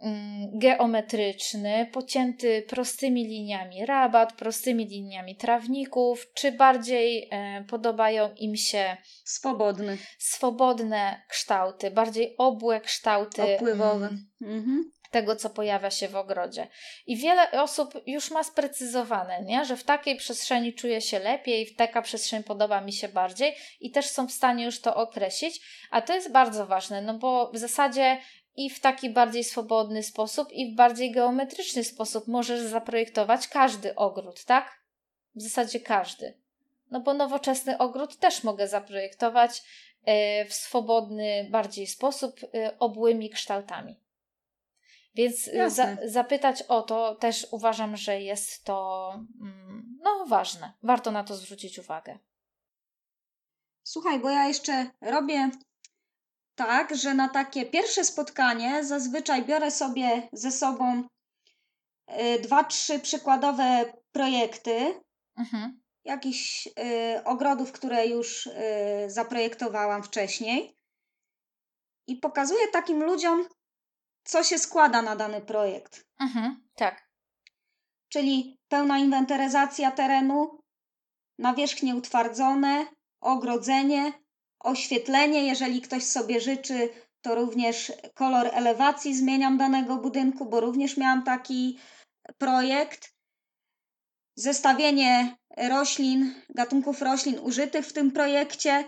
mm, 0.00 0.58
geometryczny, 0.58 1.90
pocięty 1.92 2.62
prostymi 2.68 3.26
liniami 3.26 3.86
rabat, 3.86 4.32
prostymi 4.32 4.86
liniami 4.86 5.36
trawników, 5.36 6.32
czy 6.34 6.52
bardziej 6.52 7.28
e, 7.30 7.64
podobają 7.68 8.34
im 8.36 8.56
się 8.56 8.96
swobodne, 9.24 9.96
swobodne 10.18 11.22
kształty, 11.28 11.90
bardziej 11.90 12.34
obłe 12.38 12.80
kształty. 12.80 13.42
Opływowe. 13.42 14.06
Mm, 14.06 14.26
mhm 14.40 14.94
tego, 15.14 15.36
co 15.36 15.50
pojawia 15.50 15.90
się 15.90 16.08
w 16.08 16.16
ogrodzie. 16.16 16.66
I 17.06 17.16
wiele 17.16 17.50
osób 17.50 17.94
już 18.06 18.30
ma 18.30 18.44
sprecyzowane, 18.44 19.42
nie? 19.42 19.64
że 19.64 19.76
w 19.76 19.84
takiej 19.84 20.16
przestrzeni 20.16 20.74
czuję 20.74 21.00
się 21.00 21.18
lepiej, 21.18 21.74
taka 21.74 22.02
przestrzeń 22.02 22.42
podoba 22.42 22.80
mi 22.80 22.92
się 22.92 23.08
bardziej 23.08 23.56
i 23.80 23.90
też 23.90 24.06
są 24.06 24.26
w 24.26 24.32
stanie 24.32 24.64
już 24.64 24.80
to 24.80 24.96
określić, 24.96 25.60
a 25.90 26.02
to 26.02 26.14
jest 26.14 26.32
bardzo 26.32 26.66
ważne, 26.66 27.02
no 27.02 27.14
bo 27.14 27.50
w 27.52 27.58
zasadzie 27.58 28.18
i 28.56 28.70
w 28.70 28.80
taki 28.80 29.10
bardziej 29.10 29.44
swobodny 29.44 30.02
sposób, 30.02 30.52
i 30.52 30.72
w 30.72 30.76
bardziej 30.76 31.12
geometryczny 31.12 31.84
sposób 31.84 32.28
możesz 32.28 32.60
zaprojektować 32.60 33.48
każdy 33.48 33.94
ogród, 33.94 34.44
tak? 34.44 34.78
W 35.34 35.42
zasadzie 35.42 35.80
każdy. 35.80 36.34
No 36.90 37.00
bo 37.00 37.14
nowoczesny 37.14 37.78
ogród 37.78 38.16
też 38.16 38.44
mogę 38.44 38.68
zaprojektować 38.68 39.62
e, 40.04 40.44
w 40.44 40.54
swobodny 40.54 41.48
bardziej 41.50 41.86
sposób, 41.86 42.40
e, 42.54 42.78
obłymi 42.78 43.30
kształtami. 43.30 44.03
Więc 45.14 45.48
y, 45.48 45.70
za, 45.70 45.96
zapytać 46.04 46.62
o 46.62 46.82
to 46.82 47.14
też 47.14 47.46
uważam, 47.50 47.96
że 47.96 48.20
jest 48.20 48.64
to 48.64 49.10
mm, 49.40 49.98
no, 50.02 50.26
ważne. 50.26 50.72
Warto 50.82 51.10
na 51.10 51.24
to 51.24 51.36
zwrócić 51.36 51.78
uwagę. 51.78 52.18
Słuchaj, 53.82 54.20
bo 54.20 54.30
ja 54.30 54.48
jeszcze 54.48 54.90
robię 55.00 55.50
tak, 56.54 56.96
że 56.96 57.14
na 57.14 57.28
takie 57.28 57.66
pierwsze 57.66 58.04
spotkanie 58.04 58.84
zazwyczaj 58.84 59.44
biorę 59.44 59.70
sobie 59.70 60.28
ze 60.32 60.52
sobą 60.52 61.02
y, 62.10 62.38
dwa, 62.38 62.64
trzy 62.64 62.98
przykładowe 62.98 63.92
projekty. 64.12 65.00
Mhm. 65.36 65.80
Jakichś 66.04 66.66
y, 66.66 67.24
ogrodów, 67.24 67.72
które 67.72 68.06
już 68.06 68.46
y, 68.46 68.52
zaprojektowałam 69.06 70.02
wcześniej. 70.02 70.78
I 72.06 72.16
pokazuję 72.16 72.68
takim 72.72 73.02
ludziom, 73.02 73.48
co 74.24 74.44
się 74.44 74.58
składa 74.58 75.02
na 75.02 75.16
dany 75.16 75.40
projekt. 75.40 76.06
Mhm, 76.20 76.62
tak. 76.74 77.08
Czyli 78.08 78.58
pełna 78.68 78.98
inwentaryzacja 78.98 79.90
terenu, 79.90 80.58
nawierzchnie 81.38 81.96
utwardzone, 81.96 82.86
ogrodzenie, 83.20 84.12
oświetlenie, 84.60 85.46
jeżeli 85.46 85.80
ktoś 85.80 86.04
sobie 86.04 86.40
życzy, 86.40 86.88
to 87.20 87.34
również 87.34 87.92
kolor 88.14 88.50
elewacji 88.52 89.14
zmieniam 89.14 89.58
danego 89.58 89.96
budynku, 89.96 90.46
bo 90.46 90.60
również 90.60 90.96
miałam 90.96 91.22
taki 91.22 91.78
projekt. 92.38 93.14
Zestawienie 94.36 95.36
roślin, 95.56 96.34
gatunków 96.48 97.02
roślin 97.02 97.38
użytych 97.38 97.86
w 97.86 97.92
tym 97.92 98.10
projekcie, 98.10 98.84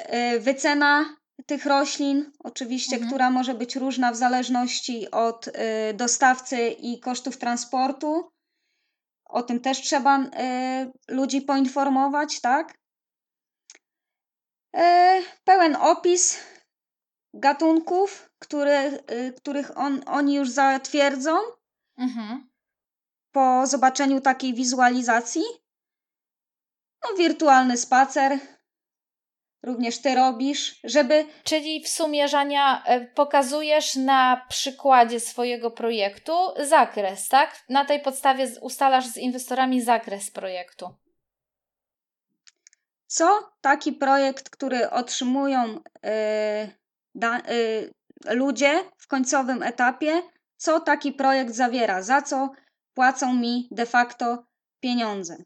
y, 0.00 0.40
wycena 0.40 1.16
tych 1.46 1.66
roślin, 1.66 2.32
oczywiście, 2.38 2.96
mhm. 2.96 3.10
która 3.10 3.30
może 3.30 3.54
być 3.54 3.76
różna 3.76 4.12
w 4.12 4.16
zależności 4.16 5.10
od 5.10 5.48
y, 5.48 5.52
dostawcy 5.94 6.68
i 6.68 7.00
kosztów 7.00 7.38
transportu. 7.38 8.30
O 9.24 9.42
tym 9.42 9.60
też 9.60 9.82
trzeba 9.82 10.20
y, 10.20 10.28
ludzi 11.08 11.42
poinformować, 11.42 12.40
tak? 12.40 12.78
Y, 14.76 14.80
pełen 15.44 15.76
opis 15.76 16.38
gatunków, 17.34 18.30
który, 18.38 18.98
których 19.36 19.78
on, 19.78 20.02
oni 20.06 20.34
już 20.34 20.50
zatwierdzą 20.50 21.38
mhm. 21.98 22.48
po 23.32 23.66
zobaczeniu 23.66 24.20
takiej 24.20 24.54
wizualizacji. 24.54 25.42
No, 27.04 27.16
wirtualny 27.16 27.76
spacer, 27.76 28.38
również 29.66 29.98
ty 29.98 30.14
robisz, 30.14 30.80
żeby. 30.84 31.24
Czyli 31.44 31.82
w 31.82 31.88
sumie, 31.88 32.28
Żania, 32.28 32.84
e, 32.84 33.00
pokazujesz 33.00 33.96
na 33.96 34.46
przykładzie 34.48 35.20
swojego 35.20 35.70
projektu 35.70 36.32
zakres, 36.64 37.28
tak? 37.28 37.64
Na 37.68 37.84
tej 37.84 38.00
podstawie 38.00 38.48
ustalasz 38.60 39.06
z 39.06 39.16
inwestorami 39.16 39.82
zakres 39.82 40.30
projektu. 40.30 40.94
Co 43.06 43.50
taki 43.60 43.92
projekt, 43.92 44.50
który 44.50 44.90
otrzymują 44.90 45.72
yy, 45.72 45.80
da, 47.14 47.38
yy, 47.38 47.92
ludzie 48.34 48.84
w 48.98 49.06
końcowym 49.06 49.62
etapie, 49.62 50.22
co 50.56 50.80
taki 50.80 51.12
projekt 51.12 51.54
zawiera, 51.54 52.02
za 52.02 52.22
co 52.22 52.50
płacą 52.94 53.34
mi 53.34 53.68
de 53.70 53.86
facto 53.86 54.44
pieniądze? 54.80 55.36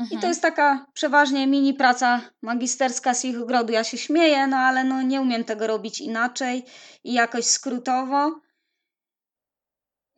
Mhm. 0.00 0.06
I 0.06 0.10
to 0.10 0.14
mhm. 0.16 0.30
jest 0.30 0.42
taka 0.42 0.86
przeważnie 0.94 1.46
mini 1.46 1.74
praca 1.74 2.20
magisterska 2.42 3.14
z 3.14 3.24
ich 3.24 3.42
ogrodu. 3.42 3.72
Ja 3.72 3.84
się 3.84 3.98
śmieję, 3.98 4.46
no 4.46 4.56
ale 4.56 4.84
no 4.84 5.02
nie 5.02 5.20
umiem 5.20 5.44
tego 5.44 5.66
robić 5.66 6.00
inaczej 6.00 6.64
i 7.04 7.12
jakoś 7.12 7.44
skrótowo. 7.44 8.40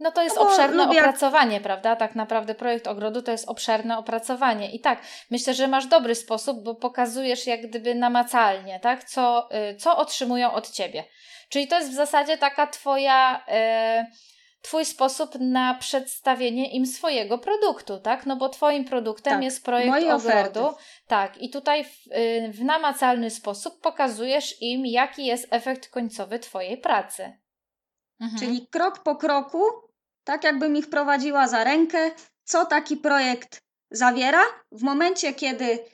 No 0.01 0.13
to 0.13 0.23
jest 0.23 0.37
no 0.37 0.43
obszerne 0.43 0.85
lubię... 0.85 1.01
opracowanie, 1.01 1.61
prawda? 1.61 1.97
Tak 1.97 2.15
naprawdę 2.15 2.55
projekt 2.55 2.87
ogrodu 2.87 3.23
to 3.23 3.33
jest 3.33 3.49
obszerne 3.49 3.99
opracowanie. 3.99 4.71
I 4.71 4.81
tak, 4.81 5.01
myślę, 5.31 5.55
że 5.55 5.69
masz 5.69 5.87
dobry 5.87 6.15
sposób, 6.15 6.63
bo 6.63 6.75
pokazujesz 6.75 7.47
jak 7.47 7.67
gdyby 7.67 7.95
namacalnie, 7.95 8.81
tak? 8.81 9.05
Co, 9.05 9.49
y, 9.73 9.77
co 9.77 9.97
otrzymują 9.97 10.53
od 10.53 10.71
ciebie. 10.71 11.05
Czyli 11.49 11.69
to 11.69 11.79
jest 11.79 11.91
w 11.91 11.95
zasadzie 11.95 12.39
taka 12.39 12.67
twoja... 12.67 13.45
Yy 13.49 14.33
Twój 14.63 14.85
sposób 14.85 15.35
na 15.41 15.75
przedstawienie 15.75 16.71
im 16.71 16.87
swojego 16.87 17.39
produktu, 17.39 17.99
tak? 18.01 18.27
No 18.27 18.37
bo 18.37 18.49
Twoim 18.49 18.85
produktem 18.85 19.33
tak, 19.33 19.43
jest 19.43 19.65
projekt 19.65 19.97
ogrodu. 19.97 20.17
Oferty. 20.17 20.61
Tak, 21.07 21.43
i 21.43 21.51
tutaj 21.51 21.85
w, 21.85 22.07
y, 22.07 22.53
w 22.53 22.65
namacalny 22.65 23.31
sposób 23.31 23.81
pokazujesz 23.81 24.63
im, 24.63 24.87
jaki 24.87 25.27
jest 25.27 25.47
efekt 25.51 25.89
końcowy 25.89 26.39
Twojej 26.39 26.79
pracy. 26.79 27.39
Mhm. 28.21 28.39
Czyli 28.39 28.67
krok 28.67 28.99
po 28.99 29.17
kroku, 29.17 29.63
tak 30.25 30.45
jakbym 30.45 30.77
ich 30.77 30.91
prowadziła 30.91 31.49
za 31.49 31.65
rękę, 31.65 32.11
co 32.45 32.67
taki 32.67 32.97
projekt 32.97 33.63
zawiera. 33.91 34.43
W 34.73 34.83
momencie, 34.83 35.35
kiedy 35.35 35.85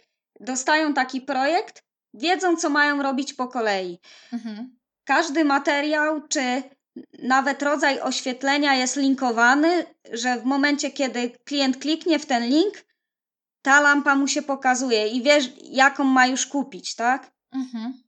dostają 0.41 0.95
taki 0.95 1.21
projekt, 1.21 1.83
wiedzą, 2.15 2.57
co 2.57 2.71
mają 2.71 3.03
robić 3.03 3.35
po 3.35 3.49
kolei. 3.49 3.99
Mhm. 4.33 4.79
Każdy 5.05 5.45
materiał, 5.45 6.29
czy 6.29 6.63
nawet 7.23 7.63
rodzaj 7.63 8.01
oświetlenia 8.01 8.75
jest 8.75 8.97
linkowany, 8.97 9.87
że 10.13 10.37
w 10.41 10.45
momencie, 10.45 10.91
kiedy 10.91 11.31
klient 11.45 11.77
kliknie 11.77 12.19
w 12.19 12.27
ten 12.27 12.47
link, 12.49 12.75
ta 13.63 13.81
lampa 13.81 14.15
mu 14.15 14.29
się 14.29 14.43
pokazuje 14.43 15.09
i 15.09 15.23
wiesz, 15.23 15.51
jaką 15.63 16.05
ma 16.05 16.27
już 16.27 16.47
kupić, 16.47 16.95
tak? 16.95 17.31
Mhm. 17.53 18.03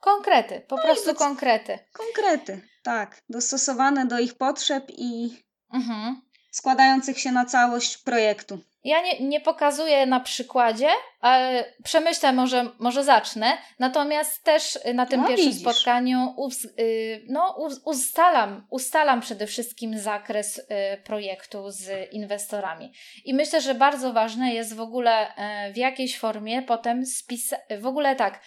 Konkrety, 0.00 0.60
po 0.68 0.76
No 0.76 0.82
prostu 0.82 1.06
doc- 1.10 1.18
konkrety. 1.18 1.78
Konkrety, 1.92 2.60
tak. 2.82 3.22
Dostosowane 3.28 4.06
do 4.06 4.18
ich 4.18 4.34
potrzeb 4.34 4.84
i 4.88 5.42
Mhm. 5.72 6.20
składających 6.52 7.18
się 7.20 7.32
na 7.32 7.44
całość 7.44 7.98
projektu. 7.98 8.58
Ja 8.86 9.02
nie, 9.02 9.20
nie 9.20 9.40
pokazuję 9.40 10.06
na 10.06 10.20
przykładzie, 10.20 10.88
ale 11.20 11.64
przemyślę, 11.84 12.32
może, 12.32 12.70
może 12.78 13.04
zacznę. 13.04 13.58
Natomiast 13.78 14.44
też 14.44 14.78
na 14.94 15.06
tym 15.06 15.20
No, 15.20 15.28
pierwszym 15.28 15.48
widzisz. 15.52 15.62
spotkaniu 15.62 16.34
y, 16.78 17.24
no, 17.28 17.56
us, 17.58 17.80
ustalam, 17.84 18.66
ustalam 18.70 19.20
przede 19.20 19.46
wszystkim 19.46 19.98
zakres 19.98 20.58
y, 20.58 20.64
projektu 21.04 21.70
z 21.70 22.12
inwestorami. 22.12 22.92
I 23.24 23.34
myślę, 23.34 23.60
że 23.60 23.74
bardzo 23.74 24.12
ważne 24.12 24.54
jest 24.54 24.74
w 24.74 24.80
ogóle 24.80 25.28
y, 25.68 25.72
w 25.72 25.76
jakiejś 25.76 26.18
formie 26.18 26.62
potem 26.62 27.06
spisać, 27.06 27.60
w 27.80 27.86
ogóle 27.86 28.16
tak, 28.16 28.40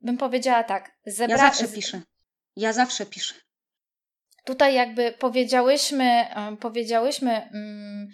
bym 0.00 0.16
powiedziała 0.18 0.64
tak, 0.64 0.90
Ja 1.06 1.12
zebra- 1.12 1.36
zawsze 1.38 1.66
z- 1.66 1.74
piszę. 1.74 2.00
Ja 2.56 2.72
zawsze 2.72 3.06
piszę. 3.06 3.34
Tutaj 4.44 4.74
jakby 4.74 5.12
powiedziałyśmy, 5.12 6.04
em, 6.34 6.56
powiedziałyśmy 6.56 7.30
mm, 7.54 8.08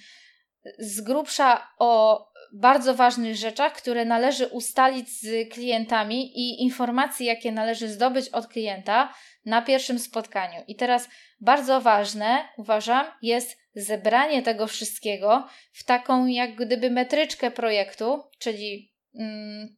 z 0.78 1.00
grubsza 1.00 1.68
o 1.78 2.24
bardzo 2.52 2.94
ważnych 2.94 3.36
rzeczach, 3.36 3.72
które 3.72 4.04
należy 4.04 4.46
ustalić 4.46 5.08
z 5.20 5.52
klientami 5.52 6.38
i 6.38 6.62
informacji, 6.62 7.26
jakie 7.26 7.52
należy 7.52 7.88
zdobyć 7.88 8.28
od 8.28 8.46
klienta 8.46 9.14
na 9.44 9.62
pierwszym 9.62 9.98
spotkaniu. 9.98 10.62
I 10.68 10.76
teraz 10.76 11.08
bardzo 11.40 11.80
ważne, 11.80 12.48
uważam, 12.56 13.06
jest 13.22 13.58
zebranie 13.74 14.42
tego 14.42 14.66
wszystkiego 14.66 15.48
w 15.72 15.84
taką 15.84 16.26
jak 16.26 16.54
gdyby 16.54 16.90
metryczkę 16.90 17.50
projektu, 17.50 18.22
czyli 18.38 18.94
mm, 19.14 19.76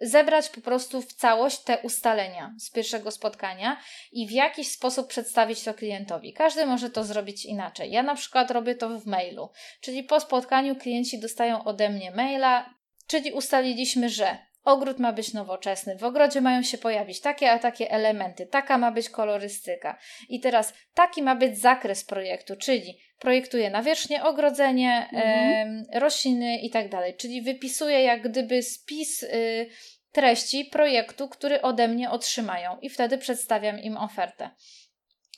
zebrać 0.00 0.48
po 0.48 0.60
prostu 0.60 1.02
w 1.02 1.12
całość 1.12 1.58
te 1.58 1.78
ustalenia 1.78 2.54
z 2.58 2.70
pierwszego 2.70 3.10
spotkania 3.10 3.80
i 4.12 4.28
w 4.28 4.30
jakiś 4.30 4.68
sposób 4.68 5.08
przedstawić 5.08 5.64
to 5.64 5.74
klientowi. 5.74 6.32
Każdy 6.32 6.66
może 6.66 6.90
to 6.90 7.04
zrobić 7.04 7.44
inaczej. 7.44 7.90
Ja 7.90 8.02
na 8.02 8.14
przykład 8.14 8.50
robię 8.50 8.74
to 8.74 8.88
w 9.00 9.06
mailu, 9.06 9.50
czyli 9.80 10.04
po 10.04 10.20
spotkaniu 10.20 10.76
klienci 10.76 11.20
dostają 11.20 11.64
ode 11.64 11.90
mnie 11.90 12.10
maila, 12.10 12.74
czyli 13.06 13.32
ustaliliśmy, 13.32 14.08
że 14.08 14.38
ogród 14.64 14.98
ma 14.98 15.12
być 15.12 15.32
nowoczesny, 15.32 15.96
w 15.96 16.04
ogrodzie 16.04 16.40
mają 16.40 16.62
się 16.62 16.78
pojawić 16.78 17.20
takie 17.20 17.50
a 17.50 17.58
takie 17.58 17.90
elementy, 17.90 18.46
taka 18.46 18.78
ma 18.78 18.90
być 18.90 19.10
kolorystyka. 19.10 19.98
I 20.28 20.40
teraz 20.40 20.72
taki 20.94 21.22
ma 21.22 21.36
być 21.36 21.58
zakres 21.58 22.04
projektu, 22.04 22.56
czyli 22.56 22.98
projektuję 23.18 23.70
nawierzchnię, 23.70 24.24
ogrodzenie, 24.24 25.08
Mhm. 25.12 25.84
rośliny 25.94 26.58
i 26.58 26.70
tak 26.70 26.88
dalej. 26.88 27.16
Czyli 27.16 27.42
wypisuję 27.42 28.02
jak 28.02 28.22
gdyby 28.22 28.62
spis 28.62 29.22
y, 29.22 29.66
treści 30.12 30.64
projektu, 30.64 31.28
który 31.28 31.62
ode 31.62 31.88
mnie 31.88 32.10
otrzymają 32.10 32.78
i 32.80 32.90
wtedy 32.90 33.18
przedstawiam 33.18 33.78
im 33.78 33.96
ofertę. 33.96 34.50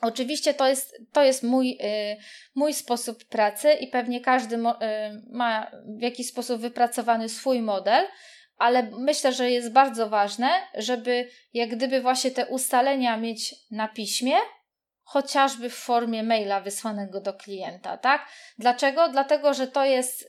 Oczywiście 0.03 0.55
to 0.55 0.69
jest, 0.69 0.97
to 1.13 1.25
jest 1.25 1.43
mój, 1.43 1.79
y, 1.83 2.17
mój 2.55 2.75
sposób 2.75 3.25
pracy 3.25 3.73
i 3.73 3.87
pewnie 3.87 4.21
każdy 4.21 4.59
mo, 4.59 4.75
y, 4.75 4.87
ma 5.31 5.71
w 5.99 6.03
jakiś 6.03 6.27
sposób 6.29 6.61
wypracowany 6.61 7.29
swój 7.29 7.63
model, 7.63 8.05
ale 8.59 8.83
myślę, 8.83 9.33
że 9.33 9.51
jest 9.51 9.73
bardzo 9.73 10.09
ważne, 10.09 10.49
żeby 10.75 11.29
jak 11.55 11.71
gdyby 11.71 12.01
właśnie 12.01 12.31
te 12.31 12.47
ustalenia 12.47 13.17
mieć 13.17 13.55
na 13.71 13.89
piśmie, 13.89 14.37
chociażby 15.03 15.71
w 15.71 15.75
formie 15.75 16.23
maila 16.23 16.61
wysłanego 16.61 17.21
do 17.21 17.35
klienta, 17.35 17.97
tak? 17.97 18.29
Dlaczego? 18.59 19.09
Dlatego, 19.09 19.55
że 19.55 19.67
to 19.67 19.85
jest, 19.85 20.23
y, 20.23 20.27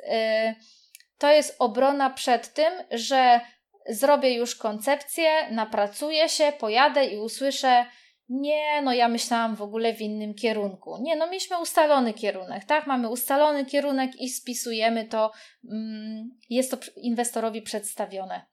to 1.17 1.31
jest 1.31 1.55
obrona 1.59 2.09
przed 2.09 2.53
tym, 2.53 2.73
że 2.91 3.41
zrobię 3.89 4.33
już 4.33 4.55
koncepcję, 4.55 5.51
napracuję 5.51 6.29
się, 6.29 6.53
pojadę 6.59 7.05
i 7.05 7.17
usłyszę, 7.17 7.85
nie, 8.29 8.81
no 8.81 8.93
ja 8.93 9.07
myślałam 9.07 9.55
w 9.55 9.61
ogóle 9.61 9.93
w 9.93 10.01
innym 10.01 10.33
kierunku. 10.33 10.97
Nie, 11.01 11.15
no 11.15 11.27
mieliśmy 11.27 11.61
ustalony 11.61 12.13
kierunek, 12.13 12.65
tak? 12.65 12.87
Mamy 12.87 13.09
ustalony 13.09 13.65
kierunek 13.65 14.21
i 14.21 14.29
spisujemy 14.29 15.05
to, 15.05 15.31
mm, 15.71 16.29
jest 16.49 16.71
to 16.71 16.77
inwestorowi 16.95 17.61
przedstawione. 17.61 18.45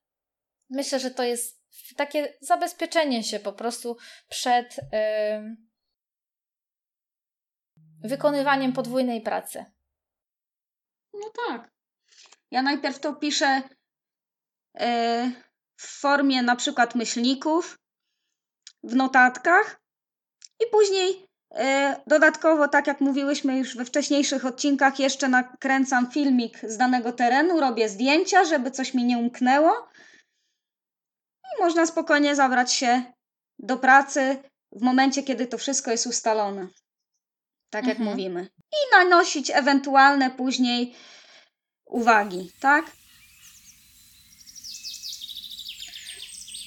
Myślę, 0.70 1.00
że 1.00 1.10
to 1.10 1.22
jest 1.22 1.64
takie 1.96 2.34
zabezpieczenie 2.40 3.22
się 3.24 3.40
po 3.40 3.52
prostu 3.52 3.96
przed 4.28 4.80
wykonywaniem 8.04 8.72
podwójnej 8.72 9.20
pracy. 9.20 9.64
No 11.12 11.32
tak. 11.48 11.70
Ja 12.50 12.62
najpierw 12.62 13.00
to 13.00 13.14
piszę 13.14 13.62
e, 14.74 15.30
w 15.76 16.00
formie 16.00 16.42
na 16.42 16.56
przykład 16.56 16.94
myślników, 16.94 17.78
w 18.84 18.94
notatkach 18.96 19.80
i 20.60 20.70
później 20.72 21.26
e, 21.54 21.96
dodatkowo, 22.06 22.68
tak 22.68 22.86
jak 22.86 23.00
mówiłyśmy 23.00 23.58
już 23.58 23.76
we 23.76 23.84
wcześniejszych 23.84 24.46
odcinkach, 24.46 24.98
jeszcze 24.98 25.28
nakręcam 25.28 26.10
filmik 26.10 26.58
z 26.62 26.76
danego 26.76 27.12
terenu, 27.12 27.60
robię 27.60 27.88
zdjęcia, 27.88 28.44
żeby 28.44 28.70
coś 28.70 28.94
mi 28.94 29.04
nie 29.04 29.18
umknęło 29.18 29.88
i 31.44 31.62
można 31.62 31.86
spokojnie 31.86 32.36
zabrać 32.36 32.72
się 32.72 33.02
do 33.58 33.76
pracy 33.76 34.42
w 34.72 34.82
momencie, 34.82 35.22
kiedy 35.22 35.46
to 35.46 35.58
wszystko 35.58 35.90
jest 35.90 36.06
ustalone. 36.06 36.68
Tak 37.70 37.86
jak 37.86 37.96
Mhm. 37.98 38.10
mówimy. 38.10 38.48
I 38.72 38.96
nanosić 38.96 39.50
ewentualne 39.50 40.30
później 40.30 40.94
uwagi, 41.86 42.52
tak? 42.60 42.84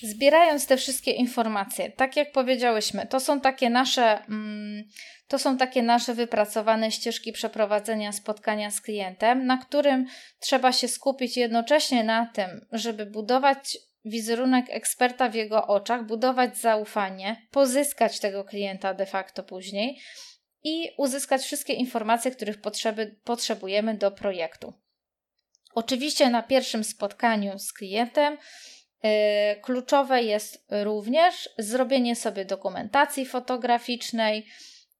Zbierając 0.04 0.68
te 0.68 0.78
wszystkie 0.78 1.12
informacje, 1.12 1.91
tak 1.91 2.16
jak 2.16 2.32
powiedziałyśmy, 2.32 3.08
to 3.08 3.20
są 3.20 3.41
takie 3.41 3.70
nasze, 3.70 4.26
mm, 4.26 4.84
to 5.28 5.39
są 5.39 5.58
takie 5.58 5.84
nasze 5.84 6.14
wypracowane 6.14 6.91
ścieżki 6.91 7.32
przeprowadzenia 7.32 8.12
spotkania 8.12 8.72
z 8.72 8.82
klientem, 8.82 9.45
na 9.45 9.58
którym 9.58 10.06
trzeba 10.39 10.72
się 10.72 10.88
skupić 10.88 11.38
jednocześnie 11.38 12.04
na 12.04 12.26
tym, 12.26 12.66
żeby 12.72 13.06
budować 13.06 13.78
wizerunek 14.06 14.66
eksperta 14.70 15.30
w 15.30 15.36
jego 15.36 15.68
oczach, 15.68 16.06
budować 16.06 16.58
zaufanie, 16.58 17.48
pozyskać 17.52 18.20
tego 18.20 18.43
klienta 18.43 18.93
de 18.93 19.06
facto 19.06 19.43
później 19.43 20.00
i 20.64 20.89
uzyskać 20.98 21.41
wszystkie 21.41 21.74
informacje, 21.74 22.32
których 22.32 22.62
potrzeby, 22.62 23.16
potrzebujemy 23.24 23.98
do 23.98 24.12
projektu. 24.12 24.74
Oczywiście 25.74 26.30
na 26.30 26.43
pierwszym 26.43 26.84
spotkaniu 26.84 27.60
z 27.60 27.74
klientem 27.74 28.38
Kluczowe 29.62 30.24
jest 30.24 30.66
również 30.70 31.50
zrobienie 31.58 32.16
sobie 32.16 32.45
dokumentacji 32.45 33.26
fotograficznej 33.26 34.45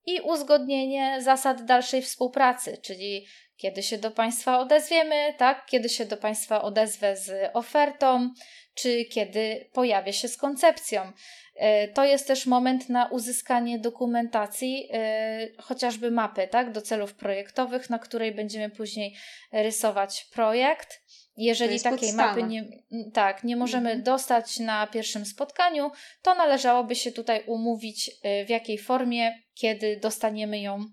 i 0.06 0.22
uzgodnienie 0.22 1.22
zasad 1.22 1.66
dalszej 1.66 2.02
współpracy, 2.02 2.78
czyli 2.82 3.28
kiedy 3.58 3.84
się 3.84 3.98
do 3.98 4.12
Państwa 4.12 4.60
odezwiemy, 4.60 5.34
tak, 5.38 5.66
kiedy 5.66 5.90
się 5.90 6.06
do 6.06 6.18
Państwa 6.18 6.62
odezwę 6.62 7.16
z 7.16 7.52
ofertą, 7.54 8.30
czy 8.74 9.06
kiedy 9.06 9.70
pojawię 9.74 10.14
się 10.14 10.28
z 10.28 10.38
koncepcją. 10.38 11.12
Yy, 11.56 11.88
To 11.94 12.06
jest 12.06 12.28
też 12.28 12.46
moment 12.46 12.90
na 12.90 13.06
uzyskanie 13.06 13.80
dokumentacji, 13.80 14.88
yy, 14.88 15.62
chociażby 15.62 16.12
mapy, 16.12 16.48
tak, 16.48 16.72
do 16.72 16.82
celów 16.82 17.14
projektowych, 17.14 17.90
na 17.90 18.00
której 18.00 18.32
będziemy 18.32 18.70
później 18.70 19.16
rysować 19.52 20.26
projekt. 20.34 21.02
Jeżeli 21.38 21.82
takiej 21.82 22.00
podstawa. 22.00 22.28
mapy 22.30 22.44
nie, 22.44 22.66
tak, 23.14 23.44
nie 23.44 23.56
możemy 23.56 23.90
Mhm. 23.90 24.04
dostać 24.04 24.60
na 24.60 24.88
pierwszym 24.88 25.26
spotkaniu, 25.26 25.92
to 26.22 26.36
należałoby 26.36 26.96
się 26.96 27.12
tutaj 27.12 27.44
umówić, 27.48 28.10
y, 28.10 28.46
w 28.46 28.50
jakiej 28.50 28.78
formie, 28.78 29.42
kiedy 29.54 30.00
dostaniemy 30.02 30.60
ją, 30.60 30.86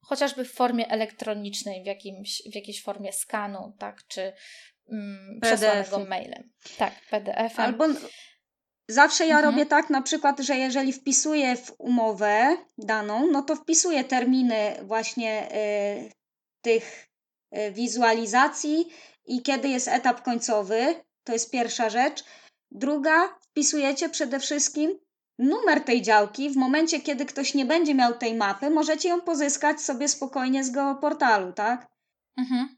chociażby 0.00 0.44
w 0.44 0.52
formie 0.52 0.88
elektronicznej, 0.88 1.82
w, 1.82 1.86
jakimś, 1.86 2.42
w 2.52 2.54
jakiejś 2.54 2.82
formie 2.82 3.12
skanu, 3.12 3.76
tak, 3.78 4.06
czy 4.08 4.32
mm, 4.92 5.40
przesłanego 5.42 5.98
mailem. 5.98 6.52
Tak, 6.78 6.92
PDF-em. 7.10 7.64
Albo 7.64 7.84
zawsze 8.88 9.26
ja 9.26 9.36
Mhm. 9.36 9.54
robię 9.54 9.66
tak 9.66 9.90
na 9.90 10.02
przykład, 10.02 10.40
że 10.40 10.56
jeżeli 10.56 10.92
wpisuję 10.92 11.56
w 11.56 11.72
umowę 11.78 12.56
daną, 12.78 13.26
no 13.32 13.42
to 13.42 13.56
wpisuję 13.56 14.04
terminy 14.04 14.76
właśnie 14.82 15.48
y, 15.52 16.12
tych 16.62 17.08
y, 17.56 17.72
wizualizacji 17.72 18.86
i 19.28 19.42
kiedy 19.42 19.68
jest 19.68 19.88
etap 19.88 20.22
końcowy, 20.22 21.04
to 21.24 21.32
jest 21.32 21.50
pierwsza 21.50 21.90
rzecz. 21.90 22.24
Druga, 22.70 23.28
wpisujecie 23.40 24.08
przede 24.08 24.40
wszystkim 24.40 24.98
numer 25.38 25.84
tej 25.84 26.02
działki. 26.02 26.50
W 26.50 26.56
momencie, 26.56 27.00
kiedy 27.00 27.26
ktoś 27.26 27.54
nie 27.54 27.64
będzie 27.64 27.94
miał 27.94 28.14
tej 28.14 28.34
mapy, 28.34 28.70
możecie 28.70 29.08
ją 29.08 29.20
pozyskać 29.20 29.80
sobie 29.80 30.08
spokojnie 30.08 30.64
z 30.64 30.70
geoportalu, 30.70 31.52
tak? 31.52 31.86
Mhm. 32.38 32.76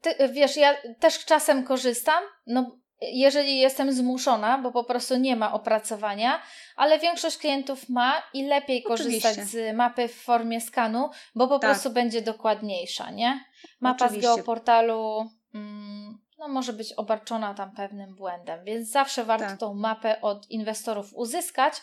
Ty, 0.00 0.14
wiesz, 0.32 0.56
ja 0.56 0.76
też 1.00 1.24
czasem 1.24 1.64
korzystam, 1.64 2.24
no 2.46 2.76
jeżeli 3.00 3.58
jestem 3.58 3.92
zmuszona, 3.92 4.58
bo 4.58 4.72
po 4.72 4.84
prostu 4.84 5.16
nie 5.16 5.36
ma 5.36 5.52
opracowania, 5.52 6.42
ale 6.76 6.98
większość 6.98 7.36
klientów 7.36 7.88
ma 7.88 8.22
i 8.34 8.42
lepiej 8.46 8.82
korzystać 8.82 9.32
Oczywiście. 9.32 9.72
z 9.72 9.76
mapy 9.76 10.08
w 10.08 10.14
formie 10.14 10.60
skanu, 10.60 11.10
bo 11.34 11.48
po 11.48 11.58
Tak. 11.58 11.70
prostu 11.70 11.90
będzie 11.90 12.22
dokładniejsza, 12.22 13.10
nie? 13.10 13.44
Mapa 13.80 14.04
Oczywiście. 14.04 14.32
z 14.32 14.36
geoportalu 14.36 15.30
no 16.40 16.48
może 16.48 16.72
być 16.72 16.92
obarczona 16.92 17.54
tam 17.54 17.72
pewnym 17.72 18.14
błędem, 18.14 18.64
więc 18.64 18.90
zawsze 18.90 19.24
warto 19.24 19.46
tak. 19.46 19.58
tą 19.58 19.74
mapę 19.74 20.20
od 20.20 20.50
inwestorów 20.50 21.14
uzyskać, 21.14 21.74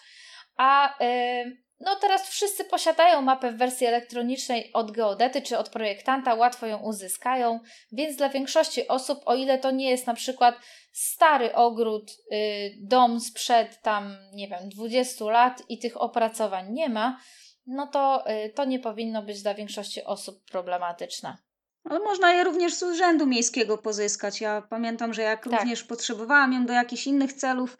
a 0.58 0.96
yy, 1.00 1.58
no 1.80 1.96
teraz 1.96 2.30
wszyscy 2.30 2.66
posiadają 2.66 3.22
mapę 3.22 3.52
w 3.52 3.58
wersji 3.58 3.88
elektronicznej 3.88 4.74
od 4.74 4.92
geodety 4.92 5.42
czy 5.42 5.58
od 5.58 5.70
projektanta, 5.70 6.34
łatwo 6.34 6.66
ją 6.66 6.78
uzyskają, 6.78 7.60
więc 7.92 8.18
dla 8.18 8.30
większości 8.30 8.88
osób, 8.88 9.20
o 9.26 9.36
ile 9.36 9.58
to 9.58 9.72
nie 9.72 9.90
jest 9.90 10.08
na 10.08 10.14
przykład 10.14 10.56
stary 10.92 11.56
ogród, 11.56 12.12
yy, 12.32 12.38
dom 12.82 13.20
sprzed 13.20 13.82
tam, 13.82 14.18
nie 14.34 14.48
wiem, 14.48 14.70
20 14.70 15.26
lat 15.26 15.64
i 15.70 15.80
tych 15.80 16.02
opracowań 16.02 16.74
nie 16.74 16.90
ma, 16.90 17.20
no 17.68 17.88
to 17.88 18.24
yy, 18.28 18.50
to 18.50 18.66
nie 18.66 18.80
powinno 18.80 19.22
być 19.22 19.42
dla 19.42 19.54
większości 19.54 20.04
osób 20.04 20.44
problematyczne. 20.52 21.47
Ale 21.90 22.00
można 22.00 22.34
je 22.34 22.44
również 22.44 22.74
z 22.74 22.84
urzędu 22.84 23.26
miejskiego 23.26 23.78
pozyskać. 23.78 24.42
Ja 24.42 24.62
pamiętam, 24.62 25.14
że 25.14 25.22
jak 25.22 25.44
tak. 25.44 25.60
również 25.60 25.84
potrzebowałam 25.84 26.54
ją 26.54 26.66
do 26.66 26.74
jakichś 26.74 27.08
innych 27.08 27.34
celów, 27.34 27.78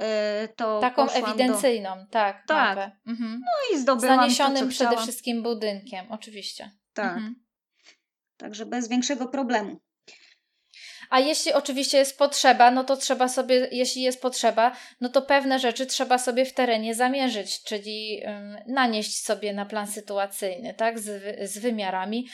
y, 0.00 0.02
to. 0.56 0.80
Taką 0.80 1.10
ewidencyjną, 1.10 1.96
do... 1.98 2.06
tak. 2.10 2.46
Tak. 2.46 2.90
Mhm. 3.06 3.40
No 3.40 3.76
i 3.76 3.80
zdobyłam. 3.80 4.16
Zaniesionym 4.16 4.64
to, 4.64 4.70
przede 4.70 4.96
wszystkim 4.96 5.42
budynkiem, 5.42 6.06
oczywiście. 6.08 6.70
Tak. 6.94 7.12
Mhm. 7.16 7.34
Także 8.36 8.66
bez 8.66 8.88
większego 8.88 9.26
problemu. 9.28 9.80
A 11.10 11.20
jeśli 11.20 11.52
oczywiście 11.52 11.98
jest 11.98 12.18
potrzeba, 12.18 12.70
no 12.70 12.84
to 12.84 12.96
trzeba 12.96 13.28
sobie, 13.28 13.68
jeśli 13.72 14.02
jest 14.02 14.22
potrzeba, 14.22 14.76
no 15.00 15.08
to 15.08 15.22
pewne 15.22 15.58
rzeczy 15.58 15.86
trzeba 15.86 16.18
sobie 16.18 16.44
w 16.44 16.54
terenie 16.54 16.94
zamierzyć, 16.94 17.62
czyli 17.62 18.22
nanieść 18.66 19.24
sobie 19.24 19.52
na 19.52 19.66
plan 19.66 19.86
sytuacyjny, 19.86 20.74
tak, 20.74 20.98
z, 20.98 21.36
z 21.50 21.58
wymiarami 21.58 22.28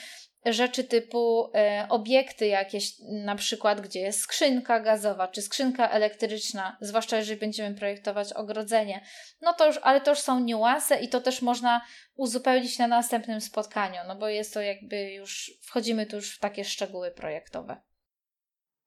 rzeczy 0.45 0.83
typu 0.83 1.49
e, 1.55 1.85
obiekty 1.89 2.47
jakieś, 2.47 2.93
na 2.99 3.35
przykład 3.35 3.81
gdzie 3.81 3.99
jest 3.99 4.19
skrzynka 4.19 4.79
gazowa 4.79 5.27
czy 5.27 5.41
skrzynka 5.41 5.89
elektryczna, 5.89 6.77
zwłaszcza 6.81 7.17
jeżeli 7.17 7.39
będziemy 7.39 7.75
projektować 7.75 8.33
ogrodzenie. 8.33 9.05
No 9.41 9.53
to 9.53 9.67
już, 9.67 9.79
ale 9.83 10.01
to 10.01 10.11
już 10.11 10.19
są 10.19 10.39
niuanse 10.39 10.99
i 10.99 11.09
to 11.09 11.21
też 11.21 11.41
można 11.41 11.81
uzupełnić 12.15 12.79
na 12.79 12.87
następnym 12.87 13.41
spotkaniu, 13.41 13.99
no 14.07 14.15
bo 14.15 14.27
jest 14.27 14.53
to 14.53 14.61
jakby 14.61 15.11
już, 15.11 15.51
wchodzimy 15.61 16.05
tu 16.05 16.15
już 16.15 16.35
w 16.35 16.39
takie 16.39 16.65
szczegóły 16.65 17.11
projektowe. 17.11 17.81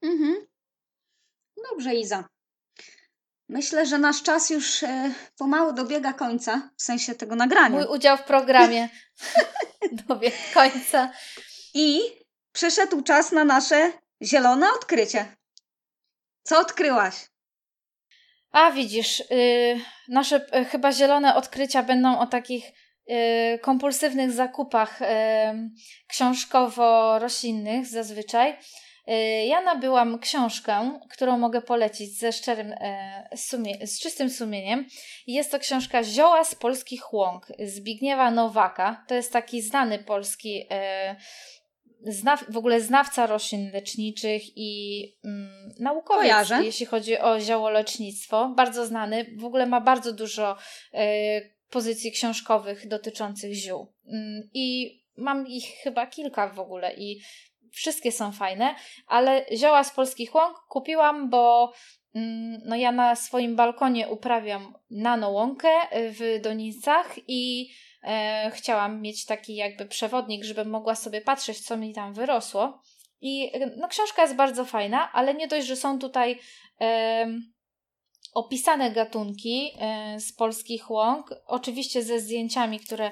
Mhm. 0.03 0.47
Dobrze, 1.71 1.95
Iza. 1.95 2.36
Myślę, 3.49 3.87
że 3.87 3.99
nasz 3.99 4.23
czas 4.23 4.51
już 4.51 4.83
e, 4.83 5.15
pomału 5.39 5.73
dobiega 5.73 6.13
końca, 6.13 6.71
w 6.77 6.83
sensie 6.83 7.15
tego 7.15 7.35
nagrania. 7.35 7.77
Mój 7.77 7.87
udział 7.87 8.17
w 8.17 8.23
programie 8.23 8.89
dobiega 10.09 10.37
końca. 10.55 11.13
I 11.75 12.01
przyszedł 12.53 13.03
czas 13.03 13.33
na 13.33 13.45
nasze 13.45 13.93
zielone 14.23 14.67
odkrycie. 14.73 15.37
Co 16.43 16.61
odkryłaś? 16.61 17.15
A 18.51 18.71
widzisz, 18.71 19.23
yy, 19.31 19.81
nasze 20.09 20.47
yy, 20.53 20.65
chyba 20.65 20.93
zielone 20.93 21.35
odkrycia 21.35 21.83
będą 21.83 22.19
o 22.19 22.27
takich 22.27 22.65
yy, 23.07 23.59
kompulsywnych 23.59 24.33
zakupach 24.33 25.03
y, 25.03 25.07
książkowo-roślinnych 26.09 27.87
zazwyczaj. 27.87 28.59
Y, 29.09 29.47
ja 29.47 29.61
nabyłam 29.61 30.19
książkę, 30.19 31.01
którą 31.11 31.39
mogę 31.39 31.63
polecić 31.63 32.19
ze 32.19 32.33
szczerym, 32.33 32.73
e, 32.73 33.29
sumie, 33.37 33.87
z 33.87 34.01
czystym 34.01 34.31
sumieniem. 34.31 34.87
Jest 35.27 35.51
to 35.51 35.59
książka 35.59 36.03
Zioła 36.03 36.45
z 36.45 36.55
polskich 36.55 37.13
łąk 37.13 37.47
Zbigniewa 37.65 38.31
Nowaka. 38.31 39.05
To 39.09 39.15
jest 39.15 39.33
taki 39.33 39.63
znany 39.63 39.99
polski 39.99 40.67
e, 40.71 41.17
znaw, 42.03 42.45
w 42.49 42.57
ogóle 42.57 42.81
znawca 42.81 43.27
roślin 43.27 43.71
leczniczych 43.73 44.43
i 44.57 45.03
mm, 45.25 45.75
naukowiec, 45.81 46.23
Kojarzę. 46.23 46.65
jeśli 46.65 46.87
chodzi 46.87 47.19
o 47.19 47.41
ziołolecznictwo. 47.41 48.53
Bardzo 48.57 48.87
znany. 48.87 49.27
W 49.37 49.45
ogóle 49.45 49.67
ma 49.67 49.81
bardzo 49.81 50.13
dużo 50.13 50.57
e, 50.95 51.41
pozycji 51.71 52.13
książkowych 52.13 52.89
dotyczących 52.89 53.55
ziół. 53.55 53.93
Mm, 54.07 54.51
I 54.55 54.97
mam 55.17 55.47
ich 55.47 55.67
chyba 55.83 56.07
kilka 56.07 56.49
w 56.49 56.61
ogóle 56.61 56.95
i 56.95 57.21
wszystkie 57.77 58.13
są 58.13 58.33
fajne, 58.33 58.75
ale 59.07 59.47
zioła 59.57 59.85
z 59.85 59.91
polskich 59.91 60.35
łąk 60.35 60.57
kupiłam, 60.69 61.31
bo 61.31 61.73
mm, 62.15 62.61
no 62.65 62.77
ja 62.77 62.93
na 62.93 63.17
swoim 63.17 63.57
balkonie 63.57 64.09
uprawiam 64.09 64.75
nanołąkę 64.91 65.69
w 65.93 66.41
Donicach 66.43 67.15
i 67.29 67.71
e, 68.03 68.51
chciałam 68.55 69.03
mieć 69.03 69.25
taki 69.25 69.55
jakby 69.55 69.87
przewodnik, 69.87 70.45
żebym 70.45 70.71
mogła 70.71 70.95
sobie 70.95 71.21
patrzeć, 71.21 71.61
co 71.61 71.77
mi 71.77 71.93
tam 71.95 72.15
wyrosło. 72.15 72.81
I 73.21 73.53
no, 73.77 73.89
książka 73.89 74.23
jest 74.23 74.35
bardzo 74.35 74.65
fajna, 74.65 75.13
ale 75.13 75.35
nie 75.35 75.49
dość, 75.49 75.67
że 75.67 75.77
są 75.77 75.99
tutaj 75.99 76.39
e, 76.81 77.27
opisane 78.35 78.91
gatunki 78.91 79.73
e, 79.81 80.21
z 80.21 80.33
polskich 80.33 80.91
łąk, 80.91 81.35
oczywiście 81.47 82.03
ze 82.03 82.21
zdjęciami, 82.21 82.81
które 82.81 83.11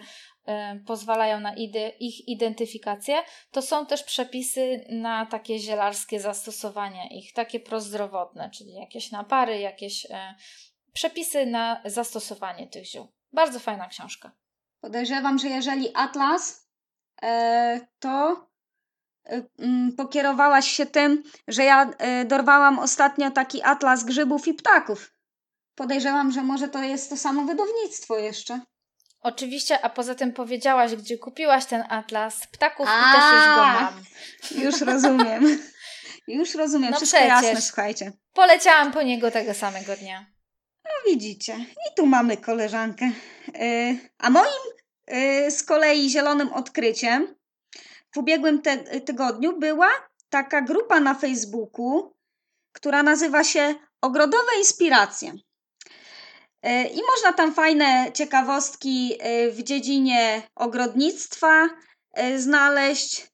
pozwalają 0.86 1.40
na 1.40 1.55
ich 2.01 2.28
identyfikację, 2.28 3.16
to 3.51 3.62
są 3.62 3.86
też 3.86 4.03
przepisy 4.03 4.84
na 4.88 5.26
takie 5.26 5.59
zielarskie 5.59 6.20
zastosowania 6.20 7.09
ich, 7.11 7.32
takie 7.32 7.61
prozdrowotne, 7.61 8.51
czyli 8.51 8.74
jakieś 8.74 9.11
napary, 9.11 9.59
jakieś 9.59 10.07
e, 10.11 10.34
przepisy 10.92 11.47
na 11.47 11.82
zastosowanie 11.84 12.66
tych 12.66 12.84
ziół. 12.84 13.09
Bardzo 13.32 13.61
fajna 13.61 13.88
książka. 13.88 14.32
Podejrzewam, 14.80 15.38
że 15.38 15.49
jeżeli 15.49 15.95
Atlas, 15.95 16.68
e, 17.22 17.80
to 17.99 18.47
e, 19.26 19.42
mm, 19.59 19.92
pokierowałaś 19.97 20.68
się 20.68 20.86
tym, 20.86 21.22
że 21.49 21.64
ja 21.64 21.90
e, 21.90 22.24
dorwałam 22.24 22.78
ostatnio 22.78 23.30
taki 23.30 23.62
atlas 23.62 24.05
grzybów 24.05 24.49
i 24.49 24.55
ptaków. 24.55 25.14
Podejrzewam, 25.74 26.32
że 26.32 26.42
może 26.42 26.68
to 26.68 26.82
jest 26.82 27.11
to 27.11 27.16
samo 27.16 27.45
wydawnictwo 27.45 28.18
jeszcze. 28.18 28.61
Oczywiście, 29.24 29.80
a 29.80 29.90
poza 29.90 30.14
tym 30.14 30.32
powiedziałaś, 30.32 30.94
gdzie 30.94 31.18
kupiłaś 31.18 31.64
ten 31.64 31.84
atlas 31.88 32.46
ptaków 32.46 32.86
a, 32.90 33.00
i 33.00 33.16
też 33.16 33.32
już 33.32 33.56
go 33.56 33.62
mam. 33.62 34.04
Już 34.64 34.80
rozumiem. 34.80 35.44
Już 36.28 36.54
rozumiem. 36.54 36.90
No 36.90 36.96
Wszystko 36.96 37.18
przecież. 37.18 37.42
jasne, 37.42 37.62
słuchajcie. 37.62 38.12
Poleciałam 38.32 38.92
po 38.92 39.02
niego 39.02 39.30
tego 39.30 39.54
samego 39.54 39.96
dnia. 39.96 40.26
No 40.84 40.90
widzicie. 41.12 41.54
I 41.54 41.94
tu 41.96 42.06
mamy 42.06 42.36
koleżankę. 42.36 43.10
Yy, 43.54 43.98
a 44.18 44.30
moim 44.30 44.62
yy, 45.08 45.50
z 45.50 45.62
kolei 45.62 46.10
zielonym 46.10 46.52
odkryciem 46.52 47.34
w 48.14 48.18
ubiegłym 48.18 48.62
te 48.62 49.00
tygodniu 49.00 49.58
była 49.58 49.88
taka 50.28 50.62
grupa 50.62 51.00
na 51.00 51.14
Facebooku, 51.14 52.16
która 52.72 53.02
nazywa 53.02 53.44
się 53.44 53.74
Ogrodowe 54.00 54.58
Inspiracje. 54.58 55.32
E, 56.64 56.84
I 56.88 57.00
można 57.14 57.32
tam 57.32 57.54
fajne 57.54 58.12
ciekawostki 58.14 59.16
e, 59.20 59.50
w 59.50 59.62
dziedzinie 59.62 60.42
ogrodnictwa 60.54 61.68
e, 62.12 62.38
znaleźć, 62.38 63.26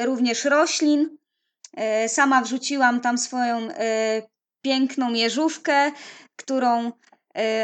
również 0.00 0.44
roślin. 0.44 1.18
Sama 2.08 2.42
wrzuciłam 2.42 3.00
tam 3.00 3.18
swoją 3.18 3.68
piękną 4.62 5.12
jeżówkę, 5.12 5.92
którą 6.36 6.92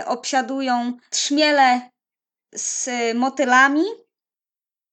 obsiadują 0.06 0.96
trzmiele 1.10 1.90
z 2.54 2.88
motylami 3.14 3.84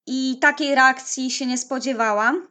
i 0.06 0.38
takiej 0.40 0.74
reakcji 0.74 1.30
się 1.30 1.46
nie 1.46 1.58
spodziewałam. 1.58 2.48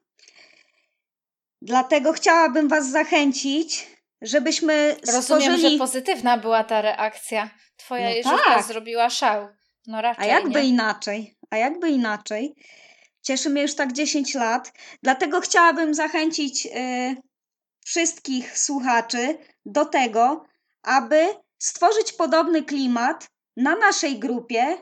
Dlatego 1.61 2.13
chciałabym 2.13 2.67
Was 2.67 2.89
zachęcić, 2.89 3.87
żebyśmy 4.21 4.95
Rozumiem, 4.95 5.21
stworzyli... 5.23 5.71
że 5.71 5.77
pozytywna 5.77 6.37
była 6.37 6.63
ta 6.63 6.81
reakcja. 6.81 7.49
Twoja 7.77 8.09
no 8.25 8.37
tak. 8.45 8.63
zrobiła 8.63 9.09
szał. 9.09 9.47
No 9.87 10.01
raczej 10.01 10.23
A 10.23 10.27
jakby 10.27 10.61
nie. 10.61 10.67
inaczej? 10.67 11.35
A 11.49 11.57
jakby 11.57 11.89
inaczej? 11.89 12.55
Cieszy 13.21 13.49
mnie 13.49 13.61
już 13.61 13.75
tak 13.75 13.93
10 13.93 14.35
lat, 14.35 14.73
dlatego 15.03 15.41
chciałabym 15.41 15.93
zachęcić 15.93 16.65
y, 16.65 16.69
wszystkich 17.85 18.57
słuchaczy 18.57 19.37
do 19.65 19.85
tego, 19.85 20.45
aby 20.83 21.27
stworzyć 21.59 22.13
podobny 22.13 22.63
klimat 22.63 23.27
na 23.57 23.75
naszej 23.75 24.19
grupie, 24.19 24.77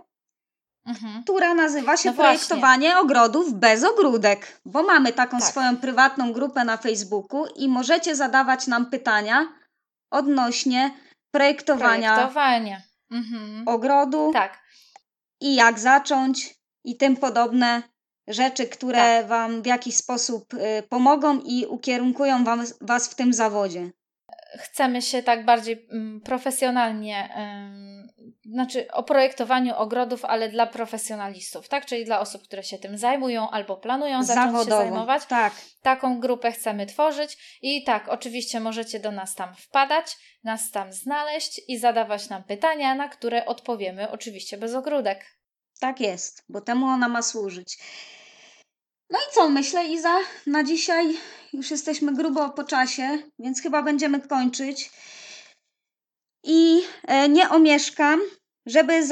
mhm. 0.89 1.23
która 1.23 1.53
nazywa 1.53 1.97
się 1.97 2.09
no 2.09 2.15
Projektowanie 2.15 2.97
Ogrodów 2.97 3.53
bez 3.53 3.83
ogródek, 3.83 4.61
bo 4.65 4.83
mamy 4.83 5.13
taką 5.13 5.37
tak. 5.37 5.47
swoją 5.47 5.77
prywatną 5.77 6.33
grupę 6.33 6.63
na 6.65 6.77
Facebooku 6.77 7.45
i 7.55 7.69
możecie 7.69 8.15
zadawać 8.15 8.67
nam 8.67 8.85
pytania 8.85 9.47
odnośnie 10.11 10.91
projektowania. 11.31 12.13
Projektowanie 12.13 12.81
mhm. 13.11 13.67
ogrodu. 13.67 14.31
Tak. 14.33 14.63
I 15.41 15.55
jak 15.55 15.79
zacząć 15.79 16.55
i 16.83 16.97
tym 16.97 17.17
podobne 17.17 17.83
rzeczy, 18.27 18.67
które 18.67 18.97
tak. 18.97 19.27
Wam 19.27 19.61
w 19.61 19.65
jakiś 19.65 19.95
sposób 19.95 20.53
y, 20.53 20.83
pomogą 20.89 21.39
i 21.39 21.65
ukierunkują 21.65 22.43
wam, 22.43 22.63
Was 22.81 23.07
w 23.07 23.15
tym 23.15 23.33
zawodzie. 23.33 23.91
Chcemy 24.57 25.01
się 25.01 25.23
tak 25.23 25.45
bardziej 25.45 25.87
mm, 25.91 26.21
profesjonalnie 26.21 27.29
znaczy 28.51 28.91
o 28.91 29.03
projektowaniu 29.03 29.75
ogrodów, 29.75 30.25
ale 30.25 30.49
dla 30.49 30.67
profesjonalistów, 30.67 31.69
tak? 31.69 31.85
Czyli 31.85 32.05
dla 32.05 32.19
osób, 32.19 32.43
które 32.43 32.63
się 32.63 32.77
tym 32.77 32.97
zajmują 32.97 33.49
albo 33.49 33.77
planują 33.77 34.23
zacząć 34.23 34.45
Zawodowo. 34.45 34.81
się 34.81 34.87
zajmować. 34.89 35.25
Tak. 35.25 35.53
Taką 35.81 36.19
grupę 36.19 36.51
chcemy 36.51 36.85
tworzyć 36.85 37.59
i 37.61 37.83
tak, 37.83 38.09
oczywiście 38.09 38.59
możecie 38.59 38.99
do 38.99 39.11
nas 39.11 39.35
tam 39.35 39.55
wpadać, 39.55 40.17
nas 40.43 40.71
tam 40.71 40.93
znaleźć 40.93 41.61
i 41.67 41.77
zadawać 41.77 42.29
nam 42.29 42.43
pytania, 42.43 42.95
na 42.95 43.09
które 43.09 43.45
odpowiemy 43.45 44.11
oczywiście 44.11 44.57
bez 44.57 44.75
ogródek. 44.75 45.25
Tak 45.79 45.99
jest, 45.99 46.43
bo 46.49 46.61
temu 46.61 46.85
ona 46.85 47.09
ma 47.09 47.21
służyć. 47.21 47.77
No 49.09 49.19
i 49.19 49.33
co, 49.33 49.49
myślę, 49.49 49.87
Iza, 49.87 50.17
na 50.47 50.63
dzisiaj 50.63 51.17
już 51.53 51.71
jesteśmy 51.71 52.13
grubo 52.13 52.49
po 52.49 52.63
czasie, 52.63 53.17
więc 53.39 53.61
chyba 53.61 53.83
będziemy 53.83 54.21
kończyć. 54.21 54.91
I 56.43 56.81
e, 57.07 57.29
nie 57.29 57.49
omieszkam, 57.49 58.19
żeby 58.65 59.07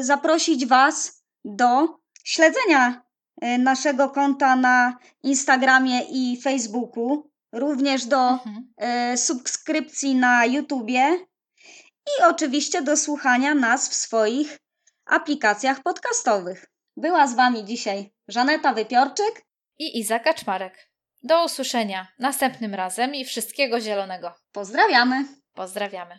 zaprosić 0.00 0.66
Was 0.66 1.22
do 1.44 1.98
śledzenia 2.24 3.02
e, 3.40 3.58
naszego 3.58 4.10
konta 4.10 4.56
na 4.56 4.98
Instagramie 5.22 6.00
i 6.10 6.40
Facebooku, 6.42 7.30
również 7.52 8.06
do 8.06 8.28
Mhm. 8.30 8.72
e, 8.76 9.16
subskrypcji 9.16 10.14
na 10.14 10.44
YouTubie 10.44 11.18
i 12.06 12.22
oczywiście 12.24 12.82
do 12.82 12.96
słuchania 12.96 13.54
nas 13.54 13.88
w 13.88 13.94
swoich 13.94 14.58
aplikacjach 15.06 15.82
podcastowych. 15.82 16.66
Była 16.96 17.26
z 17.26 17.34
Wami 17.34 17.64
dzisiaj 17.64 18.12
Żaneta 18.28 18.72
Wypiorczyk. 18.72 19.42
I 19.78 19.98
Iza 19.98 20.18
Kaczmarek. 20.18 20.88
Do 21.22 21.44
usłyszenia 21.44 22.06
następnym 22.18 22.74
razem 22.74 23.14
i 23.14 23.24
wszystkiego 23.24 23.80
zielonego. 23.80 24.34
Pozdrawiamy! 24.52 25.24
Pozdrawiamy. 25.54 26.18